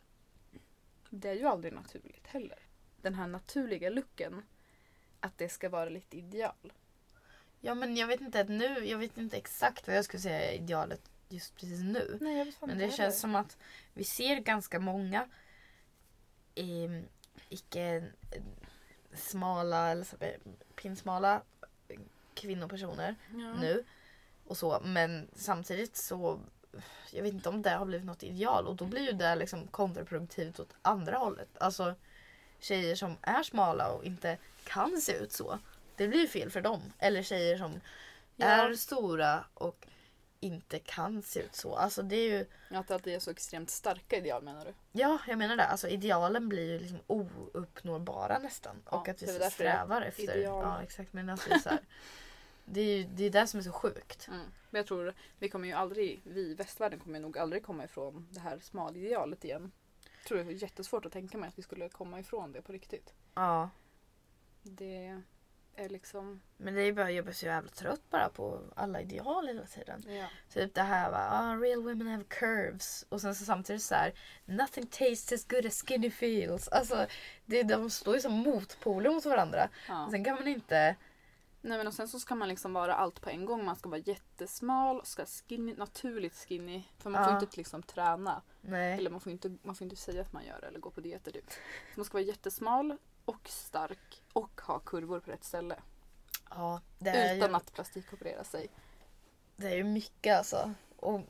Det 1.09 1.29
är 1.29 1.33
ju 1.33 1.45
aldrig 1.45 1.73
naturligt 1.73 2.27
heller. 2.27 2.59
Den 3.01 3.15
här 3.15 3.27
naturliga 3.27 3.89
looken. 3.89 4.45
Att 5.19 5.37
det 5.37 5.49
ska 5.49 5.69
vara 5.69 5.89
lite 5.89 6.17
ideal. 6.17 6.73
Ja 7.59 7.73
men 7.73 7.97
jag 7.97 8.07
vet 8.07 8.21
inte 8.21 8.41
att 8.41 8.49
nu, 8.49 8.85
jag 8.85 8.97
vet 8.97 9.17
inte 9.17 9.37
exakt 9.37 9.87
vad 9.87 9.97
jag 9.97 10.05
skulle 10.05 10.21
säga 10.21 10.51
är 10.51 10.55
idealet 10.55 11.11
just 11.29 11.55
precis 11.55 11.79
nu. 11.79 12.17
Nej, 12.21 12.37
jag 12.37 12.45
vet 12.45 12.61
Men 12.61 12.77
det 12.77 12.91
känns 12.91 13.19
som 13.19 13.35
att 13.35 13.57
vi 13.93 14.03
ser 14.03 14.39
ganska 14.39 14.79
många 14.79 15.29
eh, 16.59 17.01
icke 17.49 18.03
smala 19.13 19.91
eller 19.91 20.03
så, 20.03 20.15
pinsmala 20.75 21.41
kvinnopersoner 22.33 23.15
ja. 23.33 23.53
nu. 23.53 23.83
Och 24.47 24.57
så, 24.57 24.81
men 24.83 25.27
samtidigt 25.35 25.95
så 25.95 26.39
jag 27.11 27.23
vet 27.23 27.33
inte 27.33 27.49
om 27.49 27.61
det 27.61 27.69
har 27.69 27.85
blivit 27.85 28.05
något 28.05 28.23
ideal 28.23 28.67
och 28.67 28.75
då 28.75 28.85
blir 28.85 29.01
ju 29.01 29.11
det 29.11 29.35
liksom 29.35 29.67
kontraproduktivt 29.67 30.59
åt 30.59 30.75
andra 30.81 31.17
hållet. 31.17 31.49
Alltså 31.59 31.95
tjejer 32.59 32.95
som 32.95 33.17
är 33.21 33.43
smala 33.43 33.91
och 33.91 34.03
inte 34.03 34.37
kan 34.63 35.01
se 35.01 35.13
ut 35.13 35.31
så. 35.31 35.59
Det 35.95 36.07
blir 36.07 36.19
ju 36.19 36.27
fel 36.27 36.49
för 36.49 36.61
dem. 36.61 36.81
Eller 36.99 37.23
tjejer 37.23 37.57
som 37.57 37.81
Ja. 38.35 38.45
är 38.45 38.73
stora 38.73 39.45
och 39.53 39.87
inte 40.39 40.79
kan 40.79 41.21
se 41.21 41.39
ut 41.39 41.55
så. 41.55 41.75
Alltså 41.75 42.01
det 42.01 42.15
är 42.15 42.39
ju 42.39 42.45
Att 42.77 42.91
alltid 42.91 43.13
är 43.13 43.19
så 43.19 43.31
extremt 43.31 43.69
starka 43.69 44.17
ideal 44.17 44.43
menar 44.43 44.65
du? 44.65 44.73
Ja, 44.91 45.19
jag 45.27 45.37
menar 45.37 45.57
det. 45.57 45.65
Alltså 45.65 45.87
idealen 45.87 46.49
blir 46.49 46.71
ju 46.71 46.79
liksom 46.79 46.99
ouppnåbara 47.07 48.39
nästan. 48.39 48.75
Ja, 48.91 48.99
och 48.99 49.07
att 49.07 49.21
vi 49.21 49.25
det 49.25 49.33
så 49.33 49.39
det 49.39 49.49
strävar 49.49 50.01
efter. 50.01 50.37
ideal. 50.37 50.63
Ja, 50.63 50.83
exakt. 50.83 51.13
Men 51.13 51.29
alltså, 51.29 51.49
det, 51.49 51.55
är 51.55 51.59
så 51.59 51.69
här, 51.69 51.79
det 52.65 52.81
är 52.81 52.97
ju 52.97 53.03
det, 53.03 53.23
är 53.23 53.29
det 53.29 53.47
som 53.47 53.59
är 53.59 53.63
så 53.63 53.71
sjukt. 53.71 54.27
Mm. 54.27 54.45
Men 54.69 54.79
jag 54.79 54.87
tror 54.87 55.13
vi 55.39 55.49
kommer 55.49 55.67
ju 55.67 55.73
aldrig, 55.73 56.21
vi 56.23 56.41
i 56.41 56.53
västvärlden 56.53 56.99
kommer 56.99 57.19
nog 57.19 57.37
aldrig 57.37 57.63
komma 57.63 57.83
ifrån 57.83 58.27
det 58.31 58.39
här 58.39 58.59
smalidealet 58.59 59.45
igen. 59.45 59.71
Jag 60.19 60.27
tror 60.27 60.37
det 60.37 60.43
är 60.43 60.63
jättesvårt 60.63 61.05
att 61.05 61.11
tänka 61.11 61.37
mig 61.37 61.47
att 61.47 61.57
vi 61.57 61.61
skulle 61.61 61.89
komma 61.89 62.19
ifrån 62.19 62.51
det 62.51 62.61
på 62.61 62.71
riktigt. 62.71 63.13
Ja. 63.33 63.69
Det 64.61 65.21
är 65.75 65.89
liksom... 65.89 66.41
Men 66.57 66.73
det 66.73 66.81
är 66.81 66.93
bara, 66.93 67.11
jag 67.11 67.25
blir 67.25 67.33
så 67.33 67.45
jävla 67.45 67.69
trött 67.69 68.09
bara 68.09 68.29
på 68.29 68.61
alla 68.75 69.01
ideal 69.01 69.47
hela 69.47 69.65
tiden. 69.65 70.03
Ja. 70.07 70.25
Typ 70.53 70.73
det 70.73 70.81
här 70.81 71.11
va, 71.11 71.27
ah, 71.31 71.55
real 71.55 71.83
women 71.83 72.07
have 72.07 72.23
curves. 72.23 73.05
Och 73.09 73.21
sen 73.21 73.35
så 73.35 73.45
samtidigt 73.45 73.81
så 73.83 73.95
här, 73.95 74.13
nothing 74.45 74.87
tastes 74.87 75.31
as 75.31 75.45
good 75.47 75.65
as 75.65 75.81
skinny 75.87 76.11
feels. 76.11 76.67
Alltså 76.67 77.05
det, 77.45 77.63
de 77.63 77.89
står 77.89 78.15
ju 78.15 78.21
som 78.21 78.31
motpoler 78.33 79.09
mot 79.09 79.25
varandra. 79.25 79.69
Ja. 79.87 80.07
Sen 80.11 80.23
kan 80.23 80.35
man 80.35 80.47
inte, 80.47 80.95
Nej 81.61 81.77
men 81.77 81.87
och 81.87 81.93
sen 81.93 82.07
så 82.07 82.19
ska 82.19 82.35
man 82.35 82.49
liksom 82.49 82.73
vara 82.73 82.95
allt 82.95 83.21
på 83.21 83.29
en 83.29 83.45
gång. 83.45 83.65
Man 83.65 83.75
ska 83.75 83.89
vara 83.89 84.01
jättesmal, 84.05 85.05
ska 85.05 85.25
skinny, 85.25 85.73
naturligt 85.75 86.35
skinny. 86.35 86.83
För 86.97 87.09
man 87.09 87.23
får 87.23 87.33
Ja. 87.33 87.39
inte 87.41 87.57
liksom 87.57 87.83
träna. 87.83 88.41
nej. 88.61 88.97
Eller 88.97 89.09
man 89.09 89.19
får 89.19 89.31
inte, 89.31 89.57
man 89.63 89.75
får 89.75 89.85
inte 89.85 89.95
säga 89.95 90.21
att 90.21 90.33
man 90.33 90.45
gör 90.45 90.61
det 90.61 90.67
eller 90.67 90.79
gå 90.79 90.91
på 90.91 91.01
dieter 91.01 91.31
typ. 91.31 91.49
Så 91.49 91.99
man 91.99 92.05
ska 92.05 92.13
vara 92.13 92.23
jättesmal 92.23 92.97
och 93.29 93.49
stark 93.49 94.21
och 94.33 94.61
ha 94.61 94.79
kurvor 94.79 95.19
på 95.19 95.31
rätt 95.31 95.43
ställe. 95.43 95.75
Ja, 96.49 96.81
det 96.99 97.09
är, 97.09 97.35
Utan 97.37 97.49
ju, 97.49 97.55
att 97.55 97.73
plastikoperera 97.73 98.43
sig. 98.43 98.67
det 99.55 99.67
är 99.67 99.75
ju 99.75 99.83
mycket 99.83 100.37
alltså. 100.37 100.73
Och 100.95 101.21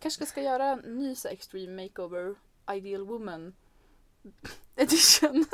Kanske 0.00 0.26
ska 0.26 0.42
göra 0.42 0.64
en 0.66 0.78
ny 0.78 1.14
så 1.14 1.28
extreme 1.28 1.82
makeover 1.82 2.34
ideal 2.72 3.06
woman 3.06 3.54
edition. 4.76 5.44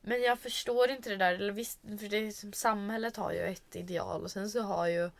Men 0.00 0.22
jag 0.22 0.38
förstår 0.38 0.90
inte 0.90 1.10
det 1.10 1.16
där. 1.16 1.34
Eller 1.34 1.52
visst, 1.52 1.80
för 1.82 2.08
det 2.08 2.16
är 2.16 2.32
som 2.32 2.52
samhället 2.52 3.16
har 3.16 3.32
ju 3.32 3.38
ett 3.40 3.76
ideal 3.76 4.22
och 4.22 4.30
sen 4.30 4.50
så 4.50 4.60
har 4.62 4.86
ju 4.86 5.10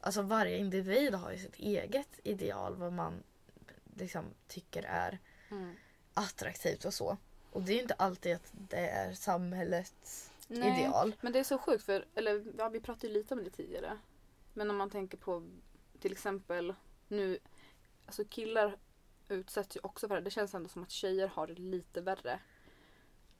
alltså 0.00 0.22
varje 0.22 0.56
individ 0.58 1.14
har 1.14 1.32
ju 1.32 1.38
sitt 1.38 1.54
eget 1.58 2.20
ideal 2.24 2.76
vad 2.76 2.92
man 2.92 3.22
liksom 3.96 4.24
tycker 4.48 4.82
är 4.82 5.18
Mm. 5.50 5.74
attraktivt 6.14 6.84
och 6.84 6.94
så. 6.94 7.16
Och 7.58 7.64
det 7.64 7.72
är 7.72 7.82
inte 7.82 7.94
alltid 7.94 8.34
att 8.34 8.52
det 8.52 8.88
är 8.88 9.12
samhällets 9.12 10.30
Nej, 10.48 10.80
ideal. 10.80 11.14
Men 11.20 11.32
det 11.32 11.38
är 11.38 11.44
så 11.44 11.58
sjukt 11.58 11.84
för, 11.84 12.06
eller 12.14 12.44
ja, 12.58 12.68
vi 12.68 12.80
pratade 12.80 13.06
ju 13.06 13.12
lite 13.12 13.34
om 13.34 13.44
det 13.44 13.50
tidigare. 13.50 13.98
Men 14.54 14.70
om 14.70 14.76
man 14.76 14.90
tänker 14.90 15.18
på 15.18 15.48
till 16.00 16.12
exempel 16.12 16.74
nu, 17.08 17.38
alltså 18.06 18.24
killar 18.24 18.76
utsätts 19.28 19.76
ju 19.76 19.80
också 19.82 20.08
för 20.08 20.14
det. 20.14 20.20
Det 20.20 20.30
känns 20.30 20.54
ändå 20.54 20.68
som 20.68 20.82
att 20.82 20.90
tjejer 20.90 21.28
har 21.28 21.46
det 21.46 21.54
lite 21.54 22.00
värre. 22.00 22.40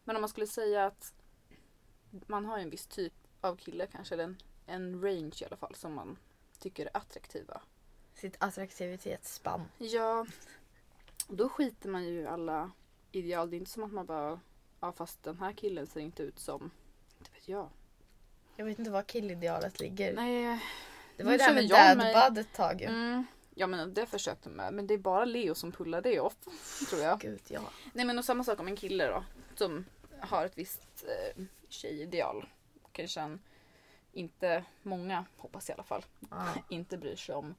Men 0.04 0.16
om 0.16 0.22
man 0.22 0.28
skulle 0.28 0.46
säga 0.46 0.86
att 0.86 1.14
man 2.10 2.44
har 2.44 2.58
ju 2.58 2.62
en 2.62 2.70
viss 2.70 2.86
typ 2.86 3.14
av 3.40 3.56
kille 3.56 3.86
kanske, 3.86 4.14
eller 4.14 4.24
en, 4.24 4.36
en 4.66 5.02
range 5.02 5.34
i 5.40 5.44
alla 5.44 5.56
fall 5.56 5.74
som 5.74 5.94
man 5.94 6.18
tycker 6.58 6.86
är 6.86 6.96
attraktiva. 6.96 7.60
Sitt 8.14 8.36
attraktivitetsspann. 8.38 9.64
Ja, 9.78 10.26
då 11.28 11.48
skiter 11.48 11.88
man 11.88 12.04
ju 12.04 12.20
i 12.20 12.26
alla 12.26 12.70
ideal. 13.12 13.50
Det 13.50 13.56
är 13.56 13.58
inte 13.58 13.70
som 13.70 13.84
att 13.84 13.92
man 13.92 14.06
bara, 14.06 14.40
ja 14.80 14.92
fast 14.92 15.22
den 15.22 15.38
här 15.38 15.52
killen 15.52 15.86
ser 15.86 16.00
inte 16.00 16.22
ut 16.22 16.38
som, 16.38 16.70
inte 17.18 17.30
vet 17.34 17.48
jag. 17.48 17.68
Jag 18.56 18.64
vet 18.64 18.78
inte 18.78 18.90
var 18.90 19.02
killidealet 19.02 19.80
ligger. 19.80 20.14
Nej, 20.14 20.60
det 21.16 21.24
var 21.24 21.32
ju 21.32 21.38
det 21.38 21.44
här 21.44 21.96
med 21.96 22.14
dadbud 22.14 22.46
ett 22.46 22.52
tag. 22.52 22.82
Mm. 22.82 23.26
Ja 23.54 23.66
men 23.66 23.94
det 23.94 24.06
försökte 24.06 24.48
med. 24.48 24.74
Men 24.74 24.86
det 24.86 24.94
är 24.94 24.98
bara 24.98 25.24
Leo 25.24 25.54
som 25.54 25.72
pullar 25.72 26.02
det 26.02 26.20
off. 26.20 26.36
Tror 26.90 27.02
jag. 27.02 27.20
Gud 27.20 27.40
ja. 27.48 27.60
Nej 27.92 28.04
men 28.04 28.18
och 28.18 28.24
samma 28.24 28.44
sak 28.44 28.60
om 28.60 28.68
en 28.68 28.76
kille 28.76 29.06
då. 29.06 29.24
Som 29.54 29.84
har 30.20 30.44
ett 30.44 30.58
visst 30.58 31.04
eh, 31.04 31.44
tjejideal. 31.68 32.48
Kanske 32.92 33.20
han 33.20 33.40
inte, 34.12 34.64
många 34.82 35.24
hoppas 35.36 35.70
i 35.70 35.72
alla 35.72 35.82
fall, 35.82 36.04
ja. 36.30 36.46
inte 36.68 36.98
bryr 36.98 37.16
sig 37.16 37.34
om 37.34 37.54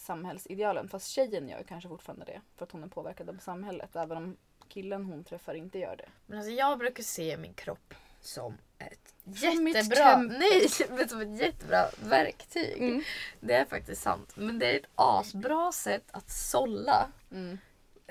samhällsidealen. 0.00 0.88
Fast 0.88 1.08
tjejen 1.08 1.48
gör 1.48 1.62
kanske 1.62 1.88
fortfarande 1.88 2.24
det. 2.24 2.40
För 2.56 2.64
att 2.64 2.72
hon 2.72 2.82
är 2.84 2.88
påverkad 2.88 3.28
av 3.28 3.38
samhället. 3.38 3.96
Även 3.96 4.16
om 4.16 4.36
killen 4.68 5.04
hon 5.04 5.24
träffar 5.24 5.54
inte 5.54 5.78
gör 5.78 5.96
det. 5.96 6.08
Men 6.26 6.38
alltså 6.38 6.52
jag 6.52 6.78
brukar 6.78 7.02
se 7.02 7.36
min 7.36 7.54
kropp 7.54 7.94
som 8.20 8.58
ett 8.78 9.14
jättebra, 9.24 10.16
nej, 10.22 10.68
men 10.90 11.08
som 11.08 11.20
ett 11.20 11.38
jättebra 11.40 11.86
verktyg. 12.02 12.82
Mm. 12.82 13.02
Det 13.40 13.54
är 13.54 13.64
faktiskt 13.64 14.02
sant. 14.02 14.32
Men 14.36 14.58
det 14.58 14.66
är 14.72 14.76
ett 14.78 14.90
asbra 14.94 15.72
sätt 15.72 16.04
att 16.10 16.30
sålla. 16.30 17.08
Mm. 17.32 17.58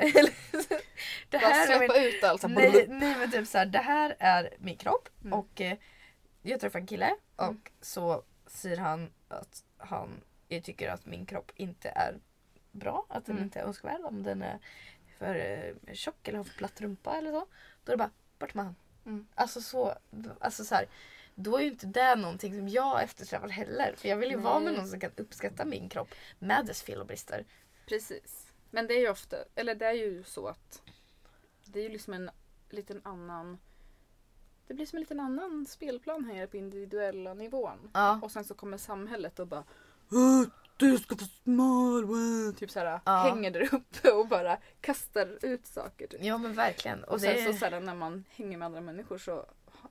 Det 1.30 1.38
Bara 1.38 1.39
här 1.39 1.71
är 1.75 1.80
min, 1.80 1.89
släppa 1.89 2.02
ut 2.06 2.23
allt. 2.23 2.43
nej, 2.43 2.86
nej 2.89 3.15
men 3.17 3.32
typ 3.32 3.47
så 3.47 3.58
här, 3.58 3.65
det 3.65 3.80
här 3.80 4.15
är 4.19 4.54
min 4.60 4.78
kropp 4.78 5.10
Mm. 5.21 5.34
och 5.39 5.62
eh, 5.62 5.78
jag 6.41 6.60
träffar 6.60 6.80
en 6.80 6.88
kille 6.88 7.15
och 7.36 7.43
Mm. 7.43 7.62
så 7.82 8.23
säger 8.47 8.78
han 8.78 9.10
att 9.28 9.63
han 9.78 10.10
jag 10.49 10.63
tycker 10.63 10.89
att 10.89 11.05
min 11.05 11.25
kropp 11.25 11.51
inte 11.55 11.89
är 11.89 12.19
bra, 12.71 13.05
att 13.09 13.25
den 13.25 13.35
Mm. 13.35 13.43
inte 13.43 13.59
är 13.59 13.63
önskvärd 13.63 14.01
om 14.03 14.23
den 14.23 14.41
är 14.41 14.59
för 15.17 15.35
eh, 15.35 15.93
tjock 15.93 16.27
eller 16.27 16.38
har 16.38 16.43
för 16.45 16.57
platt 16.57 16.81
rumpa 16.81 17.17
eller 17.17 17.31
så. 17.31 17.45
Då 17.83 17.91
är 17.91 17.97
det 17.97 17.97
bara 17.97 18.12
bort 18.39 18.53
med 18.53 18.65
han. 18.65 18.75
Mm. 19.05 19.27
Alltså 19.35 19.62
så, 19.62 19.93
alltså 20.39 20.63
så 20.63 20.75
här, 20.75 20.85
då 21.35 21.57
är 21.57 21.62
ju 21.62 21.67
inte 21.71 21.85
det 21.88 22.15
någonting 22.15 22.53
som 22.55 22.69
jag 22.69 23.03
eftersträvar 23.03 23.49
heller. 23.49 23.93
För 23.97 24.09
jag 24.09 24.17
vill 24.17 24.31
ju 24.31 24.38
vara 24.38 24.59
med 24.59 24.71
Nej. 24.71 24.77
någon 24.81 24.88
som 24.89 24.99
kan 24.99 25.12
uppskatta 25.17 25.65
min 25.65 25.89
kropp 25.89 26.09
med 26.39 26.65
dess 26.65 26.81
fel 26.81 26.99
och 27.01 27.07
brister. 27.07 27.45
Precis. 27.85 28.53
Men 28.71 28.88
det 28.88 28.93
är 28.93 28.99
ju 28.99 29.09
ofta, 29.09 29.38
eller 29.55 29.75
det 29.75 29.85
är 29.85 29.93
ju 29.93 30.23
så 30.23 30.47
att 30.47 30.81
det 31.65 31.79
är 31.79 31.83
ju 31.83 31.89
liksom 31.89 32.13
en 32.13 32.29
liten 32.69 33.01
annan 33.03 33.57
det 34.67 34.73
blir 34.73 34.85
som 34.85 34.95
en 34.97 35.01
liten 35.01 35.19
annan 35.19 35.65
spelplan 35.65 36.25
här 36.25 36.47
på 36.47 36.57
individuella 36.57 37.33
nivån. 37.33 37.91
Ja. 37.93 38.19
Och 38.23 38.31
sen 38.31 38.43
så 38.43 38.53
kommer 38.53 38.77
samhället 38.77 39.39
och 39.39 39.47
bara 39.47 39.59
"Åh, 39.59 39.65
Du 40.78 40.98
ska 40.98 41.15
vara 41.15 41.26
smal! 41.43 42.06
wow." 42.06 42.52
Typ 42.56 42.72
såhär 42.72 43.02
Ja. 43.06 43.17
hänger 43.17 43.52
där 43.52 43.74
uppe 43.76 44.12
och 44.12 44.28
bara 44.28 44.58
kastar 44.82 45.45
ut 45.45 45.65
saker. 45.65 46.08
Typ. 46.08 46.24
Ja 46.24 46.38
men 46.38 46.54
verkligen. 46.54 47.04
Och 47.04 47.13
Och 47.13 47.22
sen 47.22 47.36
det, 47.36 47.54
så 47.54 47.54
såhär, 47.54 47.80
när 47.80 47.95
man 47.95 48.24
hänger 48.30 48.58
med 48.58 48.65
andra 48.65 48.82
människor 48.82 49.17
så 49.17 49.45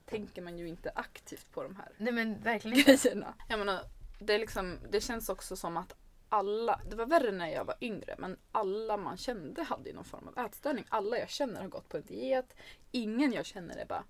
tänker 0.07 0.43
man 0.43 0.59
ju 0.59 0.69
inte 0.69 0.91
aktivt 0.95 1.53
på 1.53 1.63
de 1.63 1.77
här 1.77 1.93
nej 1.97 2.13
men 2.13 2.41
verkligen 2.43 2.79
inte. 2.79 2.93
grejerna. 2.93 3.35
Jag 3.49 3.59
menar, 3.59 3.81
det, 4.21 4.35
är 4.35 4.39
liksom, 4.39 4.79
det 4.91 5.01
känns 5.01 5.29
också 5.29 5.57
som 5.57 5.77
att 5.77 5.95
alla, 6.29 6.81
det 6.91 6.97
var 6.97 7.07
värre 7.07 7.33
när 7.33 7.49
jag 7.49 7.65
var 7.65 7.77
yngre, 7.81 8.15
men 8.19 8.37
alla 8.53 8.97
man 8.97 9.17
kände 9.17 9.63
hade 9.63 9.93
någon 9.93 10.05
form 10.05 10.29
av 10.29 10.45
ätstörning. 10.47 10.85
Alla 10.89 11.19
jag 11.19 11.31
känner 11.31 11.61
har 11.61 11.69
gått 11.69 11.89
på 11.89 11.97
en 11.97 12.03
diet. 12.07 12.55
Ingen 12.91 13.33
jag 13.33 13.47
känner 13.47 13.77
är 13.77 13.87
bara 13.87 14.05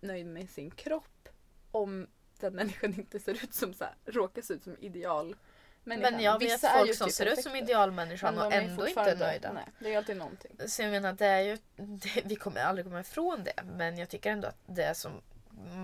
nöjd 0.00 0.26
med 0.26 0.50
sin 0.50 0.70
kropp 0.70 1.28
om 1.70 2.06
den 2.40 2.54
människan 2.54 2.94
inte 2.94 3.20
ser 3.20 3.44
ut 3.44 3.54
som 3.54 3.74
så 3.74 3.84
här, 3.84 3.94
råkar 4.04 4.42
se 4.42 4.54
ut 4.54 4.64
som 4.64 4.76
ideal. 4.78 5.36
Men 5.84 6.20
jag 6.20 6.38
vet 6.38 6.42
Vissa 6.52 6.68
är 6.68 6.78
folk 6.78 6.94
som 6.94 7.06
typ 7.06 7.14
ser 7.14 7.26
ut 7.26 7.42
som 7.42 7.56
idealmänniskan 7.56 8.38
och 8.38 8.52
ändå 8.52 8.88
inte 8.88 9.14
nöjda. 9.14 9.52
Nej, 9.52 9.64
det 9.78 9.94
är 9.94 9.98
alltid 9.98 10.16
någonting. 10.16 10.50
Så 10.66 10.82
jag 10.82 10.90
menar 10.90 11.12
det 11.12 11.26
är 11.26 11.40
ju, 11.40 11.58
det, 11.76 12.22
vi 12.24 12.36
kommer 12.36 12.60
aldrig 12.60 12.86
komma 12.86 13.00
ifrån 13.00 13.44
det. 13.44 13.62
Men 13.76 13.98
jag 13.98 14.08
tycker 14.08 14.30
ändå 14.30 14.48
att 14.48 14.58
det 14.66 14.96
som 14.96 15.12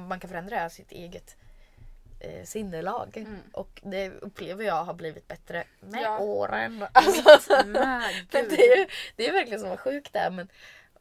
man 0.09 0.21
kan 0.21 0.31
förändra 0.31 0.61
är 0.61 0.69
sitt 0.69 0.93
eget 0.93 1.37
eh, 2.21 2.45
sinnelag. 2.45 3.17
Mm. 3.17 3.39
Och 3.53 3.81
det 3.85 4.11
upplever 4.11 4.65
jag 4.65 4.85
har 4.85 4.95
blivit 4.95 5.29
bättre 5.29 5.65
med 5.81 6.03
Ja. 6.03 6.19
åren. 6.19 6.85
Alltså, 6.93 7.23
det, 8.31 8.39
är, 8.39 8.93
det 9.17 9.29
är 9.29 9.33
verkligen 9.33 9.61
som 9.61 9.69
vad 9.69 9.81
sjukt 9.81 10.13
det 10.13 10.19
är. 10.19 10.31
Men 10.31 10.49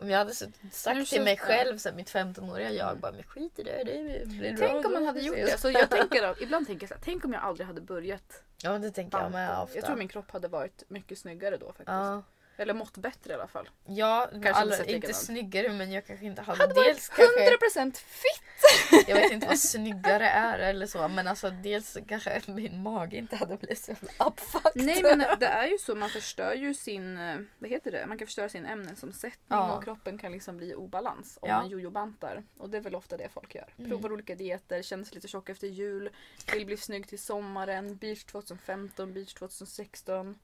om 0.01 0.09
jag 0.09 0.17
hade 0.17 0.33
sagt 0.71 1.09
till 1.09 1.21
mig 1.23 1.37
själv, 1.37 1.77
så 1.77 1.89
här, 1.89 1.95
mitt 1.95 2.11
15-åriga 2.11 2.71
jag, 2.71 2.97
bara 2.97 3.11
men 3.11 3.23
skit 3.23 3.59
i 3.59 3.63
det, 3.63 3.83
det 3.83 4.27
blir 4.27 4.57
bra. 4.57 4.67
Tänk 4.67 4.85
om 4.85 4.93
man 4.93 5.05
hade 5.05 5.19
gjort 5.19 5.37
ses." 5.37 5.51
det. 5.51 5.57
Så 5.57 5.71
jag 5.71 5.89
tänker, 5.89 6.43
ibland 6.43 6.67
tänker 6.67 6.83
jag 6.83 6.89
så 6.89 6.95
här, 6.95 7.01
tänk 7.05 7.25
om 7.25 7.33
jag 7.33 7.43
aldrig 7.43 7.67
hade 7.67 7.81
börjat 7.81 8.43
Ja 8.63 8.79
det 8.79 8.91
tänker 8.91 9.17
jag 9.17 9.31
med 9.31 9.59
ofta. 9.59 9.75
Jag 9.75 9.85
tror 9.85 9.95
min 9.95 10.07
kropp 10.07 10.31
hade 10.31 10.47
varit 10.47 10.83
mycket 10.87 11.17
snyggare 11.17 11.57
då 11.57 11.67
faktiskt. 11.67 11.87
Ja, 11.87 12.23
Eller 12.59 12.73
mått 12.73 12.97
bättre 12.97 13.31
i 13.31 13.35
alla 13.35 13.47
fall. 13.47 13.69
ja 13.85 14.29
inte 14.33 14.51
alla, 14.51 14.71
sett 14.71 14.79
inte 14.79 14.93
likadant. 14.93 15.17
snyggare 15.17 15.69
men 15.69 15.91
jag 15.91 16.05
kanske 16.05 16.25
inte 16.25 16.41
hade, 16.41 16.61
Hade 16.61 16.73
varit 16.73 16.85
dels 16.87 17.09
kanske 17.09 17.57
100% 17.81 17.97
fit! 17.97 19.07
Jag 19.07 19.15
vet 19.15 19.31
inte 19.31 19.47
vad 19.47 19.59
snyggare 19.59 20.29
är 20.29 20.59
eller 20.59 20.85
så 20.87 21.07
men 21.07 21.27
alltså 21.27 21.49
dels 21.49 21.97
kanske 22.07 22.41
min 22.47 22.81
mage 22.83 23.17
inte 23.17 23.35
hade 23.35 23.57
blivit 23.57 23.79
så 23.79 23.91
uppfucked. 24.19 24.71
Nej 24.85 25.03
men 25.03 25.19
det 25.39 25.45
är 25.45 25.67
ju 25.67 25.77
så, 25.77 25.95
man 25.95 26.09
förstör 26.09 26.53
ju 26.53 26.73
sin, 26.73 27.17
eh, 27.17 27.37
vad 27.59 27.69
heter 27.69 27.91
det, 27.91 28.05
man 28.07 28.17
kan 28.17 28.27
förstöra 28.27 28.49
sin 28.49 28.65
ämnesomsättning 28.65 29.39
Ja. 29.59 29.77
och 29.77 29.83
kroppen 29.83 30.17
kan 30.17 30.31
liksom 30.31 30.57
bli 30.57 30.69
i 30.69 30.75
obalans 30.75 31.37
om 31.41 31.49
Ja. 31.49 31.57
man 31.61 31.69
jojobantar. 31.69 32.43
Och 32.57 32.69
det 32.69 32.77
är 32.77 32.81
väl 32.81 32.95
ofta 32.95 33.17
det 33.17 33.29
folk 33.33 33.55
gör. 33.55 33.73
Mm. 33.77 33.89
Provar 33.91 34.11
olika 34.13 34.35
dieter, 34.35 34.81
känner 34.81 35.03
sig 35.03 35.15
lite 35.15 35.27
tjock 35.27 35.49
efter 35.49 35.67
jul, 35.67 36.09
vill 36.53 36.65
bli 36.65 36.77
snygg 36.77 37.07
till 37.07 37.19
sommaren, 37.19 37.95
beach 37.97 38.23
2015, 38.23 39.13
beach 39.13 39.33
2016, 39.33 40.39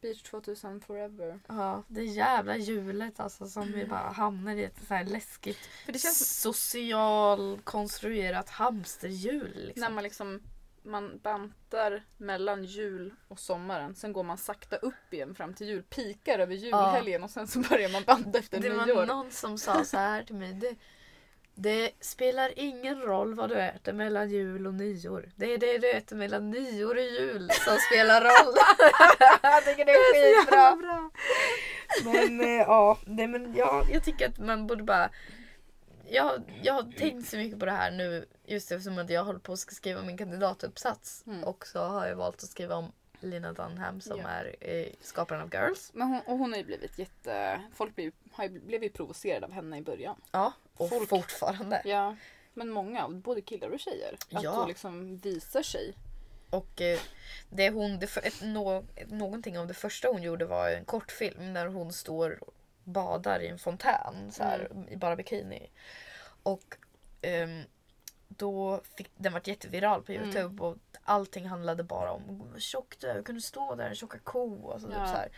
beach 0.00 0.22
2000 0.22 0.80
forever. 0.80 1.40
Ja, 1.46 1.82
det 1.88 2.04
jävla 2.04 2.56
hjulet 2.56 3.20
alltså 3.20 3.46
som 3.46 3.72
vi 3.72 3.86
bara 3.86 4.10
hamnar 4.10 4.54
i 4.54 4.64
ett 4.64 4.86
så 4.88 4.94
här 4.94 5.04
läskigt 5.04 5.58
För 5.84 5.92
det 5.92 5.98
känns 5.98 6.40
social 6.40 7.58
konstruerat 7.64 8.50
hamsterhjul. 8.50 9.66
Liksom. 9.66 9.80
när 9.80 9.90
man 9.90 10.04
liksom 10.04 10.40
man 10.82 11.18
bantar 11.22 12.04
mellan 12.16 12.64
jul 12.64 13.14
och 13.28 13.38
sommaren. 13.38 13.94
Sen 13.94 14.12
går 14.12 14.22
man 14.22 14.38
sakta 14.38 14.76
upp 14.76 15.12
igen 15.12 15.34
fram 15.34 15.54
till 15.54 15.66
jul. 15.66 15.82
Pikar 15.82 16.38
över 16.38 16.54
julhelgen 16.54 17.24
och 17.24 17.30
sen 17.30 17.48
så 17.48 17.58
börjar 17.58 17.88
man 17.88 18.02
banta 18.06 18.38
efter 18.38 18.60
det 18.60 18.70
var 18.70 18.86
nyår. 18.86 19.06
någon 19.06 19.30
som 19.30 19.58
sa 19.58 19.84
så 19.84 19.96
här 19.96 20.22
till 20.22 20.34
mig. 20.34 20.52
Det, 20.52 20.76
det 21.62 21.90
spelar 22.00 22.52
ingen 22.56 23.00
roll 23.00 23.34
vad 23.34 23.48
du 23.50 23.54
äter 23.60 23.92
mellan 23.92 24.30
jul 24.30 24.66
och 24.66 24.74
nyår. 24.74 25.28
Det 25.36 25.54
är 25.54 25.58
det 25.58 25.78
du 25.78 25.90
äter 25.90 26.16
mellan 26.16 26.50
nyår 26.50 26.94
och 26.94 27.02
jul 27.02 27.50
som 27.50 27.76
spelar 27.90 28.20
roll. 28.20 28.54
jag 29.42 29.64
tycker 29.64 29.84
det 29.84 29.92
är 29.92 30.40
skitbra. 30.42 30.76
bra. 30.76 31.10
Men 32.04 32.40
eh, 32.40 32.46
ja, 32.46 32.98
nej, 33.06 33.26
men 33.26 33.54
ja, 33.54 33.84
jag 33.92 34.04
tycker 34.04 34.28
att 34.28 34.38
man 34.38 34.66
borde 34.66 34.82
bara... 34.82 35.10
Jag, 36.08 36.42
jag 36.62 36.74
har 36.74 36.82
tänkt 36.82 37.28
så 37.28 37.36
mycket 37.36 37.58
på 37.58 37.64
det 37.64 37.72
här 37.72 37.90
nu 37.90 38.26
just 38.44 38.72
eftersom 38.72 38.98
att 38.98 39.10
jag 39.10 39.24
håller 39.24 39.38
på 39.38 39.52
att 39.52 39.58
skriva 39.58 40.02
min 40.02 40.18
kandidatuppsats. 40.18 41.24
Mm. 41.26 41.44
Och 41.44 41.66
så 41.66 41.78
har 41.78 42.06
jag 42.06 42.16
valt 42.16 42.42
att 42.42 42.50
skriva 42.50 42.74
om 42.74 42.92
Lina 43.20 43.52
Dunham 43.52 44.00
som 44.00 44.18
Ja. 44.18 44.28
är 44.28 44.56
eh, 44.60 44.86
skaparen 45.00 45.42
av 45.42 45.54
Girls. 45.54 45.90
Men 45.94 46.08
hon, 46.08 46.20
och 46.26 46.38
hon 46.38 46.52
har 46.52 46.58
ju 46.58 46.64
blivit 46.64 46.98
jätte... 46.98 47.60
Folk 47.74 47.94
blev, 47.94 48.12
har 48.32 48.44
ju, 48.44 48.60
blev 48.60 48.82
ju 48.82 48.88
provocerade 48.88 49.46
av 49.46 49.52
henne 49.52 49.78
i 49.78 49.82
början. 49.82 50.16
Ja, 50.30 50.52
och 50.80 50.88
Folk- 50.88 51.08
fortfarande. 51.08 51.82
Ja. 51.84 52.16
Men 52.54 52.70
många, 52.70 53.08
både 53.08 53.40
killar 53.40 53.68
och 53.70 53.80
tjejer. 53.80 54.16
Att 54.32 54.42
Ja. 54.42 54.50
hon 54.54 54.68
liksom 54.68 55.16
visar 55.16 55.62
sig. 55.62 55.94
Och 56.50 56.80
eh, 56.80 56.98
det 57.50 57.70
hon, 57.70 57.98
det, 57.98 58.16
ett, 58.16 58.42
ett, 58.96 59.10
någonting 59.10 59.58
av 59.58 59.66
det 59.66 59.74
första 59.74 60.08
hon 60.08 60.22
gjorde 60.22 60.44
var 60.44 60.70
en 60.70 60.84
kortfilm 60.84 61.54
där 61.54 61.66
hon 61.66 61.92
står 61.92 62.38
och 62.44 62.54
badar 62.84 63.40
i 63.40 63.48
en 63.48 63.58
fontän 63.58 64.14
så 64.32 64.42
här, 64.42 64.68
Mm. 64.70 64.88
i 64.88 64.96
bara 64.96 65.16
bikini. 65.16 65.70
Och 66.42 66.76
ehm, 67.22 67.62
då 68.28 68.80
fick 68.96 69.10
den 69.16 69.32
varit 69.32 69.46
jätteviral 69.46 70.02
på 70.02 70.12
Mm. 70.12 70.24
Youtube 70.24 70.62
och 70.62 70.76
allting 71.02 71.46
handlade 71.46 71.82
bara 71.84 72.12
om 72.12 72.54
tjock 72.58 72.96
du 73.00 73.06
är, 73.06 73.14
hur 73.14 73.22
kan 73.22 73.34
du 73.34 73.40
stå 73.40 73.74
där, 73.74 73.94
tjocka 73.94 74.18
ko 74.18 74.54
och 74.54 74.80
så, 74.80 74.86
typ 74.86 74.96
Ja. 74.98 75.06
så 75.06 75.12
här. 75.12 75.28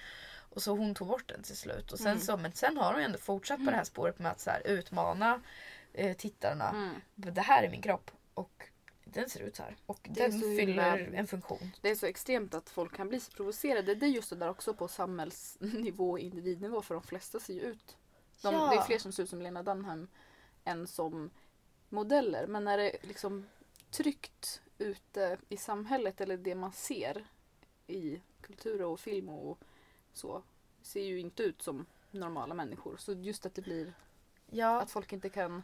Och 0.54 0.62
så 0.62 0.76
hon 0.76 0.94
tog 0.94 1.08
bort 1.08 1.28
den 1.28 1.42
till 1.42 1.56
slut. 1.56 1.92
Och 1.92 1.98
sen 1.98 2.06
Mm. 2.06 2.20
så, 2.20 2.36
men 2.36 2.52
sen 2.52 2.76
har 2.76 2.92
hon 2.92 3.02
ändå 3.02 3.18
fortsatt 3.18 3.64
på 3.64 3.70
det 3.70 3.76
här 3.76 3.84
spåret 3.84 4.18
med 4.18 4.32
att 4.32 4.40
så 4.40 4.50
här, 4.50 4.66
utmana 4.66 5.40
eh, 5.92 6.16
tittarna. 6.16 6.68
Mm. 6.70 6.94
Det 7.14 7.40
här 7.40 7.62
är 7.62 7.70
min 7.70 7.82
kropp 7.82 8.10
och 8.34 8.68
den 9.04 9.28
ser 9.30 9.40
ut 9.40 9.56
så 9.56 9.62
här. 9.62 9.76
Och 9.86 10.00
Det 10.10 10.20
den 10.28 10.40
fyller 10.40 10.96
himla- 10.96 11.18
en 11.18 11.26
funktion. 11.26 11.70
Det 11.80 11.90
är 11.90 11.94
så 11.94 12.06
extremt 12.06 12.54
att 12.54 12.68
folk 12.70 12.96
kan 12.96 13.08
bli 13.08 13.20
så 13.20 13.32
provocerade. 13.32 13.94
Det 13.94 14.06
är 14.06 14.10
just 14.10 14.30
det 14.30 14.36
där 14.36 14.48
också 14.48 14.74
på 14.74 14.88
samhällsnivå 14.88 16.10
och 16.10 16.18
individnivå 16.18 16.82
för 16.82 16.94
de 16.94 17.02
flesta 17.02 17.40
ser 17.40 17.54
ju 17.54 17.60
ut. 17.60 17.96
De, 18.42 18.54
Ja. 18.54 18.70
Det 18.70 18.76
är 18.76 18.82
fler 18.82 18.98
som 18.98 19.12
ser 19.12 19.22
ut 19.22 19.30
som 19.30 19.42
Lena 19.42 19.62
Dunham 19.62 20.08
än 20.64 20.86
som 20.86 21.30
modeller. 21.88 22.46
Men 22.46 22.64
när 22.64 22.78
det 22.78 22.96
liksom 23.02 23.46
tryckt 23.90 24.62
ute 24.78 25.38
i 25.48 25.56
samhället 25.56 26.20
eller 26.20 26.36
det 26.36 26.54
man 26.54 26.72
ser 26.72 27.24
i 27.86 28.20
kultur 28.40 28.82
och 28.82 29.00
film 29.00 29.28
och 29.28 29.58
så 30.12 30.42
ser 30.82 31.02
ju 31.02 31.20
inte 31.20 31.42
ut 31.42 31.62
som 31.62 31.86
normala 32.10 32.54
människor. 32.54 32.96
Så 32.96 33.12
just 33.12 33.46
att 33.46 33.54
det 33.54 33.62
blir 33.62 33.92
Ja, 34.50 34.80
att 34.80 34.90
folk 34.90 35.12
inte 35.12 35.28
kan 35.28 35.62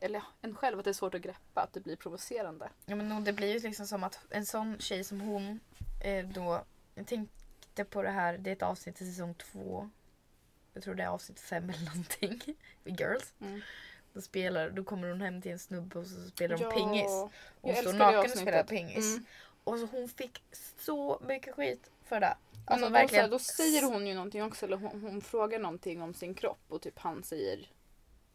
eller 0.00 0.22
en 0.40 0.56
själv 0.56 0.78
att 0.78 0.84
det 0.84 0.90
är 0.90 0.94
svårt 0.94 1.14
att 1.14 1.20
greppa, 1.20 1.60
att 1.60 1.72
det 1.72 1.80
blir 1.80 1.96
provocerande. 1.96 2.70
ja 2.86 2.96
men 2.96 3.12
och 3.12 3.22
det 3.22 3.32
blir 3.32 3.52
ju 3.54 3.58
liksom 3.58 3.86
som 3.86 4.04
att 4.04 4.18
en 4.30 4.46
sån 4.46 4.78
tjej 4.78 5.04
som 5.04 5.20
hon 5.20 5.60
eh, 6.04 6.26
då... 6.26 6.64
Jag 6.94 7.06
tänkte 7.06 7.84
på 7.84 8.02
det 8.02 8.10
här, 8.10 8.38
det 8.38 8.50
är 8.50 8.52
ett 8.52 8.62
avsnitt 8.62 9.00
i 9.00 9.06
säsong 9.06 9.34
två. 9.34 9.90
Jag 10.72 10.82
tror 10.82 10.94
det 10.94 11.02
är 11.02 11.08
avsnitt 11.08 11.40
fem 11.40 11.70
eller 11.70 11.84
någonting. 11.84 12.40
I 12.84 12.90
Girls. 12.90 13.34
Mm. 13.40 13.60
Då, 14.12 14.20
spelar, 14.20 14.70
då 14.70 14.84
kommer 14.84 15.08
hon 15.08 15.20
hem 15.20 15.42
till 15.42 15.52
en 15.52 15.58
snubbe 15.58 15.98
och 15.98 16.06
så 16.06 16.28
spelar 16.28 16.56
de 16.56 16.62
Ja, 16.64 16.70
pingis. 16.70 17.10
jag 17.10 17.30
Hon 17.60 17.74
står 17.74 17.92
naken 17.92 18.32
och 18.32 18.38
spelar 18.38 18.62
pingis. 18.62 19.12
Mm. 19.12 19.24
Och 19.64 19.78
så 19.78 19.86
hon 19.86 20.08
fick 20.08 20.42
så 20.78 21.22
mycket 21.28 21.54
skit 21.54 21.90
för 22.12 22.20
det. 22.20 22.36
Alltså, 22.64 22.86
då, 22.86 22.92
verkligen. 22.92 23.24
så 23.24 23.30
då 23.30 23.38
säger 23.38 23.82
hon 23.82 24.06
ju 24.06 24.14
någonting 24.14 24.42
också, 24.42 24.66
eller 24.66 24.76
hon, 24.76 25.00
hon 25.02 25.20
frågar 25.20 25.58
någonting 25.58 26.02
om 26.02 26.14
sin 26.14 26.34
kropp 26.34 26.64
och 26.68 26.82
typ 26.82 26.98
han 26.98 27.22
säger 27.22 27.70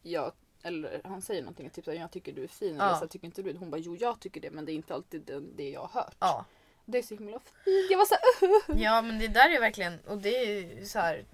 ja, 0.02 0.32
eller 0.62 1.00
han 1.04 1.22
säger 1.22 1.42
någonting 1.42 1.70
typ 1.70 1.84
så 1.84 1.90
här, 1.90 1.98
jag 1.98 2.10
tycker 2.10 2.32
du 2.32 2.44
är 2.44 2.48
fin 2.48 2.74
eller 2.74 2.84
Ja. 2.86 2.94
så 2.94 3.00
här, 3.00 3.06
tycker 3.06 3.26
inte 3.26 3.42
du? 3.42 3.56
Hon 3.56 3.70
bara 3.70 3.78
jo 3.80 3.96
jag 3.96 4.20
tycker 4.20 4.40
det 4.40 4.50
men 4.50 4.64
det 4.64 4.72
är 4.72 4.74
inte 4.74 4.94
alltid 4.94 5.22
det, 5.22 5.40
det 5.40 5.70
jag 5.70 5.80
har 5.80 6.00
hört. 6.02 6.16
Ja. 6.18 6.44
Det 6.84 6.98
är 6.98 7.02
så 7.02 7.14
himla 7.14 7.38
fint. 7.38 7.90
Jag 7.90 7.98
var 7.98 8.04
så 8.04 8.14
här, 8.14 8.82
Ja 8.82 9.02
men 9.02 9.18
det 9.18 9.28
där 9.28 9.50
är 9.50 9.60
verkligen, 9.60 10.00
och 10.06 10.18
det 10.18 10.28
är 10.36 10.84
så 10.84 10.98
här, 10.98 11.24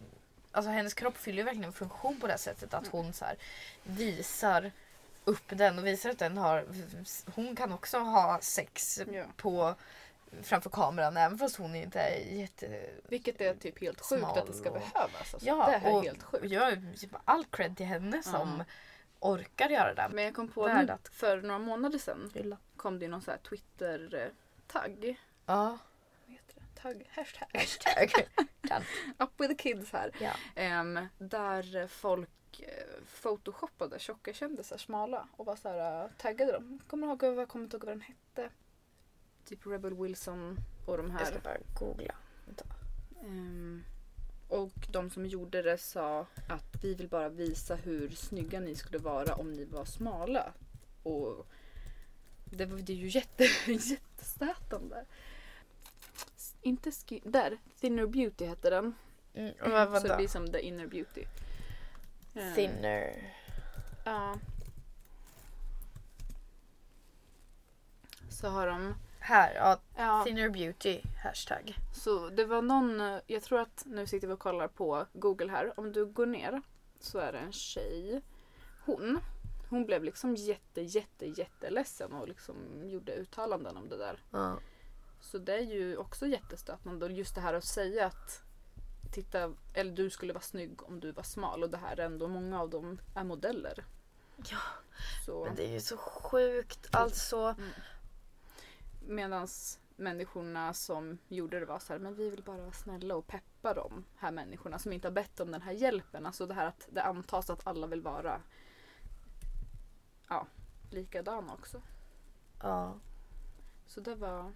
alltså 0.53 0.71
hennes 0.71 0.95
kropp 0.95 1.17
fyller 1.17 1.39
ju 1.39 1.45
verkligen 1.45 1.65
en 1.69 1.73
funktion 1.73 2.21
på 2.21 2.27
det 2.27 2.39
sättet 2.39 2.75
att 2.75 2.87
hon 2.87 3.13
så 3.13 3.25
här 3.25 3.37
visar 3.83 4.73
upp 5.25 5.49
den 5.49 5.79
och 5.79 5.87
visar 5.87 6.11
att 6.11 6.19
den 6.19 6.37
har, 6.39 6.65
hon 7.35 7.57
kan 7.57 7.73
också 7.73 7.99
ha 7.99 8.39
sex 8.43 9.01
Ja. 9.13 9.25
på 9.37 9.75
framför 10.43 10.71
kameran 10.71 11.17
även 11.17 11.39
fast 11.39 11.57
hon 11.57 11.75
inte 11.75 12.01
är 12.01 12.19
jätte... 12.41 12.91
Vilket 13.09 13.41
är 13.41 13.55
typ 13.55 13.81
helt 13.81 14.01
sjukt 14.01 14.25
att 14.25 14.47
det 14.47 14.53
ska 14.53 14.71
och- 14.71 14.75
behövas. 14.79 15.35
Alltså, 15.35 15.39
Ja, 15.43 15.67
det 15.67 15.75
är 15.75 16.03
helt 16.03 16.23
sjukt. 16.23 16.45
jag 16.51 16.79
typ 16.97 17.11
all 17.25 17.45
cred 17.45 17.77
till 17.77 17.87
henne 17.87 18.23
som 18.23 18.59
Ja. 18.59 18.65
orkar 19.21 19.69
göra 19.69 19.95
det. 19.95 20.09
Men 20.13 20.25
jag 20.25 20.35
kom 20.35 20.49
på 20.49 20.69
nu, 20.69 20.91
att- 20.91 21.09
för 21.09 21.43
några 21.43 21.59
månader 21.59 21.99
sedan 21.99 22.31
Hylla. 22.35 22.57
kom 22.77 22.99
det 22.99 23.09
någon 23.09 23.23
så 23.23 23.31
här 23.31 23.39
Twitter-tagg. 23.39 25.21
Ja. 25.47 25.79
Vad 26.27 26.37
det? 26.55 26.81
Tagg? 26.83 27.07
Hashtag. 27.11 27.49
Hashtag. 27.55 28.27
Up 29.19 29.31
with 29.41 29.49
the 29.49 29.55
kids 29.63 29.93
här. 29.93 30.11
Ja. 30.21 30.31
Ehm, 30.55 31.07
där 31.19 31.87
folk 31.87 32.31
eh, 32.61 33.03
photoshoppade 33.23 33.99
tjocka 33.99 34.33
kändisar 34.33 34.77
smala 34.79 35.29
och 35.37 35.47
var 35.47 35.57
så 35.57 35.69
här, 35.69 36.05
eh, 36.05 36.11
taggade 36.19 36.53
dem. 36.53 36.81
Kommer 36.87 37.07
ihåg, 37.07 37.23
jag 37.25 37.49
kommer 37.49 37.65
inte 37.65 37.77
ihåg 37.77 37.85
vad 37.85 37.93
den 37.95 38.01
hette. 38.01 38.51
Typ 39.45 39.67
Rebel 39.67 39.95
Wilson 39.95 40.59
och 40.87 40.97
de 40.97 41.11
Jag 41.11 41.27
ska 41.27 41.35
här. 41.35 41.41
bara 41.45 41.59
googla. 41.79 42.15
Ehm, 43.25 43.85
och 44.49 44.87
de 44.91 45.11
som 45.11 45.27
gjorde 45.27 45.63
det 45.63 45.79
sa 45.79 46.27
att 46.49 46.77
vi 46.83 46.95
vill 46.95 47.09
bara 47.09 47.29
visa 47.29 47.75
hur 47.75 48.11
snygga 48.11 48.61
ni 48.61 48.75
skulle 48.75 48.99
vara 48.99 49.35
om 49.35 49.53
ni 49.53 49.65
var 49.65 49.85
smala. 49.85 50.53
Och 51.03 51.47
det, 52.45 52.67
var, 52.67 52.79
det 52.79 52.93
är 52.93 52.97
ju 52.97 53.09
jätte, 53.09 53.45
jättestötande. 53.67 55.05
Inte 56.63 56.93
skin, 56.93 57.21
där, 57.25 57.59
Thinner 57.81 58.07
Beauty 58.07 58.45
hette 58.47 58.71
den. 58.71 58.95
Mm, 59.35 59.55
vad, 59.61 60.03
Så 60.03 60.09
det 60.09 60.17
blir 60.17 60.29
som 60.29 60.53
The 60.53 60.61
Inner 60.61 60.87
Beauty. 60.87 61.25
Ehm, 62.35 62.55
Thinner. 62.55 63.33
Ja. 64.05 64.39
Så 68.29 68.49
har 68.49 68.67
de... 68.67 68.95
Här, 69.27 69.55
ja. 69.55 69.81
Ja, 69.97 70.25
Thinner 70.25 70.49
beauty. 70.49 71.01
Hashtag. 71.23 71.79
så 71.93 72.29
det 72.29 72.45
var 72.45 72.63
någon... 72.63 73.21
Jag 73.27 73.43
tror 73.43 73.61
att 73.61 73.83
nu 73.87 74.07
sitter 74.07 74.29
vi 74.29 74.35
och 74.35 74.39
kollar 74.39 74.69
på 74.69 75.07
Google 75.13 75.51
här. 75.51 75.81
Om 75.81 75.93
du 75.93 76.07
går 76.07 76.27
ner 76.27 76.63
så 77.01 77.19
är 77.19 77.33
det 77.33 77.39
en 77.39 77.53
tjej. 77.53 78.23
Hon. 78.85 79.19
Hon 79.71 79.87
blev 79.87 80.05
liksom 80.05 80.35
jätte, 80.35 80.81
jätte, 80.81 81.27
jätteledsen 81.27 82.13
och 82.13 82.29
liksom 82.29 82.57
gjorde 82.83 83.13
uttalanden 83.13 83.77
om 83.77 83.89
det 83.89 83.97
där. 83.97 84.23
Ja. 84.31 84.59
Så 85.21 85.39
det 85.39 85.55
är 85.55 85.63
ju 85.63 85.97
också 85.97 86.27
jättestötande. 86.27 87.07
Och 87.07 87.13
just 87.13 87.35
det 87.35 87.41
här 87.41 87.55
att 87.55 87.65
säga 87.65 88.07
att 88.07 88.43
titta, 89.13 89.55
eller 89.75 89.93
du 89.93 90.11
skulle 90.11 90.33
vara 90.33 90.43
snygg 90.43 90.83
om 90.83 91.01
du 91.01 91.13
var 91.13 91.23
smal 91.23 91.63
och 91.63 91.71
det 91.71 91.79
här 91.79 92.01
är 92.01 92.05
ändå, 92.05 92.29
många 92.29 92.61
av 92.61 92.71
dem 92.71 92.99
är 93.15 93.25
modeller. 93.25 93.85
Ja. 94.37 94.59
Så. 95.27 95.45
Men 95.45 95.55
det 95.55 95.67
är 95.67 95.73
ju 95.73 95.81
så 95.81 95.97
sjukt. 95.97 96.89
Alltså. 96.91 97.39
Mm. 97.39 97.71
Medan 99.07 99.49
människorna 99.97 100.75
som 100.75 101.19
gjorde 101.29 101.61
det 101.61 101.67
var 101.67 101.79
så 101.79 101.93
här, 101.93 102.01
men 102.01 102.15
vi 102.15 102.31
vill 102.31 102.43
bara 102.43 102.61
vara 102.61 102.73
snälla 102.73 103.17
och 103.17 103.27
peppa 103.27 103.75
de 103.75 104.05
här 104.17 104.31
människorna 104.31 104.79
som 104.79 104.93
inte 104.93 105.09
har 105.09 105.13
bett 105.13 105.41
om 105.41 105.53
den 105.53 105.63
här 105.63 105.73
hjälpen. 105.73 106.27
Alltså 106.27 106.47
det 106.47 106.55
här 106.55 106.67
att 106.67 106.89
det 106.91 107.03
antas 107.03 107.51
att 107.51 107.67
alla 107.67 107.87
vill 107.87 108.01
vara 108.01 108.41
ja, 110.29 110.47
likadana 110.91 111.53
också. 111.53 111.83
Ja. 112.63 112.95
Så 113.87 114.01
det 114.01 114.15
var 114.15 114.53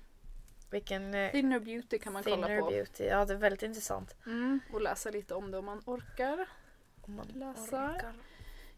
Vilken 0.70 1.14
eh, 1.14 1.30
Thinner 1.30 1.60
Beauty 1.60 1.98
kan 1.98 2.12
man 2.12 2.22
kolla 2.22 2.46
på. 2.60 2.70
beauty. 2.70 3.04
Ja, 3.04 3.24
det 3.24 3.34
är 3.34 3.38
väldigt 3.38 3.62
intressant. 3.62 4.16
Mm, 4.26 4.60
och 4.72 4.80
läsa 4.80 5.10
lite 5.10 5.34
om 5.34 5.50
det 5.50 5.58
om 5.58 5.64
man 5.64 5.82
orkar. 5.86 6.48
Om 7.00 7.16
man 7.16 7.26
Läsa. 7.26 7.94
orkar. 7.94 8.14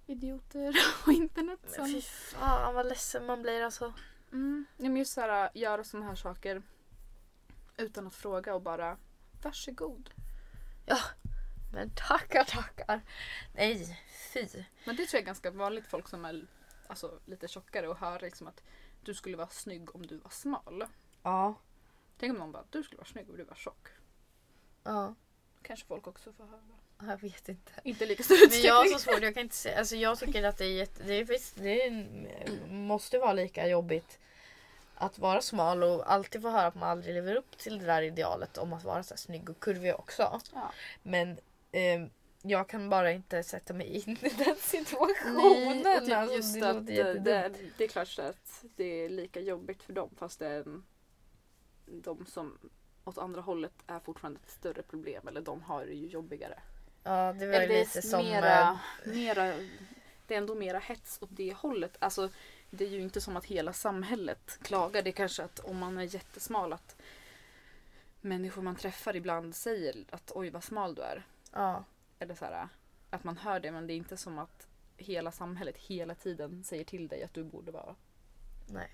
Idioter 0.06 0.74
och 1.06 1.12
internet. 1.12 1.60
Som, 1.66 1.86
fy 1.86 2.00
fan 2.02 2.74
vad 2.74 2.86
ledsen 2.86 3.26
man 3.26 3.42
blir 3.42 3.62
alltså. 3.62 3.92
Mm, 4.32 4.66
ja, 4.76 4.84
men 4.84 4.96
just 4.96 5.12
såhär, 5.12 5.50
göra 5.54 5.84
sådana 5.84 6.08
här 6.08 6.14
saker 6.14 6.62
utan 7.76 8.06
att 8.06 8.14
fråga 8.14 8.54
och 8.54 8.62
bara 8.62 8.98
varsågod. 9.42 10.10
Men 11.72 11.90
tackar 11.90 12.44
tackar. 12.44 13.00
Nej, 13.54 13.98
fy. 14.32 14.64
Men 14.84 14.96
det 14.96 15.06
tror 15.06 15.18
jag 15.18 15.22
är 15.22 15.26
ganska 15.26 15.50
vanligt 15.50 15.86
folk 15.86 16.08
som 16.08 16.24
är 16.24 16.46
alltså, 16.86 17.20
lite 17.24 17.48
tjockare 17.48 17.88
och 17.88 17.98
hör 17.98 18.20
liksom 18.20 18.46
att 18.46 18.62
du 19.00 19.14
skulle 19.14 19.36
vara 19.36 19.48
snygg 19.48 19.94
om 19.94 20.06
du 20.06 20.16
var 20.16 20.30
smal. 20.30 20.84
Ja. 21.22 21.54
Tänk 22.18 22.32
om 22.32 22.38
någon 22.38 22.52
bara 22.52 22.64
du 22.70 22.82
skulle 22.82 22.98
vara 22.98 23.08
snygg 23.08 23.30
om 23.30 23.36
du 23.36 23.44
var 23.44 23.54
tjock. 23.54 23.88
Ja. 24.82 25.14
Kanske 25.62 25.86
folk 25.86 26.06
också 26.06 26.32
får 26.32 26.44
höra. 26.44 26.79
Jag 27.08 27.20
vet 27.20 27.48
inte. 27.48 27.72
Inte 27.84 28.06
lika 28.06 28.22
stor 28.22 28.36
Men 28.50 28.60
jag 28.62 28.74
har 28.74 28.84
utsträckning. 28.84 28.98
så 28.98 29.10
svårt, 29.12 29.22
jag 29.22 29.34
kan 29.34 29.42
inte 29.42 29.56
säga. 29.56 29.78
Alltså 29.78 29.96
jag 29.96 30.18
tycker 30.18 30.42
att 30.42 30.58
det 30.58 30.64
är 30.64 30.72
jätte, 30.72 31.02
det, 31.02 31.14
är, 31.14 31.24
visst, 31.24 31.56
det 31.56 31.82
är, 31.82 32.06
måste 32.68 33.18
vara 33.18 33.32
lika 33.32 33.68
jobbigt 33.68 34.18
att 34.94 35.18
vara 35.18 35.40
smal 35.40 35.82
och 35.82 36.12
alltid 36.12 36.42
få 36.42 36.50
höra 36.50 36.66
att 36.66 36.74
man 36.74 36.88
aldrig 36.88 37.14
lever 37.14 37.36
upp 37.36 37.58
till 37.58 37.78
det 37.78 37.86
där 37.86 38.02
idealet 38.02 38.58
om 38.58 38.72
att 38.72 38.84
vara 38.84 39.02
så 39.02 39.14
här 39.14 39.18
snygg 39.18 39.50
och 39.50 39.60
kurvig 39.60 39.94
också. 39.94 40.40
Ja. 40.54 40.72
Men 41.02 41.30
eh, 41.72 42.06
jag 42.42 42.68
kan 42.68 42.90
bara 42.90 43.12
inte 43.12 43.42
sätta 43.42 43.74
mig 43.74 43.86
in 43.86 44.16
i 44.20 44.28
den 44.28 44.56
situationen. 44.56 45.82
Nej, 45.82 45.96
och 45.96 46.04
typ 46.04 46.16
Alltså, 46.16 46.36
just 46.36 46.60
det 46.60 46.70
att 46.70 46.86
det, 46.86 47.02
det, 47.02 47.52
det 47.78 47.84
är 47.84 47.88
klart 47.88 48.08
så 48.08 48.22
att 48.22 48.64
det 48.76 48.84
är 48.84 49.08
lika 49.08 49.40
jobbigt 49.40 49.82
för 49.82 49.92
dem 49.92 50.10
fast 50.16 50.38
det 50.38 50.46
är 50.46 50.60
en, 50.60 50.84
de 51.86 52.26
som 52.26 52.58
åt 53.04 53.18
andra 53.18 53.40
hållet 53.40 53.72
är 53.86 54.00
fortfarande 54.00 54.40
ett 54.44 54.50
större 54.50 54.82
problem 54.82 55.28
eller 55.28 55.40
de 55.40 55.62
har 55.62 55.86
det 55.86 55.92
ju 55.92 56.06
jobbigare. 56.06 56.60
Ja, 57.02 57.32
det 57.32 57.46
var 57.46 57.54
Eller 57.54 57.68
det 57.68 57.78
lite 57.80 58.02
som... 58.02 58.20
eh, 58.20 58.26
mera, 58.26 58.78
mera, 59.04 59.44
det 60.26 60.34
är 60.34 60.38
ändå 60.38 60.54
mera 60.54 60.78
hets 60.78 61.18
åt 61.22 61.28
det 61.32 61.54
hållet. 61.54 61.96
Alltså, 61.98 62.30
det 62.70 62.84
är 62.84 62.88
ju 62.88 63.00
inte 63.00 63.20
som 63.20 63.36
att 63.36 63.44
hela 63.44 63.72
samhället 63.72 64.58
klagar. 64.62 65.02
Det 65.02 65.10
är 65.10 65.12
kanske 65.12 65.44
att 65.44 65.58
om 65.58 65.78
man 65.78 65.98
är 65.98 66.14
jättesmal 66.14 66.72
att 66.72 66.96
människor 68.20 68.62
man 68.62 68.76
träffar 68.76 69.16
ibland 69.16 69.54
säger 69.54 70.04
att 70.10 70.32
oj 70.34 70.50
vad 70.50 70.64
smal 70.64 70.94
du 70.94 71.02
är. 71.02 71.26
Ja, 71.52 71.84
Eller 72.18 72.34
så 72.34 72.44
här, 72.44 72.68
att 73.10 73.24
man 73.24 73.36
hör 73.36 73.60
det 73.60 73.72
men 73.72 73.86
det 73.86 73.92
är 73.92 73.96
inte 73.96 74.16
som 74.16 74.38
att 74.38 74.66
hela 74.96 75.32
samhället 75.32 75.76
hela 75.76 76.14
tiden 76.14 76.64
säger 76.64 76.84
till 76.84 77.08
dig 77.08 77.22
att 77.22 77.34
du 77.34 77.44
borde 77.44 77.72
vara. 77.72 77.94
nej. 78.68 78.90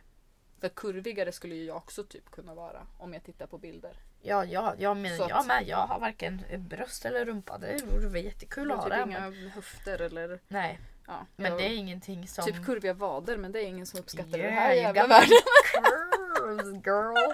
För 0.60 0.68
kurvigare 0.68 1.32
skulle 1.32 1.54
ju 1.54 1.64
jag 1.64 1.76
också 1.76 2.04
typ 2.04 2.30
kunna 2.30 2.54
vara 2.54 2.86
om 2.98 3.12
jag 3.14 3.24
tittar 3.24 3.46
på 3.46 3.58
bilder. 3.58 3.96
Ja, 4.22 4.44
ja, 4.44 4.74
jag 4.78 4.96
menar 4.96 5.24
att- 5.24 5.30
jag 5.30 5.46
med. 5.46 5.68
Jag 5.68 5.86
har 5.86 6.00
varken 6.00 6.42
bröst 6.58 7.04
eller 7.04 7.24
rumpa. 7.24 7.58
Det 7.58 7.82
vore 7.84 8.08
väl 8.08 8.24
jättekul 8.24 8.70
att 8.70 8.76
ha 8.76 8.82
har 8.82 8.90
det. 8.90 8.96
typ 8.96 9.06
inga 9.06 9.20
Men, 9.30 9.48
höfter 9.50 10.00
eller 10.00 10.40
nej, 10.48 10.78
ja. 11.06 11.26
men 11.36 11.50
jag- 11.50 11.60
det 11.60 11.64
är 11.66 11.74
ingenting 11.76 12.28
som... 12.28 12.44
Typ 12.44 12.64
kurviga 12.66 12.92
vader 12.94 13.36
men 13.36 13.52
det 13.52 13.60
är 13.60 13.66
ingen 13.66 13.86
som 13.86 14.00
uppskattar 14.00 14.38
Yeah, 14.38 14.54
det 14.54 14.60
här 14.60 14.72
jävla 14.72 15.06
världen. 15.06 15.28
curves 16.36 16.86
girl. 16.86 17.32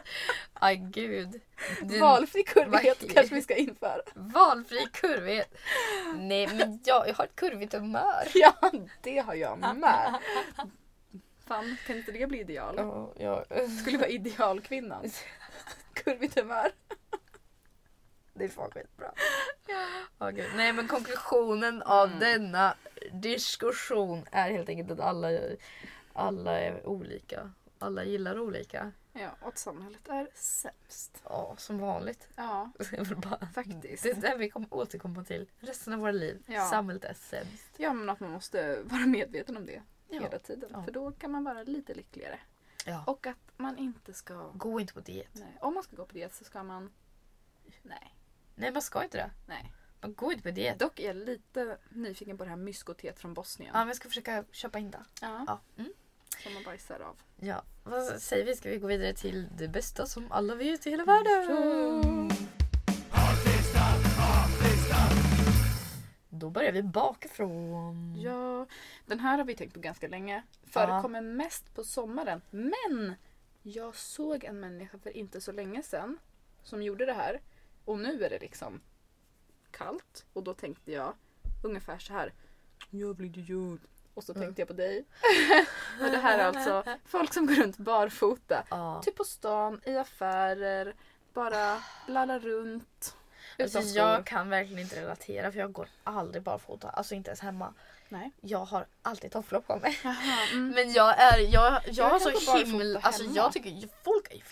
Aj 0.53 0.77
gud. 0.77 1.41
Din 1.83 2.01
Valfri 2.01 2.43
kurvighet 2.43 3.15
kanske 3.15 3.35
vi 3.35 3.43
ska 3.43 3.55
införa. 3.57 4.01
valfri 4.15 4.87
kurvighet. 4.93 5.55
Nej 6.17 6.47
men 6.47 6.81
jag, 6.85 7.09
jag 7.09 7.15
har 7.15 7.25
ett 7.25 7.37
kurvigt 7.37 7.73
humör. 7.73 8.25
Ja, 8.35 8.55
det 9.03 9.19
har 9.19 9.35
jag 9.35 9.59
med. 9.59 10.19
Fan, 11.55 11.77
kan 11.87 11.97
inte 11.97 12.13
det 12.13 12.27
bli 12.27 12.41
ideal? 12.41 12.75
Ja, 12.79 13.13
ja. 13.19 13.45
Skulle 13.81 13.99
vara 13.99 14.09
idealkvinnan. 14.09 15.11
Kurvigt 15.93 16.39
humör. 16.39 16.73
Det 18.35 18.45
är 18.45 18.49
fan 18.49 18.71
skitbra. 18.71 19.13
Ja, 20.19 20.31
gud. 20.31 20.47
Nej 20.57 20.73
men 20.73 20.89
konklusionen 20.89 21.83
av 21.83 22.07
Mm. 22.07 22.19
denna 22.19 22.77
diskussion 23.13 24.25
är 24.33 24.51
helt 24.51 24.69
enkelt 24.69 24.91
att 24.91 25.01
alla, 25.01 25.29
alla 26.13 26.61
är 26.61 26.87
olika. 26.87 27.51
Alla 27.79 28.05
gillar 28.05 28.39
olika. 28.41 28.93
Ja, 29.13 29.31
och 29.41 29.49
att 29.49 29.59
samhället 29.59 30.09
är 30.09 30.29
sämst. 30.35 31.23
Ja, 31.25 31.55
som 31.59 31.79
vanligt. 31.79 32.29
Ja, 32.37 32.71
bara- 33.17 33.49
faktiskt. 33.55 34.03
Det 34.03 34.11
är 34.11 34.15
det 34.15 34.37
vi 34.39 34.51
kommer 34.51 34.75
återkomma 34.75 35.25
till 35.25 35.49
resten 35.61 35.93
av 35.93 35.99
våra 35.99 36.13
liv. 36.13 36.43
Ja. 36.47 36.65
Samhället 36.71 37.05
är 37.05 37.15
sämst. 37.15 37.73
Ja, 37.77 37.93
men 37.93 38.11
att 38.11 38.21
man 38.21 38.31
måste 38.31 38.83
vara 38.83 39.07
medveten 39.07 39.57
om 39.57 39.67
det 39.67 39.83
Ja. 40.17 40.23
hela 40.23 40.39
tiden. 40.39 40.71
Ja. 40.73 40.83
För 40.83 40.93
då 40.93 41.13
kan 41.13 41.31
man 41.31 41.45
vara 41.45 41.63
lite 41.63 41.95
lyckligare. 41.95 42.39
Ja. 42.87 43.05
Och 43.07 43.27
att 43.27 43.39
man 43.57 43.79
inte 43.79 44.13
ska... 44.15 44.51
Gå 44.55 44.81
inte 44.81 44.95
på 44.95 45.01
diet. 45.01 45.29
Nej, 45.33 45.59
om 45.61 45.75
man 45.75 45.83
ska 45.83 45.97
gå 45.97 46.05
på 46.05 46.13
diet 46.15 46.35
så 46.35 46.45
ska 46.45 46.63
man... 46.63 46.91
Nej, 47.83 48.15
Nej 48.55 48.73
man 48.73 48.83
ska 48.83 49.05
inte 49.05 49.17
det. 49.19 49.31
nej. 49.49 49.73
Man 50.01 50.15
går 50.15 50.33
inte 50.33 50.43
på 50.43 50.51
diet. 50.51 50.79
Dock 50.79 51.01
är 51.01 51.07
jag 51.07 51.17
lite 51.17 51.79
nyfiken 51.89 52.39
på 52.39 52.45
det 52.45 52.51
här 52.51 52.57
myskotet 52.57 53.19
från 53.19 53.35
Bosnien. 53.35 53.71
Ja, 53.75 53.79
men 53.81 53.87
jag 53.89 53.97
ska 53.97 54.09
försöka 54.09 54.45
köpa 54.51 54.79
in 54.79 54.91
det. 54.91 55.05
Ja, 55.21 55.45
Ja. 55.47 55.61
Mm. 55.77 55.93
som 56.43 56.55
man 56.55 56.63
bajsar 56.65 57.01
av. 57.01 57.17
ja. 57.41 57.63
Vad 57.85 58.05
säger 58.23 58.45
vi? 58.47 58.57
Ska 58.57 58.71
vi 58.71 58.79
gå 58.79 58.87
vidare 58.87 59.13
till 59.15 59.49
det 59.59 59.69
bästa 59.69 60.07
som 60.07 60.33
alla 60.33 60.55
vet 60.55 60.87
i 60.87 60.91
hela 60.91 61.05
världen? 61.05 62.31
Då 66.43 66.51
börjar 66.51 66.73
vi 66.73 66.83
bakifrån. 66.83 68.15
Ja, 68.21 68.67
den 69.07 69.21
här 69.21 69.39
har 69.39 69.45
vi 69.45 69.55
tänkt 69.55 69.75
på 69.75 69.81
ganska 69.81 70.09
länge. 70.09 70.43
Förekommer 70.65 71.21
mest 71.21 71.75
på 71.75 71.85
sommaren. 71.85 72.43
Men 72.51 73.15
jag 73.63 73.97
såg 73.97 74.45
en 74.45 74.61
människa 74.61 74.99
för 74.99 75.17
inte 75.17 75.41
så 75.41 75.53
länge 75.53 75.83
sedan 75.83 76.19
som 76.63 76.83
gjorde 76.83 77.07
det 77.07 77.13
här. 77.13 77.41
Och 77.85 77.99
nu 77.99 78.25
är 78.25 78.31
det 78.31 78.39
liksom 78.39 78.81
kallt. 79.71 80.27
Och 80.33 80.43
då 80.43 80.55
tänkte 80.55 80.93
jag 80.93 81.15
ungefär 81.65 81.99
så 81.99 82.13
här. 82.13 82.33
Jävla 82.91 83.27
idiot. 83.27 83.81
Och 84.15 84.25
så 84.25 84.35
tänkte 84.35 84.63
jag 84.63 84.69
på 84.69 84.75
dig. 84.75 85.05
och 86.01 86.11
det 86.11 86.19
här 86.19 86.39
är 86.39 86.45
alltså 86.45 86.85
folk 87.05 87.35
som 87.35 87.47
går 87.47 87.55
runt 87.55 87.79
barfota. 87.79 88.65
Ja. 88.71 89.03
Typ 89.05 89.17
på 89.17 89.25
stan, 89.25 89.81
i 89.85 89.97
affärer, 89.97 90.95
bara 91.33 91.83
lallar 92.07 92.39
runt. 92.39 93.17
Alltså, 93.59 93.81
jag 93.81 94.27
kan 94.27 94.49
verkligen 94.49 94.83
inte 94.83 95.03
relatera 95.03 95.53
för 95.53 95.59
jag 95.59 95.73
går 95.73 95.89
aldrig 96.05 96.43
barfota. 96.43 96.89
Alltså 96.89 97.15
inte 97.15 97.31
ens 97.31 97.41
hemma. 97.41 97.75
Nej. 98.09 98.31
Jag 98.41 98.65
har 98.65 98.87
alltid 99.03 99.33
tofflor 99.33 99.61
på 99.61 99.77
mig. 99.77 99.99
Jaha, 100.05 100.47
mm. 100.53 100.69
Men 100.75 100.93
jag 100.93 101.21
är, 101.21 101.39
jag, 101.39 101.73
jag, 101.73 101.81
Jag 101.87 102.11
har 102.11 102.19
så 102.19 102.57
himla, 102.57 103.01
alltså 103.01 103.25
jag 103.25 103.53
tycker 103.53 103.89
folk 104.05 104.35
är 104.35 104.43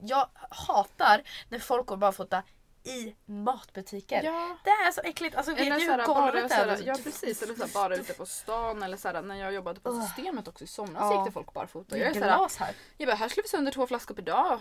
jag 0.00 0.28
hatar 0.50 1.22
när 1.48 1.58
folk 1.58 1.86
går 1.86 1.96
barfota 1.96 2.42
i 2.84 3.14
matbutiker. 3.26 4.22
Ja. 4.22 4.56
Det 4.64 4.70
är 4.70 4.92
så 4.92 5.00
äckligt, 5.00 5.36
alltså 5.36 5.54
vet 5.54 5.60
ni 5.60 5.70
hur 5.70 5.80
såhär, 5.80 6.68
är? 6.68 6.86
ja 6.86 6.96
precis, 7.04 7.42
eller 7.42 7.54
såhär, 7.54 7.70
bara 7.74 7.96
ute 8.00 8.12
på 8.12 8.26
stan 8.26 8.82
eller 8.82 8.96
såhär, 8.96 9.22
när 9.22 9.36
jag 9.36 9.52
jobbade 9.54 9.80
på 9.80 10.00
systemet 10.02 10.48
också 10.48 10.64
i 10.64 10.66
somras 10.66 11.02
Ja. 11.02 11.18
gick 11.18 11.24
det 11.24 11.32
folk 11.32 11.52
barfota. 11.52 11.98
Jag, 11.98 12.06
är 12.06 12.10
är 12.10 12.14
såhär, 12.14 12.38
glas 12.38 12.56
här. 12.56 12.74
jag 12.96 13.08
bara, 13.08 13.16
här 13.16 13.28
slår 13.28 13.42
vi 13.42 13.48
sönder 13.48 13.72
två 13.72 13.86
flaskor 13.86 14.14
per 14.14 14.22
dag. 14.22 14.60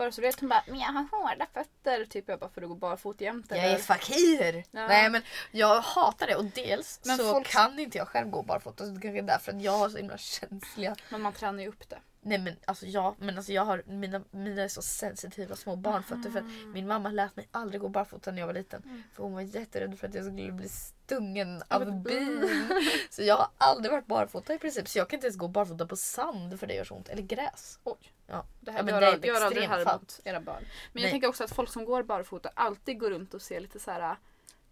Bara 0.00 0.12
så 0.12 0.20
vet 0.20 0.40
hon 0.40 0.48
bara, 0.48 0.62
men 0.66 0.78
jag 0.78 0.86
har 0.86 1.06
hårda 1.10 1.46
fötter. 1.54 2.04
Typ 2.04 2.28
jag 2.28 2.38
bara, 2.38 2.50
för 2.50 2.62
att 2.62 2.68
gå 2.68 2.74
barfot 2.74 3.20
jämt 3.20 3.46
Jag 3.48 3.58
är 3.58 3.78
fakir! 3.78 4.64
Ja. 4.70 4.86
Nej 4.86 5.10
men 5.10 5.22
jag 5.50 5.80
hatar 5.80 6.26
det 6.26 6.36
och 6.36 6.44
dels 6.44 7.00
Men 7.04 7.16
så 7.18 7.32
folk- 7.32 7.46
kan 7.46 7.78
inte 7.78 7.98
jag 7.98 8.08
själv 8.08 8.30
gå 8.30 8.42
barfota 8.42 8.86
så 8.86 8.90
det 8.90 9.00
kanske 9.00 9.18
är 9.18 9.22
därför 9.22 9.52
att 9.52 9.62
jag 9.62 9.72
har 9.72 9.88
så 9.88 9.96
himla 9.96 10.18
känsliga 10.18 10.96
Men 11.08 11.20
man 11.20 11.32
tränar 11.32 11.62
ju 11.62 11.68
upp 11.68 11.88
det. 11.88 11.98
Nej 12.22 12.38
men 12.38 12.56
alltså 12.64 12.86
jag, 12.86 13.14
men 13.18 13.36
alltså 13.36 13.52
jag 13.52 13.64
har 13.64 13.82
mina, 13.86 14.22
mina 14.30 14.62
är 14.62 14.68
så 14.68 14.82
sensitiva 14.82 15.56
små 15.56 15.76
barnfötter 15.76 16.30
för 16.30 16.38
att 16.38 16.74
min 16.74 16.86
mamma 16.86 17.10
lät 17.10 17.36
mig 17.36 17.48
aldrig 17.50 17.80
gå 17.80 17.88
barfota 17.88 18.30
när 18.30 18.38
jag 18.38 18.46
var 18.46 18.54
liten. 18.54 18.82
Mm. 18.84 19.02
För 19.12 19.22
hon 19.22 19.32
var 19.32 19.40
jätterädd 19.40 19.98
för 19.98 20.08
att 20.08 20.14
jag 20.14 20.24
skulle 20.24 20.52
bli 20.52 20.68
stungen 20.68 21.62
Av 21.68 21.82
ett 21.82 21.94
bin. 21.94 22.66
Så 23.10 23.22
jag 23.22 23.36
har 23.36 23.48
aldrig 23.58 23.92
varit 23.92 24.06
barfota 24.06 24.54
i 24.54 24.58
princip. 24.58 24.88
Så 24.88 24.98
jag 24.98 25.08
kan 25.08 25.16
inte 25.16 25.26
ens 25.26 25.36
gå 25.36 25.48
barfota 25.48 25.86
på 25.86 25.96
sand 25.96 26.60
för 26.60 26.66
det 26.66 26.74
gör 26.74 26.84
så 26.84 26.94
ont. 26.94 27.08
Eller 27.08 27.22
gräs. 27.22 27.78
Oj. 27.84 28.12
Ja. 28.30 28.44
Det 28.60 28.70
här 28.70 28.78
Ja, 28.78 28.84
men 28.84 28.94
gör, 28.94 29.00
det 29.00 29.06
är 29.06 29.16
ett 29.18 29.24
gör 29.24 29.40
aldrig 29.40 29.62
det 29.62 29.68
här 29.68 29.98
mot 29.98 30.20
era 30.24 30.40
barn. 30.40 30.62
Men 30.62 30.68
Nej. 30.92 31.02
jag 31.02 31.10
tänker 31.10 31.28
också 31.28 31.44
att 31.44 31.50
folk 31.50 31.70
som 31.70 31.84
går 31.84 32.02
barfota 32.02 32.50
alltid 32.54 32.98
går 32.98 33.10
runt 33.10 33.34
och 33.34 33.42
ser 33.42 33.60
lite 33.60 33.78
så 33.80 33.90
här. 33.90 34.16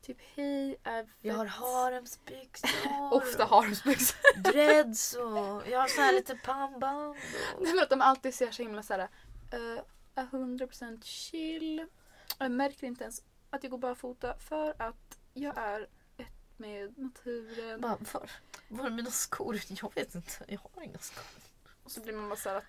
Typ 0.03 0.17
hej 0.35 0.77
Jag 1.21 1.35
har 1.35 1.45
fett." 1.45 1.55
haremsbyxor. 1.55 2.71
Ofta 3.13 3.45
haremsbyxor. 3.45 4.19
Dreads 4.53 5.15
och 5.15 5.63
jag 5.71 5.81
har 5.81 5.89
så 5.89 6.01
här 6.01 6.13
lite 6.13 6.35
pannband. 6.35 7.11
Och... 7.11 7.17
Nej 7.63 7.75
men 7.75 7.83
att 7.83 7.91
de 7.91 8.01
alltid 8.01 8.35
ser 8.35 8.51
så 8.51 8.63
himla 8.63 8.83
såhär, 8.83 9.09
uh, 9.55 9.81
är 10.15 10.27
100% 10.27 11.03
chill. 11.03 11.87
Jag 12.39 12.51
märker 12.51 12.87
inte 12.87 13.05
ens 13.05 13.23
att 13.51 13.63
jag 13.63 13.71
går 13.71 13.79
barfota 13.79 14.39
för 14.39 14.83
att 14.83 15.19
jag 15.35 15.59
är 15.59 15.81
ett 16.17 16.59
med 16.59 16.99
naturen. 16.99 17.81
Bara, 17.81 17.97
var, 18.13 18.31
var 18.69 18.87
är 18.87 18.91
mina 18.91 19.11
skor? 19.11 19.61
Jag 19.83 19.95
vet 19.95 20.15
inte. 20.15 20.33
Jag 20.49 20.61
har 20.75 20.83
inga 20.83 20.99
skor. 20.99 21.25
Och 21.85 21.91
så 21.91 22.01
blir 22.01 22.13
man 22.13 22.29
bara 22.29 22.39
såhär, 22.39 22.63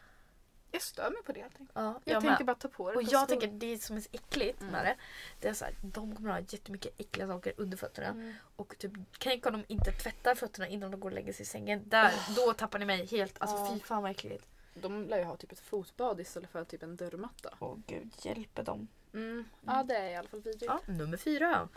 Jag 0.72 0.82
stör 0.82 1.10
mig 1.12 1.24
på 1.24 1.32
det 1.32 1.42
helt 1.42 1.54
enkelt. 1.60 1.72
Ja, 1.74 2.02
Jag, 2.04 2.16
jag 2.16 2.24
tänker 2.24 2.44
bara 2.44 2.56
ta 2.56 2.68
på 2.68 2.92
det 2.92 2.96
Och 2.98 3.04
jag 3.04 3.28
tänker 3.28 3.48
det 3.48 3.84
som 3.84 3.98
är 3.98 4.02
så 4.02 4.10
äckligt 4.12 4.62
Mm. 4.62 4.72
med 4.72 4.86
det. 4.86 4.96
Det 5.40 5.48
är 5.48 5.54
så 5.54 5.66
här, 5.66 5.74
de 5.82 6.16
kommer 6.16 6.30
ha 6.32 6.40
jättemycket 6.40 7.00
äckliga 7.00 7.28
saker 7.28 7.54
under 7.58 7.78
fötterna. 7.78 8.08
Mm. 8.08 8.34
Och 8.56 8.76
typ, 8.78 8.92
tänk 9.20 9.46
om 9.46 9.54
de 9.54 9.64
inte 9.68 9.92
tvättar 9.92 10.36
fötterna 10.36 10.68
innan 10.68 10.92
de 10.92 11.00
går 11.00 11.10
och 11.10 11.16
lägger 11.16 11.34
sig 11.34 11.42
i 11.42 11.46
sängen. 11.46 11.90
Där, 11.90 12.14
Då 12.36 12.54
tappar 12.54 12.80
ni 12.80 12.86
mig 12.86 13.06
helt. 13.06 13.42
Alltså 13.42 13.58
Ja. 13.58 13.72
fy 13.74 13.80
fan 13.80 14.02
vad 14.04 14.12
äckligt. 14.12 14.46
De 14.74 15.04
lär 15.08 15.18
ju 15.18 15.24
ha 15.24 15.38
typ 15.38 15.52
ett 15.52 15.60
fotbad 15.60 16.20
istället 16.20 16.50
för 16.50 16.64
typ 16.64 16.84
en 16.84 16.96
dörrmatta. 16.96 17.50
Åh 17.60 17.78
gud, 17.88 18.12
hjälper 18.22 18.64
dem. 18.64 18.88
Mm. 19.14 19.46
Ja 19.66 19.84
det 19.84 19.96
är 19.96 20.10
i 20.10 20.16
alla 20.16 20.28
fall 20.30 20.42
vidrigt. 20.42 20.66
Ja, 20.66 20.80
nummer 20.94 21.18
fyra. 21.18 21.70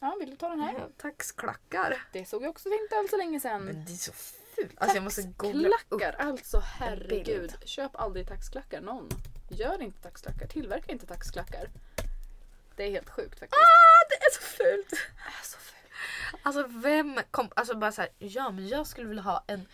Ja, 0.00 0.16
vill 0.20 0.30
du 0.30 0.36
ta 0.36 0.48
den 0.48 0.60
här? 0.60 0.72
Ja, 0.78 0.88
Taxklackar. 0.96 2.02
Det 2.12 2.24
såg 2.24 2.42
jag 2.42 2.50
också 2.50 2.68
för 2.68 2.82
inte 2.82 2.96
alls 2.96 3.10
så 3.10 3.16
länge 3.16 3.40
sedan. 3.40 3.62
Men 3.64 3.84
det 3.84 3.92
är 3.92 3.96
så 3.96 4.12
fult. 4.54 4.72
Alltså 4.76 4.96
jag 4.96 5.04
måste 5.04 5.22
googla 5.22 5.68
upp. 5.68 5.74
Taxklackar, 5.90 6.16
alltså 6.18 6.62
herregud. 6.64 7.54
Köp 7.64 7.96
aldrig 7.96 8.28
taxklackar 8.28 8.80
någon. 8.80 9.08
Gör 9.50 9.82
inte 9.82 10.02
taxklackar, 10.02 10.46
tillverka 10.46 10.92
inte 10.92 11.06
taxklackar. 11.06 11.70
Det 12.76 12.84
är 12.84 12.90
helt 12.90 13.10
sjukt 13.10 13.38
faktiskt. 13.38 13.62
Ah, 13.62 14.08
det 14.08 14.14
är 14.14 14.30
så 14.30 14.42
fult. 14.42 14.90
Det 14.90 14.96
är 15.40 15.44
så 15.44 15.58
fult. 15.58 16.40
Alltså 16.42 16.66
vem 16.68 17.20
kom, 17.30 17.48
alltså 17.56 17.76
bara 17.76 17.92
så 17.92 18.00
här, 18.00 18.10
ja 18.18 18.50
men 18.50 18.68
jag 18.68 18.86
skulle 18.86 19.08
vilja 19.08 19.22
ha 19.22 19.44
en 19.46 19.66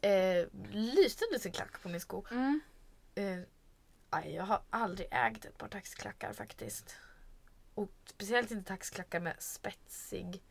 eh, 0.00 0.46
liten 0.70 1.28
liten 1.32 1.52
klack 1.52 1.82
på 1.82 1.88
min 1.88 2.00
sko. 2.00 2.24
Mm. 2.30 2.60
Eh, 3.14 3.38
jag 4.34 4.44
har 4.44 4.62
aldrig 4.70 5.08
ägt 5.10 5.44
ett 5.44 5.58
par 5.58 5.68
taxklackar 5.68 6.32
faktiskt. 6.32 6.96
Och 7.74 7.92
speciellt 8.06 8.50
inte 8.50 8.68
taxklackar 8.68 9.20
med 9.20 9.36
spetsig. 9.38 10.42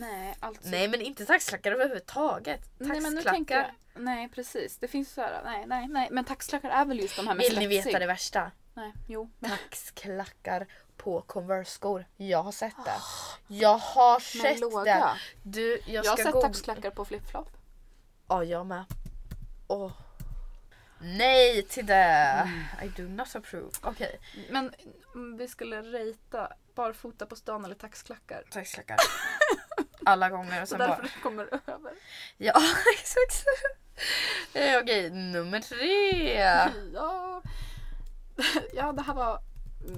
Nej, 0.00 0.34
alltså. 0.40 0.68
Nej 0.70 0.88
men 0.88 1.00
inte 1.00 1.26
taxklackar 1.26 1.72
överhuvudtaget. 1.72 2.60
Nej 2.78 3.00
men 3.00 3.14
nu 3.14 3.22
Taxklackar. 3.22 3.32
tänker 3.32 3.54
jag, 3.56 3.70
nej 4.02 4.28
precis. 4.28 4.78
Det 4.78 4.88
finns 4.88 5.12
så 5.12 5.20
här, 5.20 5.40
nej 5.44 5.64
nej 5.66 5.88
nej. 5.88 6.08
Men 6.10 6.24
taxklackar 6.24 6.70
är 6.70 6.84
väl 6.84 7.00
just 7.00 7.16
de 7.16 7.26
här 7.26 7.34
med 7.34 7.44
Vill 7.48 7.58
ni 7.58 7.66
veta 7.66 7.98
det 7.98 8.06
värsta? 8.06 8.50
Nej, 8.74 8.92
jo. 9.08 9.30
Taxklackar 9.40 10.66
på 10.96 11.20
Converse-skor. 11.20 12.04
Jag 12.16 12.42
har 12.42 12.52
sett 12.52 12.76
det. 12.84 12.94
Jag 13.54 13.78
har 13.78 14.12
Men 14.12 14.42
sett 14.42 14.54
det. 14.54 14.60
låga. 14.60 15.16
Du, 15.42 15.80
jag 15.86 16.04
Jag, 16.04 16.10
har 16.10 16.16
sett 16.16 16.26
googla- 16.26 16.40
taxklackar 16.42 16.90
på 16.90 17.04
flip-flop. 17.04 17.48
Ja, 18.28 18.44
jag 18.44 18.66
med. 18.66 18.84
Åh. 19.68 19.92
Nej 21.04 21.62
till 21.62 21.86
det! 21.86 22.50
I 22.84 22.88
do 22.88 23.08
not 23.08 23.36
approve. 23.36 23.70
Okej, 23.82 24.20
Men 24.50 24.74
om 25.14 25.36
vi 25.36 25.48
skulle 25.48 25.82
rejta 25.82 26.52
barfota 26.74 27.26
på 27.26 27.36
stan 27.36 27.64
eller 27.64 27.74
taxklackar. 27.74 28.44
taxklackar. 28.50 28.96
Alla 30.04 30.30
gånger 30.30 30.62
och 30.62 30.68
Så 30.68 30.72
sen 30.72 30.78
därför 30.78 30.96
bara... 30.96 31.02
det 31.02 31.22
kommer 31.22 31.44
över. 31.66 31.92
Ja, 32.36 32.54
exakt. 33.00 33.44
Eh, 34.52 34.78
Okej, 34.82 35.10
nummer 35.10 35.60
tre. 35.60 36.38
Ja. 36.94 37.42
ja, 38.72 38.92
det 38.92 39.02
här 39.02 39.14
var 39.14 39.38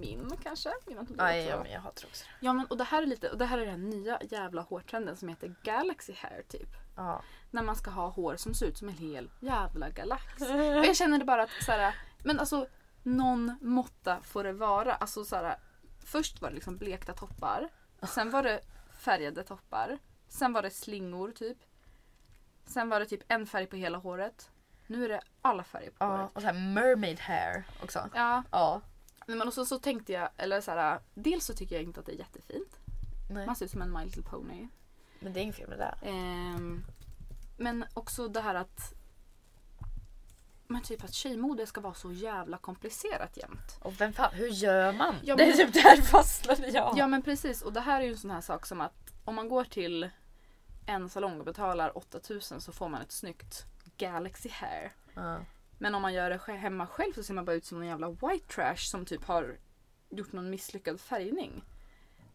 min 0.01 0.37
kanske. 0.43 0.69
Det 0.87 0.97
Aj, 1.19 1.41
också 1.41 1.51
ja, 1.51 1.63
men 1.63 1.73
jag 1.73 1.81
har 1.81 1.91
trosor. 1.91 2.29
Ja 2.41 2.53
men 2.53 2.67
och 2.67 2.77
det 2.77 2.85
här 2.85 3.03
är 3.03 3.07
lite, 3.07 3.31
och 3.31 3.39
det 3.39 3.45
här 3.45 3.59
är 3.59 3.67
den 3.67 3.91
nya 3.91 4.19
jävla 4.23 4.63
hårtrenden 4.63 5.17
som 5.17 5.29
heter 5.29 5.55
Galaxy 5.63 6.13
hair 6.13 6.43
typ. 6.49 6.69
Ja. 6.97 7.23
När 7.51 7.63
man 7.63 7.77
ska 7.77 7.91
ha 7.91 8.09
hår 8.09 8.37
som 8.37 8.55
ser 8.55 8.67
ut 8.67 8.79
som 8.79 8.89
en 8.89 8.95
hel 8.95 9.31
jävla 9.41 9.91
galax. 9.91 10.43
Och 10.43 10.85
jag 10.87 10.97
känner 10.97 11.19
det 11.19 11.25
bara 11.25 11.43
att 11.43 11.51
så 11.63 11.73
här, 11.73 11.95
men 12.25 12.41
alltså 12.41 12.67
någon 13.03 13.59
måtta 13.61 14.21
får 14.23 14.45
det 14.45 14.53
vara. 14.53 14.95
Alltså 14.95 15.25
så 15.25 15.37
här, 15.37 15.59
först 16.05 16.43
var 16.43 16.49
det 16.49 16.55
liksom 16.55 16.77
blekta 16.77 17.13
toppar. 17.13 17.69
Sen 18.03 18.31
var 18.31 18.43
det 18.43 18.61
färgade 18.99 19.45
toppar. 19.45 19.99
Sen 20.29 20.53
var 20.53 20.63
det 20.63 20.71
slingor 20.71 21.31
typ. 21.33 21.59
Sen 22.67 22.89
var 22.89 23.01
det 23.01 23.07
typ 23.07 23.23
en 23.29 23.47
färg 23.47 23.67
på 23.67 23.77
hela 23.77 23.99
håret. 23.99 24.51
Nu 24.87 25.05
är 25.05 25.09
det 25.09 25.21
alla 25.43 25.65
färger 25.65 25.91
på 25.91 25.97
ja. 25.99 26.07
håret. 26.17 26.31
Och 26.35 26.41
så 26.41 26.47
här 26.47 26.55
mermaid 26.75 27.21
hair 27.21 27.65
också. 27.83 28.09
Ja, 28.15 28.43
Ja. 28.51 28.81
men 29.27 29.43
och 29.43 29.55
så, 29.55 29.65
så 29.65 29.79
tänkte 29.79 30.13
jag, 30.13 30.29
eller 30.37 30.61
så 30.61 30.71
här, 30.71 31.01
dels 31.15 31.45
så 31.45 31.55
tycker 31.55 31.75
jag 31.77 31.85
inte 31.85 32.01
att 32.01 32.07
det 32.07 32.13
är 32.13 32.19
jättefint. 32.19 32.79
Nej. 33.31 33.47
Man 33.47 33.57
ser 33.57 33.65
ut 33.65 33.71
som 33.71 33.83
en 33.83 33.93
My 33.93 34.05
Little 34.05 34.23
Pony. 34.23 34.69
Men 35.21 35.33
det 35.33 35.41
är 35.41 35.43
inget 35.43 35.57
fel 35.57 35.69
med 35.69 35.79
det. 35.79 35.95
Ehm, 36.03 36.85
men 37.57 37.85
också 37.95 38.29
det 38.29 38.41
här 38.41 38.55
att 38.55 38.95
men 40.67 40.83
typ 40.83 41.05
att 41.05 41.15
tjejmode 41.15 41.67
ska 41.67 41.81
vara 41.81 41.95
så 41.95 42.13
jävla 42.13 42.59
komplicerat 42.59 43.37
jämt. 43.37 43.79
Och 43.81 44.01
vem 44.01 44.13
fan, 44.13 44.35
hur 44.35 44.49
gör 44.49 44.93
man? 44.93 45.15
Ja, 45.23 45.37
det 45.37 45.43
är 45.43 45.47
men- 45.47 45.57
typ 45.73 45.83
där 45.85 46.03
fastnade 46.03 46.69
jag. 46.69 46.95
Ja 46.99 47.07
men 47.07 47.23
precis 47.23 47.63
och 47.63 47.73
det 47.73 47.81
här 47.81 48.01
är 48.01 48.05
ju 48.05 48.11
en 48.11 48.19
sån 48.19 48.31
här 48.31 48.41
sak 48.41 48.67
som 48.67 48.81
att 48.81 49.11
om 49.25 49.35
man 49.35 49.49
går 49.49 49.65
till 49.65 50.11
en 50.87 51.09
salong 51.09 51.39
och 51.39 51.45
betalar 51.45 51.99
8000 51.99 52.61
så 52.61 52.73
får 52.73 52.89
man 52.89 53.03
ett 53.03 53.13
snyggt 53.13 53.65
Galaxy 53.97 54.49
hair. 54.49 54.93
Ja. 55.15 55.39
Men 55.79 55.95
om 55.95 56.03
man 56.03 56.15
gör 56.15 56.31
det 56.31 56.53
hemma 56.53 56.87
själv 56.87 57.13
så 57.13 57.23
ser 57.23 57.35
man 57.35 57.45
bara 57.45 57.57
ut 57.57 57.65
som 57.65 57.83
en 57.83 57.89
jävla 57.89 58.11
white 58.11 58.47
trash 58.55 58.77
som 58.77 59.05
typ 59.07 59.25
har 59.25 59.57
gjort 60.11 60.33
någon 60.33 60.51
misslyckad 60.51 61.01
färgning. 61.01 61.65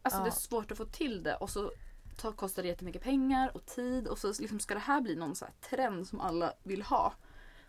Alltså 0.02 0.20
Ja. 0.20 0.24
det 0.24 0.30
är 0.30 0.32
svårt 0.32 0.72
att 0.72 0.78
få 0.78 0.86
till 0.86 1.24
det 1.24 1.36
och 1.36 1.50
så 1.50 1.72
tar, 2.18 2.32
kostar 2.32 2.62
det 2.64 2.70
jättemycket 2.70 3.02
pengar 3.04 3.52
och 3.56 3.66
tid 3.66 4.08
och 4.08 4.18
så 4.18 4.34
liksom 4.40 4.60
ska 4.60 4.74
det 4.74 4.80
här 4.80 5.02
bli 5.02 5.16
någon 5.16 5.36
så 5.36 5.46
trend 5.70 6.08
som 6.08 6.22
alla 6.22 6.54
vill 6.64 6.82
ha. 6.82 7.14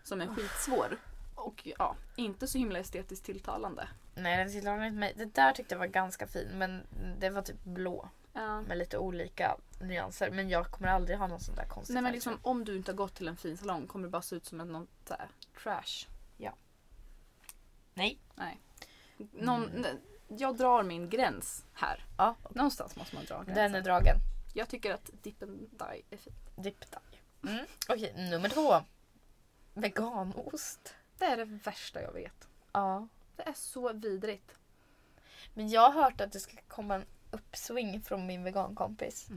Som 0.05 0.21
är 0.21 0.27
skitsvår. 0.27 0.97
Och 1.35 1.63
ja, 1.79 1.97
inte 2.17 2.47
så 2.47 2.59
himla 2.59 2.79
estetiskt 2.79 3.25
tilltalande. 3.27 3.89
Nej, 4.15 4.37
den 4.37 4.53
tilltalade 4.53 4.87
inte 4.87 4.99
mig. 4.99 5.13
Det 5.17 5.25
där 5.35 5.53
tyckte 5.53 5.75
jag 5.75 5.79
var 5.79 5.87
ganska 5.87 6.27
fin 6.27 6.49
men 6.59 6.83
det 7.19 7.31
var 7.31 7.43
typ 7.43 7.65
blå 7.65 8.09
Ja. 8.33 8.61
med 8.61 8.79
lite 8.79 8.99
olika 8.99 9.57
nyanser. 9.81 10.31
Men 10.31 10.49
jag 10.49 10.67
kommer 10.71 10.89
aldrig 10.89 11.19
ha 11.19 11.27
någon 11.27 11.41
sån 11.41 11.55
där 11.55 11.67
konstig 11.67 11.95
Nej 11.95 12.03
men 12.03 12.13
liksom 12.13 12.39
om 12.43 12.65
du 12.65 12.77
inte 12.77 12.93
har 12.93 12.97
gått 12.97 13.15
till 13.15 13.29
en 13.29 13.37
fin 13.37 13.57
salong 13.57 13.87
kommer 13.87 14.05
det 14.05 14.11
bara 14.11 14.23
se 14.23 14.37
ut 14.37 14.47
som 14.47 14.61
en 14.61 14.69
någon 14.73 14.87
så 15.09 15.15
här 15.15 15.29
trash. 15.63 16.07
Nej. 17.95 18.19
Nej. 18.35 18.61
Någon, 19.33 19.87
Jag 20.29 20.57
drar 20.57 20.83
min 20.83 21.09
gräns 21.11 21.65
här. 21.73 22.05
Ja, 22.19 22.37
Någonstans 22.51 22.97
måste 22.97 23.15
man 23.15 23.25
dra 23.25 23.35
gränsen. 23.37 23.55
den 23.55 23.75
är 23.75 23.81
dragen. 23.83 24.17
Jag 24.55 24.69
tycker 24.69 24.95
att 24.95 25.11
Dip 25.23 25.43
and 25.43 25.59
Die 25.71 26.03
är 26.11 26.17
fin. 26.17 26.33
Dip 26.57 26.81
dye. 26.91 27.53
Mm. 27.53 27.67
Okej, 27.89 28.31
nummer 28.31 28.49
två. 28.49 28.75
Veganost. 29.81 30.95
Det 31.18 31.24
är 31.24 31.37
det 31.37 31.45
värsta 31.45 32.03
jag 32.03 32.12
vet. 32.12 32.49
Ja. 32.72 33.09
Det 33.37 33.43
är 33.43 33.53
så 33.53 33.93
vidrigt. 33.93 34.55
Men 35.55 35.68
jag 35.68 35.91
har 35.91 36.03
hört 36.03 36.20
att 36.20 36.33
det 36.33 36.41
ska 36.41 36.57
komma 36.68 36.95
en 36.95 37.05
uppsving 37.31 38.03
från 38.03 38.26
min 38.26 38.45
vegankompis. 38.45 39.28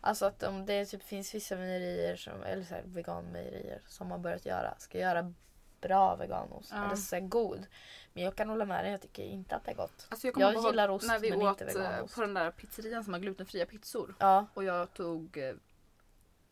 Alltså 0.00 0.26
att 0.26 0.42
om 0.42 0.66
det 0.66 0.86
typ 0.86 1.02
finns 1.02 1.34
vissa 1.34 1.56
mejerier, 1.56 2.16
som, 2.16 2.42
eller 2.42 2.64
så 2.64 2.74
här 2.74 2.82
veganmejerier 2.86 3.80
som 3.86 4.10
har 4.10 4.18
börjat 4.18 4.46
göra, 4.46 4.74
ska 4.78 4.98
göra 4.98 5.34
bra 5.80 6.16
veganost. 6.16 6.70
Ja. 6.72 6.84
Eller 6.84 6.96
så 6.96 7.20
god. 7.20 7.66
Men 8.12 8.24
jag 8.24 8.36
kan 8.36 8.48
hålla 8.48 8.64
med 8.64 8.84
dig, 8.84 8.92
jag 8.92 9.02
tycker 9.02 9.22
inte 9.22 9.56
att 9.56 9.64
det 9.64 9.70
är 9.70 9.74
gott. 9.74 10.06
Alltså 10.08 10.26
jag, 10.26 10.40
Jag 10.40 10.64
gillar 10.64 10.88
ost, 10.88 11.08
när 11.08 11.18
vi 11.18 11.30
men 11.30 11.42
åt 11.42 11.60
inte 11.60 11.78
eh, 11.78 11.82
veganost. 11.82 12.14
på 12.14 12.20
den 12.20 12.34
där 12.34 12.50
pizzerian 12.50 13.04
som 13.04 13.12
har 13.12 13.20
glutenfria 13.20 13.66
pizzor. 13.66 14.14
Ja. 14.18 14.46
Och 14.54 14.64
jag 14.64 14.94
tog 14.94 15.36
eh, 15.38 15.54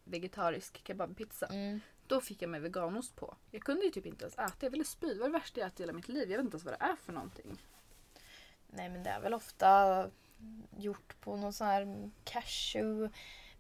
vegetarisk 0.05 0.87
kebabpizza. 0.87 1.47
Mm. 1.47 1.81
Då 2.07 2.21
fick 2.21 2.43
jag 2.43 2.51
med 2.51 2.63
veganost 2.63 3.17
på. 3.17 3.37
Jag 3.51 3.63
kunde 3.63 3.85
ju 3.85 3.91
typ 3.91 4.07
inte 4.07 4.25
ens 4.25 4.35
äta. 4.39 4.53
Jag 4.61 4.71
ville 4.71 4.85
spy. 4.85 5.07
Det 5.15 5.21
var 5.21 5.27
det 5.27 5.33
värsta 5.33 5.61
jag 5.61 5.67
ätit 5.67 5.81
i 5.81 5.83
hela 5.83 5.93
mitt 5.93 6.09
liv. 6.09 6.31
Jag 6.31 6.37
vet 6.39 6.45
inte 6.45 6.55
ens 6.55 6.65
vad 6.65 6.75
det 6.75 6.85
är 6.85 6.97
för 6.97 7.13
någonting. 7.13 7.59
Nej 8.67 8.89
men 8.89 9.03
det 9.03 9.11
är 9.11 9.21
väl 9.21 9.35
ofta 9.35 10.11
gjort 10.79 11.21
på 11.21 11.37
någon 11.37 11.53
sån 11.53 11.67
här 11.67 12.11
cashew, 12.25 13.11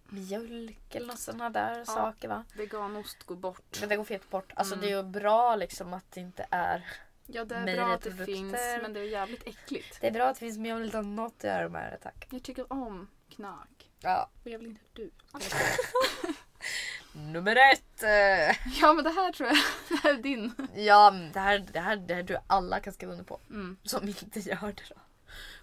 mjölk 0.09 0.95
eller 0.95 1.15
sådana 1.17 1.51
där 1.51 1.79
Ja. 1.79 1.85
saker 1.85 2.29
va. 2.29 2.45
Veganost 2.57 3.23
går 3.23 3.37
bort. 3.37 3.77
Men 3.81 3.89
det 3.89 3.97
går 3.97 4.05
fet 4.05 4.31
bort. 4.31 4.53
Alltså 4.57 4.75
Mm. 4.75 4.87
det 4.87 4.93
är 4.93 4.97
ju 4.97 5.03
bra 5.03 5.57
liksom 5.57 5.95
att 5.95 6.13
det 6.13 6.21
inte 6.21 6.47
är... 6.51 6.87
Ja 7.27 7.45
det 7.45 7.55
är 7.55 7.77
bra 7.77 7.95
att 7.95 8.03
det 8.03 8.25
finns 8.25 8.53
men 8.83 8.93
det 8.93 9.01
är 9.01 9.05
jävligt 9.05 9.47
äckligt. 9.47 10.01
Det 10.01 10.07
är 10.07 10.11
bra 10.11 10.25
att 10.27 10.35
det 10.37 10.41
finns 10.41 10.57
men 10.59 10.67
jag 10.67 10.77
vill 10.77 10.85
inte 10.85 10.97
ha 10.99 11.03
något 11.03 11.35
att 11.39 11.45
göra 11.45 11.69
med 11.69 11.93
det 11.93 11.99
tack. 11.99 12.27
Jag 12.31 12.43
tycker 12.43 12.73
om 12.73 13.09
knak. 13.29 13.91
Ja. 14.01 14.31
Och 14.45 14.51
jag 14.51 14.59
vill 14.59 14.67
inte 14.69 14.81
du. 14.93 15.11
Nummer 17.17 17.57
ett! 17.57 18.03
Ja 18.81 18.93
men 18.93 19.05
det 19.05 19.11
här 19.11 19.33
tror 19.33 19.49
jag 19.49 19.57
det 19.89 19.97
här 20.03 20.15
är 20.19 20.23
din. 20.23 20.55
Ja, 20.75 21.11
det 21.33 21.41
här, 21.41 21.59
det, 21.73 21.81
här, 21.81 21.97
det 21.97 22.15
här 22.15 22.23
tror 22.23 22.35
jag 22.35 22.43
alla 22.47 22.81
kan 22.81 22.93
skriva 22.93 23.13
under 23.13 23.25
på. 23.25 23.41
Mm. 23.51 23.77
Som 23.83 24.09
inte 24.09 24.41
gör 24.41 24.61
det 24.61 24.83
då. 24.89 25.01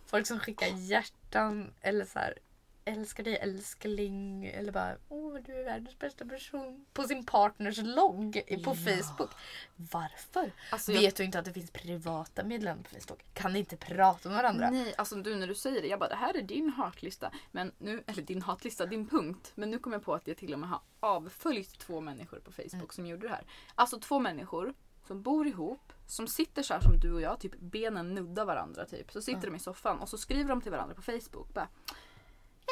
Folk 0.05 0.27
som 0.27 0.39
skickar 0.39 0.67
hjärtan 0.67 1.73
eller 1.81 2.05
så 2.05 2.19
här 2.19 2.37
älskar 2.85 3.23
dig 3.23 3.37
älskling 3.37 4.45
eller 4.45 4.71
bara 4.71 4.95
åh 5.09 5.37
du 5.45 5.53
är 5.59 5.63
världens 5.65 5.99
bästa 5.99 6.25
person 6.25 6.85
på 6.93 7.03
sin 7.03 7.25
partners 7.25 7.77
logg 7.77 8.33
på 8.47 8.53
Ja. 8.71 8.73
Facebook. 8.75 9.29
Varför? 9.75 10.51
Alltså, 10.71 10.91
jag, 10.91 11.01
Vet 11.01 11.15
du 11.15 11.23
inte 11.23 11.39
att 11.39 11.45
det 11.45 11.53
finns 11.53 11.71
privata 11.71 12.43
medlemmar 12.43 12.83
på 12.83 12.89
Facebook? 12.89 13.25
Kan 13.33 13.53
ni 13.53 13.59
inte 13.59 13.77
prata 13.77 14.29
med 14.29 14.37
varandra? 14.37 14.69
nej, 14.69 14.93
alltså 14.97 15.15
du 15.15 15.35
när 15.35 15.47
du 15.47 15.55
säger 15.55 15.81
det, 15.81 15.87
jag 15.87 15.99
bara 15.99 16.09
det 16.09 16.15
här 16.15 16.37
är 16.37 16.41
din 16.41 16.69
hatlista. 16.69 17.31
Men 17.51 17.71
nu, 17.77 18.03
eller 18.07 18.21
din 18.23 18.41
hatlista, 18.41 18.85
din 18.85 19.07
punkt. 19.07 19.51
Men 19.55 19.71
nu 19.71 19.79
kom 19.79 19.93
jag 19.93 20.03
på 20.03 20.13
att 20.13 20.27
jag 20.27 20.37
till 20.37 20.53
och 20.53 20.59
med 20.59 20.69
har 20.69 20.81
avföljt 20.99 21.79
två 21.79 22.01
människor 22.01 22.39
på 22.39 22.51
Facebook 22.51 22.73
Mm. 22.73 22.89
som 22.89 23.05
gjorde 23.05 23.27
det 23.27 23.33
här. 23.33 23.43
Alltså 23.75 23.99
två 23.99 24.19
människor 24.19 24.73
som 25.07 25.21
bor 25.21 25.47
ihop, 25.47 25.93
som 26.07 26.27
sitter 26.27 26.63
så 26.63 26.73
här 26.73 26.81
som 26.81 26.99
du 26.99 27.13
och 27.13 27.21
jag, 27.21 27.39
typ 27.39 27.59
benen 27.59 28.13
nuddar 28.13 28.45
varandra 28.45 28.85
typ. 28.85 29.11
Så 29.11 29.21
sitter 29.21 29.37
Mm. 29.39 29.49
de 29.51 29.55
i 29.55 29.59
soffan 29.59 29.99
och 29.99 30.09
så 30.09 30.17
skriver 30.17 30.49
de 30.49 30.61
till 30.61 30.71
varandra 30.71 30.95
på 30.95 31.01
Facebook. 31.01 31.53
Bara, 31.53 31.67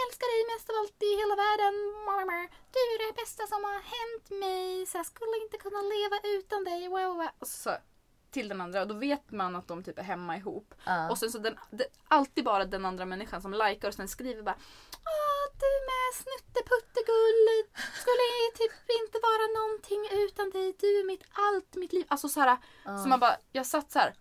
Älskar 0.04 0.28
dig 0.34 0.42
mest 0.54 0.70
av 0.70 0.76
allt 0.82 1.00
i 1.10 1.12
hela 1.22 1.36
världen. 1.46 1.76
Du 2.76 2.80
är 2.94 3.00
det 3.08 3.14
bästa 3.22 3.48
som 3.48 3.64
har 3.64 3.80
hänt 3.96 4.28
mig. 4.44 4.86
Så 4.86 4.98
jag 4.98 5.06
skulle 5.06 5.36
inte 5.44 5.58
kunna 5.58 5.82
leva 5.94 6.18
utan 6.38 6.64
dig. 6.64 6.88
Wow, 6.88 7.16
wow. 7.20 7.30
Och 7.40 7.48
så, 7.48 7.72
till 8.32 8.50
den 8.50 8.62
andra 8.62 8.82
och 8.82 8.88
då 8.88 8.96
vet 8.96 9.32
man 9.32 9.56
att 9.56 9.68
de 9.68 9.84
typ 9.84 10.00
är 10.00 10.04
hemma 10.04 10.38
ihop. 10.38 10.74
Ja. 10.86 11.10
Och 11.10 11.18
sen 11.18 11.32
så 11.32 11.38
den, 11.38 11.56
det, 11.72 11.88
alltid 12.08 12.44
bara 12.44 12.66
den 12.66 12.86
andra 12.86 13.06
människan 13.06 13.42
som 13.42 13.54
likar 13.54 13.88
och 13.88 13.94
sen 13.94 14.08
skriver 14.08 14.44
bara 14.44 14.58
Åh 15.16 15.44
du 15.64 15.72
med 15.92 16.10
snutteputtegull 16.22 17.48
skulle 18.02 18.26
typ 18.60 18.74
inte 19.02 19.20
vara 19.30 19.46
någonting 19.60 20.02
utan 20.12 20.50
dig. 20.50 20.76
Du 20.80 21.00
är 21.00 21.04
mitt 21.04 21.24
allt, 21.32 21.76
mitt 21.76 21.94
liv. 21.94 22.06
Alltså 22.08 22.30
så 22.30 22.40
här, 22.40 22.58
Ja. 22.86 22.98
så 22.98 23.08
man 23.10 23.20
bara, 23.20 23.38
jag 23.52 23.66
satt 23.66 23.92
så 23.92 24.00
här. 24.00 24.14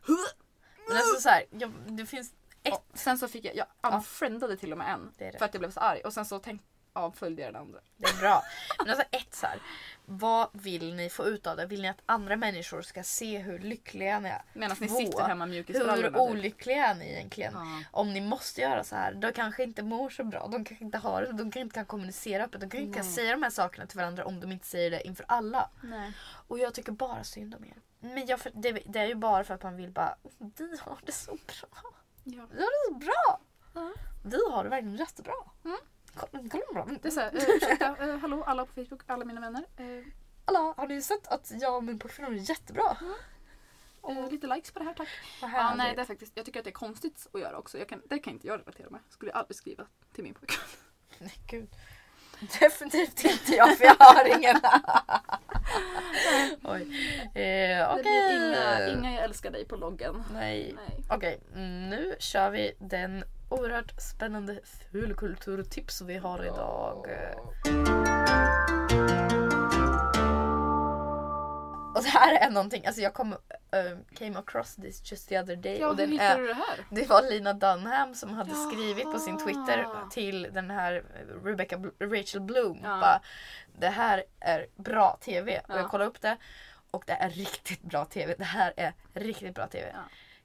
Men 0.89 0.97
alltså 0.97 1.21
så 1.21 1.29
här, 1.29 1.45
jag, 1.51 1.71
det 1.71 2.07
finns 2.07 2.33
ett. 2.69 2.83
Sen 2.95 3.19
så 3.19 3.29
fick 3.29 3.45
jag, 3.45 3.57
jag 3.57 3.95
unfriendade 3.95 4.57
till 4.57 4.73
och 4.73 4.79
med 4.79 4.93
en. 4.93 5.13
Det 5.19 5.31
det. 5.31 5.39
För 5.39 5.45
att 5.45 5.55
jag 5.55 5.61
blev 5.61 5.71
så 5.71 5.81
arg 5.81 6.01
och 6.01 6.13
sen 6.13 6.25
så 6.25 6.39
tänk, 6.39 6.63
avföljde 6.93 7.43
jag 7.43 7.53
den 7.53 7.63
andra. 7.63 7.81
Det 7.97 8.09
är 8.09 8.21
bra. 8.21 8.43
Men 8.79 8.91
alltså 8.91 9.05
ett 9.11 9.35
så 9.35 9.47
här, 9.47 9.59
vad 10.05 10.49
vill 10.53 10.95
ni 10.95 11.11
få 11.11 11.27
ut 11.27 11.47
av 11.47 11.57
det? 11.57 11.67
Vill 11.67 11.83
ni 11.83 11.89
att 11.89 12.03
andra 12.07 12.37
människor 12.37 12.83
ska 12.83 13.03
se 13.03 13.39
hur 13.39 13.59
lyckliga 13.59 14.21
ni 14.21 14.29
är? 14.29 14.43
Medan 14.53 14.77
ni 14.81 14.89
sitter 14.89 15.23
hemma 15.29 15.45
Hur 15.45 15.51
mjukisbrallorna. 15.53 16.09
typ. 16.19 16.31
olyckliga 16.31 16.87
är 16.87 16.95
ni 16.95 17.13
egentligen? 17.13 17.53
Ja. 17.55 17.83
Om 17.91 18.13
ni 18.13 18.21
måste 18.21 18.61
göra 18.61 18.85
så 18.85 18.97
här, 18.97 19.15
de 19.15 19.33
kanske 19.33 19.63
inte 19.63 19.83
mår 19.83 20.11
så 20.11 20.25
bra. 20.25 20.49
De 20.53 20.65
kanske 20.65 20.85
inte 20.85 20.99
har 20.99 21.23
det, 21.23 21.29
de 21.29 21.39
kanske 21.39 21.61
inte 21.61 21.75
kan 21.75 21.87
kommunicera 21.87 22.45
öppet. 22.45 22.61
De 22.61 22.71
kanske 22.71 22.87
inte 22.87 22.99
kan 22.99 23.05
säga 23.05 23.33
de 23.33 23.43
här 23.43 23.51
sakerna 23.51 23.87
till 23.87 23.99
varandra 23.99 24.25
om 24.25 24.41
de 24.41 24.53
inte 24.53 24.67
säger 24.67 24.91
det 24.91 25.07
inför 25.07 25.25
alla. 25.29 25.71
Nej. 25.81 26.13
Och 26.49 26.59
jag 26.59 26.75
tycker 26.75 26.93
bara 26.93 27.25
synd 27.25 27.55
om 27.55 27.65
er. 27.65 27.77
Men 28.01 28.27
jag, 28.27 28.41
det, 28.55 28.73
det 28.73 28.99
är 28.99 29.07
ju 29.07 29.15
bara 29.15 29.45
för 29.45 29.55
att 29.55 29.63
man 29.63 29.77
vill 29.77 29.91
bara, 29.91 30.17
vi 30.39 30.79
har 30.81 30.99
det 31.07 31.13
så 31.13 31.33
bra. 31.33 31.91
Ja. 32.37 32.41
Har 32.41 32.49
det 32.49 32.89
så 32.89 32.95
bra. 32.95 33.41
Ja. 33.75 33.93
Vi 34.23 34.51
har 34.51 34.65
det 34.65 34.71
verkligen 34.71 34.97
jättebra. 34.97 35.35
Mm. 35.65 35.79
Det 37.03 37.09
är 37.09 37.11
såhär, 37.11 37.35
uh, 37.35 37.57
ursäkta, 37.57 37.97
eh, 37.97 38.19
hallå 38.19 38.45
alla 38.45 38.67
på 38.67 38.73
Facebook, 38.73 39.01
alla 39.07 39.25
mina 39.25 39.41
vänner. 39.41 39.65
Uh, 39.81 40.07
Alla, 40.45 40.75
har 40.77 40.89
ni 40.89 41.03
sett 41.03 41.27
att 41.27 41.53
jag 41.61 41.77
och 41.77 41.85
min 41.85 42.01
har 42.19 42.31
det 42.31 42.37
jättebra? 42.37 42.97
och 44.01 44.33
lite 44.33 44.47
likes 44.47 44.71
på 44.71 44.79
det 44.79 44.85
här 44.85 44.95
tack. 44.95 45.09
Vad 45.43 45.51
Ja, 45.51 45.75
nej, 45.75 45.97
det 45.97 46.01
är 46.01 46.07
faktiskt, 46.07 46.33
jag 46.35 46.47
tycker 46.47 46.61
att 46.61 46.65
det 46.65 46.71
är 46.71 46.73
konstigt 46.73 47.27
att 47.33 47.41
göra 47.41 47.59
också. 47.59 47.79
Jag 47.79 47.89
kan, 47.89 48.03
det 48.07 48.19
kan 48.19 48.33
inte 48.33 48.47
jag 48.47 48.61
relatera 48.61 48.91
med. 48.91 49.01
Skulle 49.09 49.31
jag 49.31 49.39
aldrig 49.39 49.57
skriva 49.57 49.87
till 50.13 50.25
min 50.25 50.35
pojkvän. 50.35 50.67
Nej, 51.19 51.35
gud. 51.47 51.69
Definitivt 52.61 53.25
inte 53.25 53.53
jag 53.57 53.77
för 53.79 53.85
jag 53.85 53.97
har 53.99 54.39
ingen. 54.39 54.57
Oj. 56.65 56.83
Eh, 57.35 57.41
Det 57.43 57.87
Okej. 57.91 58.03
blir 58.03 58.49
inga, 58.49 58.89
inga 58.89 59.15
jag 59.15 59.25
älskar 59.25 59.51
dig 59.51 59.65
på 59.65 59.77
loggen. 59.77 60.25
Nej. 60.35 60.75
Nej. 60.89 61.05
Okej, 61.11 61.41
nu 61.91 62.15
kör 62.19 62.51
vi 62.51 62.73
den 62.79 63.25
oerhört 63.49 64.01
spännande 64.01 64.61
fulkulturtips 64.93 66.01
vi 66.01 66.17
har 66.17 66.45
idag. 66.45 67.07
Och 71.95 72.03
det 72.03 72.09
här 72.09 72.35
är 72.35 72.51
någonting, 72.51 72.87
alltså 72.87 73.03
jag 73.03 73.15
kom, 73.15 73.33
eh, 73.33 73.99
came 74.19 74.39
across 74.39 74.77
this 74.77 75.11
just 75.13 75.29
the 75.29 75.41
other 75.41 75.57
day. 75.57 75.79
Ja, 75.81 75.89
och 75.89 75.97
den 75.97 76.13
är, 76.13 76.41
det 76.41 76.55
här? 76.55 76.87
det 76.91 77.09
var 77.09 77.23
Lina 77.31 77.53
Dunham 77.53 78.15
som 78.15 78.31
hade 78.35 78.55
skrivit 78.55 79.05
på 79.05 79.19
sin 79.19 79.39
Twitter 79.39 79.79
Jaha. 79.79 80.09
till 80.11 80.43
den 80.53 80.71
här 80.71 81.05
Rebecca 81.45 81.77
Rachel 82.01 82.41
Bloom. 82.41 82.81
Ja. 82.83 82.89
Bara, 83.01 83.21
det 83.79 83.89
här 83.89 84.25
är 84.41 84.67
bra 84.77 85.19
TV. 85.21 85.59
Och 85.59 85.65
Ja. 85.75 85.77
jag 85.77 85.91
kollade 85.91 86.11
upp 86.11 86.21
det. 86.21 86.37
Och 86.91 87.05
det 87.07 87.13
är 87.13 87.31
riktigt 87.31 87.83
bra 87.83 88.05
TV. 88.05 88.35
Det 88.39 88.45
här 88.45 88.73
är 88.77 88.93
riktigt 89.15 89.55
bra 89.55 89.67
TV. 89.67 89.93
Ja. 89.95 90.01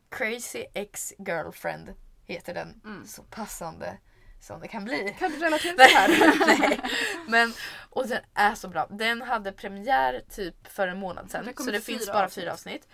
Crazy 0.09 0.65
Ex-Girlfriend 0.73 1.93
heter 2.25 2.53
den. 2.53 2.81
Mm. 2.85 3.05
Så 3.07 3.23
passande 3.23 3.97
som 4.43 4.59
det 4.59 4.67
kan 4.67 4.83
bli. 4.83 5.15
Kan 5.19 5.31
du 5.31 5.37
relatera 5.39 5.73
till 5.77 5.95
här? 5.95 6.09
Nej. 6.59 6.79
Men, 7.27 7.53
och 7.89 8.07
den 8.07 8.21
är 8.33 8.55
så 8.55 8.67
bra. 8.67 8.87
Den 8.89 9.21
hade 9.21 9.51
premiär 9.51 10.21
typ 10.29 10.67
för 10.67 10.87
en 10.87 10.99
månad 10.99 11.31
sedan. 11.31 11.53
Så 11.57 11.71
det 11.71 11.81
finns 11.81 12.07
bara 12.07 12.25
avsnitt. 12.25 12.43
fyra 12.43 12.53
avsnitt. 12.53 12.87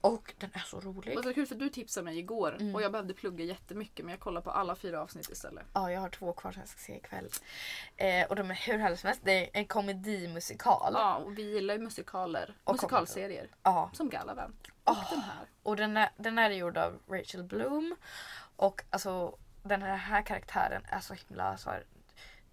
Och 0.00 0.34
den 0.38 0.50
är 0.54 0.58
så 0.66 0.80
rolig. 0.80 1.18
Och 1.18 1.24
så 1.24 1.34
kul 1.34 1.46
för 1.46 1.54
du 1.54 1.68
tipsade 1.68 2.04
mig 2.04 2.18
igår 2.18 2.56
Mm. 2.60 2.74
och 2.74 2.82
jag 2.82 2.92
behövde 2.92 3.14
plugga 3.14 3.44
jättemycket 3.44 4.04
men 4.04 4.10
jag 4.12 4.20
kollar 4.20 4.40
på 4.40 4.50
alla 4.50 4.76
fyra 4.76 5.02
avsnitt 5.02 5.28
istället. 5.30 5.64
Ja, 5.72 5.90
jag 5.92 6.00
har 6.00 6.08
två 6.08 6.32
kvar 6.32 6.52
som 6.52 6.60
jag 6.60 6.68
ska 6.68 6.78
se 6.78 6.96
ikväll. 6.96 7.28
Eh, 7.96 8.26
och 8.28 8.36
de 8.36 8.50
är 8.50 8.54
hur 8.54 8.78
härliga 8.78 8.96
som 8.96 9.06
helst. 9.06 9.22
Det 9.24 9.32
är 9.46 9.50
en 9.52 9.66
komedimusikal. 9.66 10.92
Ja, 10.94 11.14
och 11.16 11.38
vi 11.38 11.42
gillar 11.52 11.74
ju 11.74 11.80
musikaler. 11.80 12.54
Och 12.64 12.74
musikalserier. 12.74 13.48
Ja. 13.62 13.90
Som 13.92 14.10
Galavant. 14.10 14.66
Och 14.84 14.92
Åh. 14.96 15.10
den 15.10 15.20
här. 15.20 15.46
Och 15.62 15.76
den 15.76 15.96
är, 15.96 16.10
den 16.16 16.38
är 16.38 16.50
gjord 16.50 16.76
av 16.78 16.98
Rachel 17.08 17.42
Bloom. 17.44 17.96
Och 18.56 18.82
alltså 18.90 19.38
den 19.62 19.82
här, 19.82 19.96
här 19.96 20.22
karaktären 20.22 20.82
är 20.88 21.00
så 21.00 21.14
himla 21.14 21.56
så 21.56 21.70
här, 21.70 21.84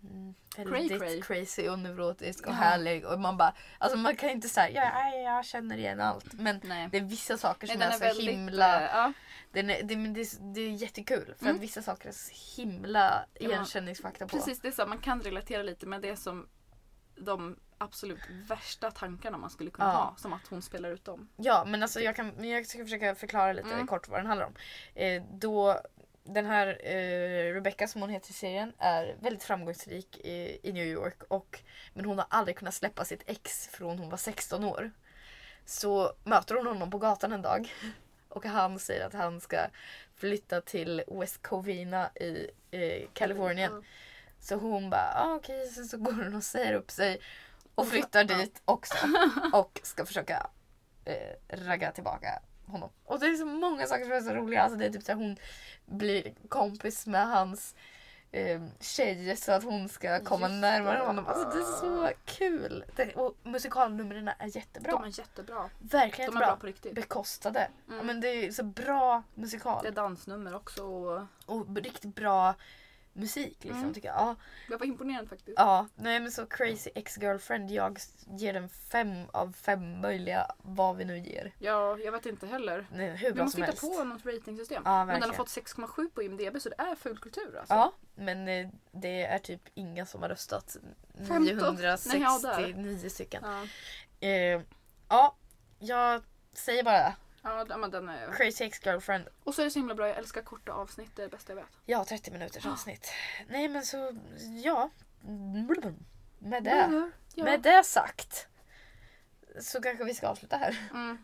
mm, 0.04 0.34
väldigt 0.58 1.02
Cray-cray. 1.02 1.22
crazy 1.22 1.68
och 1.70 1.80
neurotisk 1.80 2.46
och 2.48 2.52
Ja. 2.54 2.56
härlig. 2.58 3.06
Och 3.06 3.20
man 3.20 3.38
bara, 3.38 3.54
alltså 3.78 3.98
man 3.98 4.16
kan 4.16 4.30
inte 4.30 4.50
säga 4.50 4.70
ja, 4.94 5.10
ja, 5.10 5.18
jag 5.18 5.46
känner 5.46 5.78
igen 5.78 6.02
allt. 6.02 6.34
Men 6.34 6.62
Nej. 6.64 6.90
det 6.92 6.98
är 6.98 7.02
vissa 7.02 7.38
saker 7.38 7.68
Nej, 7.68 7.74
som 7.74 7.80
den 7.80 7.90
är, 7.90 7.94
är 7.94 7.98
så 7.98 8.04
väldigt... 8.06 8.30
himla... 8.36 8.82
eh, 8.82 8.90
ja. 8.98 9.14
Är, 9.54 9.64
det, 9.64 9.82
det, 9.84 9.94
är- 10.22 10.54
det 10.54 10.62
är 10.62 10.70
jättekul 10.70 11.34
för 11.38 11.46
Mm. 11.46 11.56
att 11.56 11.62
vissa 11.62 11.82
saker 11.82 12.10
är 12.10 12.14
så 12.14 12.62
himla 12.62 13.26
igenkänningsfakta 13.36 14.28
på. 14.28 14.38
Precis, 14.38 14.60
det 14.60 14.68
är 14.68 14.72
så. 14.72 14.86
Man 14.86 14.98
kan 14.98 15.22
relatera 15.22 15.64
lite 15.64 15.86
med 15.86 16.02
det 16.02 16.16
som 16.16 16.48
de 17.16 17.60
absolut 17.78 18.20
värsta 18.48 18.92
tankarna 18.92 19.38
man 19.38 19.50
skulle 19.50 19.72
kunna 19.72 19.88
Ja. 19.88 19.94
ha. 19.94 20.16
Som 20.18 20.34
att 20.34 20.48
hon 20.48 20.62
spelar 20.62 20.90
ut 20.90 21.06
dem. 21.06 21.30
Ja 21.36 21.64
men 21.68 21.84
alltså 21.84 22.00
jag, 22.00 22.16
kan, 22.16 22.50
jag 22.50 22.66
ska 22.66 22.84
försöka 22.84 23.16
förklara 23.16 23.54
lite 23.54 23.74
Mm. 23.74 23.88
kort 23.88 24.08
vad 24.08 24.20
den 24.20 24.28
handlar 24.28 24.46
om. 24.48 24.54
Eh, 24.96 25.24
då, 25.34 25.82
den 26.34 26.46
här 26.46 26.68
eh, 26.84 27.54
Rebecca 27.54 27.88
som 27.88 28.02
hon 28.02 28.10
heter 28.10 28.30
i 28.30 28.34
serien 28.34 28.74
är 28.78 29.16
väldigt 29.20 29.44
framgångsrik 29.44 30.18
i, 30.18 30.60
i 30.64 30.74
New 30.74 30.86
York. 30.86 31.24
Och, 31.28 31.60
men 31.94 32.06
hon 32.06 32.18
har 32.18 32.28
aldrig 32.30 32.58
kunnat 32.58 32.74
släppa 32.74 33.06
sitt 33.06 33.24
ex 33.26 33.68
från 33.68 34.00
hon 34.00 34.10
var 34.10 34.18
16 34.18 34.64
år. 34.64 34.92
Så 35.66 36.14
möter 36.24 36.56
hon 36.56 36.68
honom 36.68 36.92
på 36.92 36.98
gatan 36.98 37.32
en 37.32 37.42
dag. 37.42 37.74
Och 38.30 38.46
han 38.46 38.80
säger 38.80 39.06
att 39.06 39.14
han 39.14 39.42
ska 39.42 39.58
flytta 40.16 40.62
till 40.62 41.04
West 41.08 41.42
Covina 41.42 42.10
i 42.16 42.50
eh, 42.72 43.08
Kalifornien. 43.14 43.72
Ja. 43.74 43.82
Så 44.40 44.56
hon 44.56 44.90
bara, 44.90 45.14
ah, 45.16 45.34
okej, 45.36 45.68
sen 45.68 45.86
så 45.86 45.98
går 45.98 46.12
hon 46.12 46.36
och 46.36 46.44
säger 46.44 46.74
upp 46.74 46.92
sig 46.92 47.20
och 47.76 47.88
flyttar 47.88 48.24
dit 48.24 48.62
också. 48.66 48.98
Och 49.54 49.80
ska 49.84 50.06
försöka 50.06 50.50
eh, 51.06 51.36
ragga 51.50 51.92
tillbaka 51.92 52.42
honom. 52.70 52.90
Och 53.06 53.20
det 53.20 53.26
är 53.26 53.34
så 53.36 53.46
många 53.46 53.88
saker 53.88 54.04
som 54.04 54.12
är 54.14 54.22
så 54.22 54.34
roliga. 54.34 54.62
Alltså 54.64 54.78
det 54.80 54.86
är 54.86 54.90
typ 54.90 55.04
så 55.04 55.12
här, 55.12 55.20
hon 55.20 55.38
blir 55.86 56.34
kompis 56.50 57.08
med 57.08 57.28
hans 57.28 57.76
eh, 58.32 58.62
tjej 58.80 59.36
så 59.36 59.52
att 59.52 59.64
hon 59.64 59.90
ska 59.90 60.20
komma 60.24 60.48
Just 60.50 60.62
närmare 60.62 60.98
det. 61.00 61.06
honom. 61.06 61.28
Alltså 61.28 61.50
det 61.50 61.58
är 61.64 61.80
så 61.80 62.12
kul. 62.26 62.86
Det, 62.96 63.14
och 63.16 63.36
musikalnumren 63.44 64.28
är 64.40 64.56
jättebra. 64.58 64.92
De 64.92 65.04
är 65.04 65.20
jättebra. 65.20 65.70
Verkligen 65.80 66.32
De 66.32 66.38
är 66.38 66.46
bra 66.46 66.56
på 66.56 66.68
riktigt. 66.68 66.96
Bekostade. 66.96 67.68
Ja, 67.88 67.94
Mm. 67.94 68.06
men 68.08 68.22
det 68.22 68.28
är 68.28 68.52
så 68.52 68.64
bra 68.64 69.24
musikal. 69.34 69.80
Det 69.84 69.88
är 69.88 69.92
dansnummer 69.92 70.56
också. 70.56 70.84
Och 70.84 71.22
Och 71.46 71.76
riktigt 71.76 72.16
bra 72.16 72.56
musik 73.14 73.58
liksom 73.64 73.80
Mm. 73.82 73.94
tycker 73.94 74.08
jag. 74.08 74.18
Ja. 74.18 74.36
jag 74.70 74.78
var 74.80 74.86
imponerad 74.86 75.30
faktiskt. 75.30 75.58
Ja, 75.60 75.88
nej 75.96 76.20
men 76.20 76.32
så 76.32 76.46
Crazy 76.46 76.90
Ex-Girlfriend. 76.96 77.72
Jag 77.72 78.00
ger 78.28 78.54
den 78.54 78.70
fem 78.70 79.26
av 79.34 79.52
fem 79.54 80.02
möjliga 80.02 80.52
vad 80.58 80.98
vi 80.98 81.06
nu 81.06 81.20
ger. 81.20 81.54
Ja, 81.60 81.98
jag 81.98 82.12
vet 82.12 82.26
inte 82.26 82.48
heller. 82.48 82.88
Nej, 82.92 83.10
hur 83.10 83.28
Vi 83.28 83.34
bra 83.34 83.44
måste 83.44 83.56
som 83.56 83.64
hitta 83.64 83.98
på 83.98 84.04
något 84.04 84.26
ratingsystem. 84.26 84.82
Ja, 84.86 85.06
Men 85.06 85.20
den 85.22 85.30
har 85.30 85.36
fått 85.38 85.48
6,7 85.50 86.10
på 86.10 86.24
IMDB 86.24 86.62
så 86.62 86.70
det 86.70 86.76
är 86.78 86.96
full 86.96 87.18
kultur 87.20 87.58
alltså. 87.60 87.74
Ja, 87.74 87.94
men 88.16 88.48
eh, 88.48 88.70
det 88.92 89.22
är 89.24 89.40
typ 89.40 89.62
inga 89.74 90.06
som 90.06 90.22
har 90.22 90.30
röstat. 90.30 90.78
15? 91.28 91.76
Nej, 91.76 92.22
ja, 92.22 92.40
969 92.42 93.10
stycken. 93.10 93.44
Ja, 93.46 93.66
Eh, 94.22 94.62
ja, 95.10 95.36
jag 95.80 96.22
säger 96.54 96.84
bara 96.84 97.16
ja 97.44 97.78
men 97.78 97.92
den 97.92 98.10
är... 98.10 98.32
Crazy 98.32 98.64
Ex-Girlfriend. 98.64 99.28
Och 99.44 99.56
så 99.56 99.62
är 99.62 99.66
det 99.66 99.72
så 99.72 99.80
himla 99.80 99.96
bra, 99.96 100.08
jag 100.08 100.18
älskar 100.18 100.42
korta 100.42 100.72
avsnitt, 100.72 101.12
det 101.16 101.22
är 101.22 101.26
det 101.26 101.32
bästa 101.32 101.52
jag 101.52 101.56
vet. 101.56 101.78
Ja, 101.86 102.06
30 102.06 102.32
minuters 102.32 102.66
avsnitt. 102.66 103.12
Nej 103.48 103.68
men 103.68 103.86
så, 103.86 104.12
ja. 104.64 104.90
Med 106.40 106.64
det, 106.64 107.10
Ja. 107.36 107.44
med 107.44 107.62
det 107.62 107.84
sagt. 107.84 108.48
Så 109.60 109.82
kanske 109.82 110.04
vi 110.04 110.14
ska 110.14 110.28
avsluta 110.28 110.58
här. 110.58 110.90
Mm, 110.94 111.18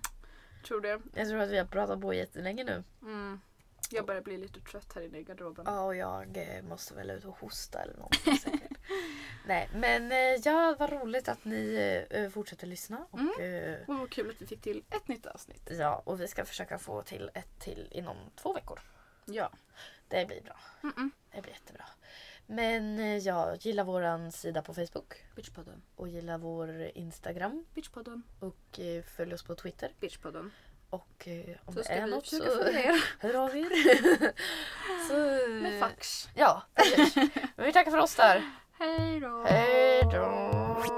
tror 0.67 0.81
det. 0.81 1.01
Jag 1.13 1.27
tror 1.27 1.39
att 1.39 1.49
vi 1.49 1.57
har 1.57 1.65
pratat 1.65 2.01
på 2.01 2.13
jättelänge 2.13 2.63
nu. 2.63 2.83
Mm. 3.01 3.41
Jag 3.89 4.05
börjar 4.05 4.21
bli 4.21 4.37
lite 4.37 4.61
trött 4.61 4.91
här 4.95 5.01
inne 5.01 5.17
i 5.17 5.23
garderoben. 5.23 5.65
Ja, 5.67 5.81
och 5.81 5.95
jag 5.95 6.37
eh, 6.37 6.63
måste 6.63 6.93
väl 6.93 7.09
ut 7.09 7.25
och 7.25 7.37
hosta 7.39 7.81
eller 7.81 7.93
någonting 7.97 8.37
säkert. 8.37 8.74
Nej, 9.47 9.69
men 9.73 10.11
eh, 10.11 10.17
ja, 10.17 10.75
vad 10.79 10.89
roligt 10.91 11.27
att 11.27 11.45
ni 11.45 11.75
eh, 12.09 12.29
fortsätter 12.29 12.67
lyssna. 12.67 13.05
Och, 13.11 13.41
eh, 13.41 13.77
Och 13.87 13.95
vad 13.99 14.09
kul 14.09 14.29
att 14.29 14.41
vi 14.41 14.45
fick 14.45 14.61
till 14.61 14.83
ett 14.89 15.07
nytt 15.07 15.25
avsnitt. 15.25 15.69
ja, 15.79 16.01
och 16.05 16.21
vi 16.21 16.27
ska 16.27 16.45
försöka 16.45 16.79
få 16.79 17.01
till 17.01 17.31
ett 17.33 17.59
till 17.59 17.87
inom 17.91 18.17
två 18.35 18.53
veckor. 18.53 18.79
Ja. 19.25 19.51
Det 20.07 20.25
blir 20.25 20.41
bra. 20.41 20.57
Mm-mm. 20.81 21.09
Det 21.35 21.41
blir 21.41 21.51
jättebra. 21.53 21.85
Men 22.47 22.99
eh, 22.99 23.17
ja, 23.17 23.55
gilla 23.59 23.83
våran 23.83 24.31
sida 24.31 24.61
på 24.61 24.73
Facebook. 24.73 25.13
Bitchpodden. 25.35 25.81
Och 25.95 26.07
gilla 26.07 26.37
vår 26.37 26.91
Instagram. 26.95 27.65
Bitchpodden. 27.73 28.23
Och 28.39 28.79
eh, 28.79 29.03
följ 29.03 29.33
oss 29.33 29.43
på 29.43 29.55
Twitter. 29.55 29.91
Bitchpodden. 29.99 30.51
Och 30.89 31.27
eh, 31.27 31.55
om 31.65 31.73
Så 31.73 31.81
det 31.81 31.89
är 31.89 32.07
något 32.07 32.27
så 32.27 32.43
hör 33.19 33.33
av 33.35 33.57
er. 33.57 33.69
så, 35.07 35.47
Med 35.61 35.79
fax. 35.79 36.29
Ja. 36.35 36.63
Men 37.55 37.65
vi 37.65 37.73
tackar 37.73 37.91
för 37.91 37.97
oss 37.97 38.15
där. 38.15 38.51
Hej 38.79 39.19
då! 39.19 39.43
Hej 39.45 40.01
då! 40.11 40.94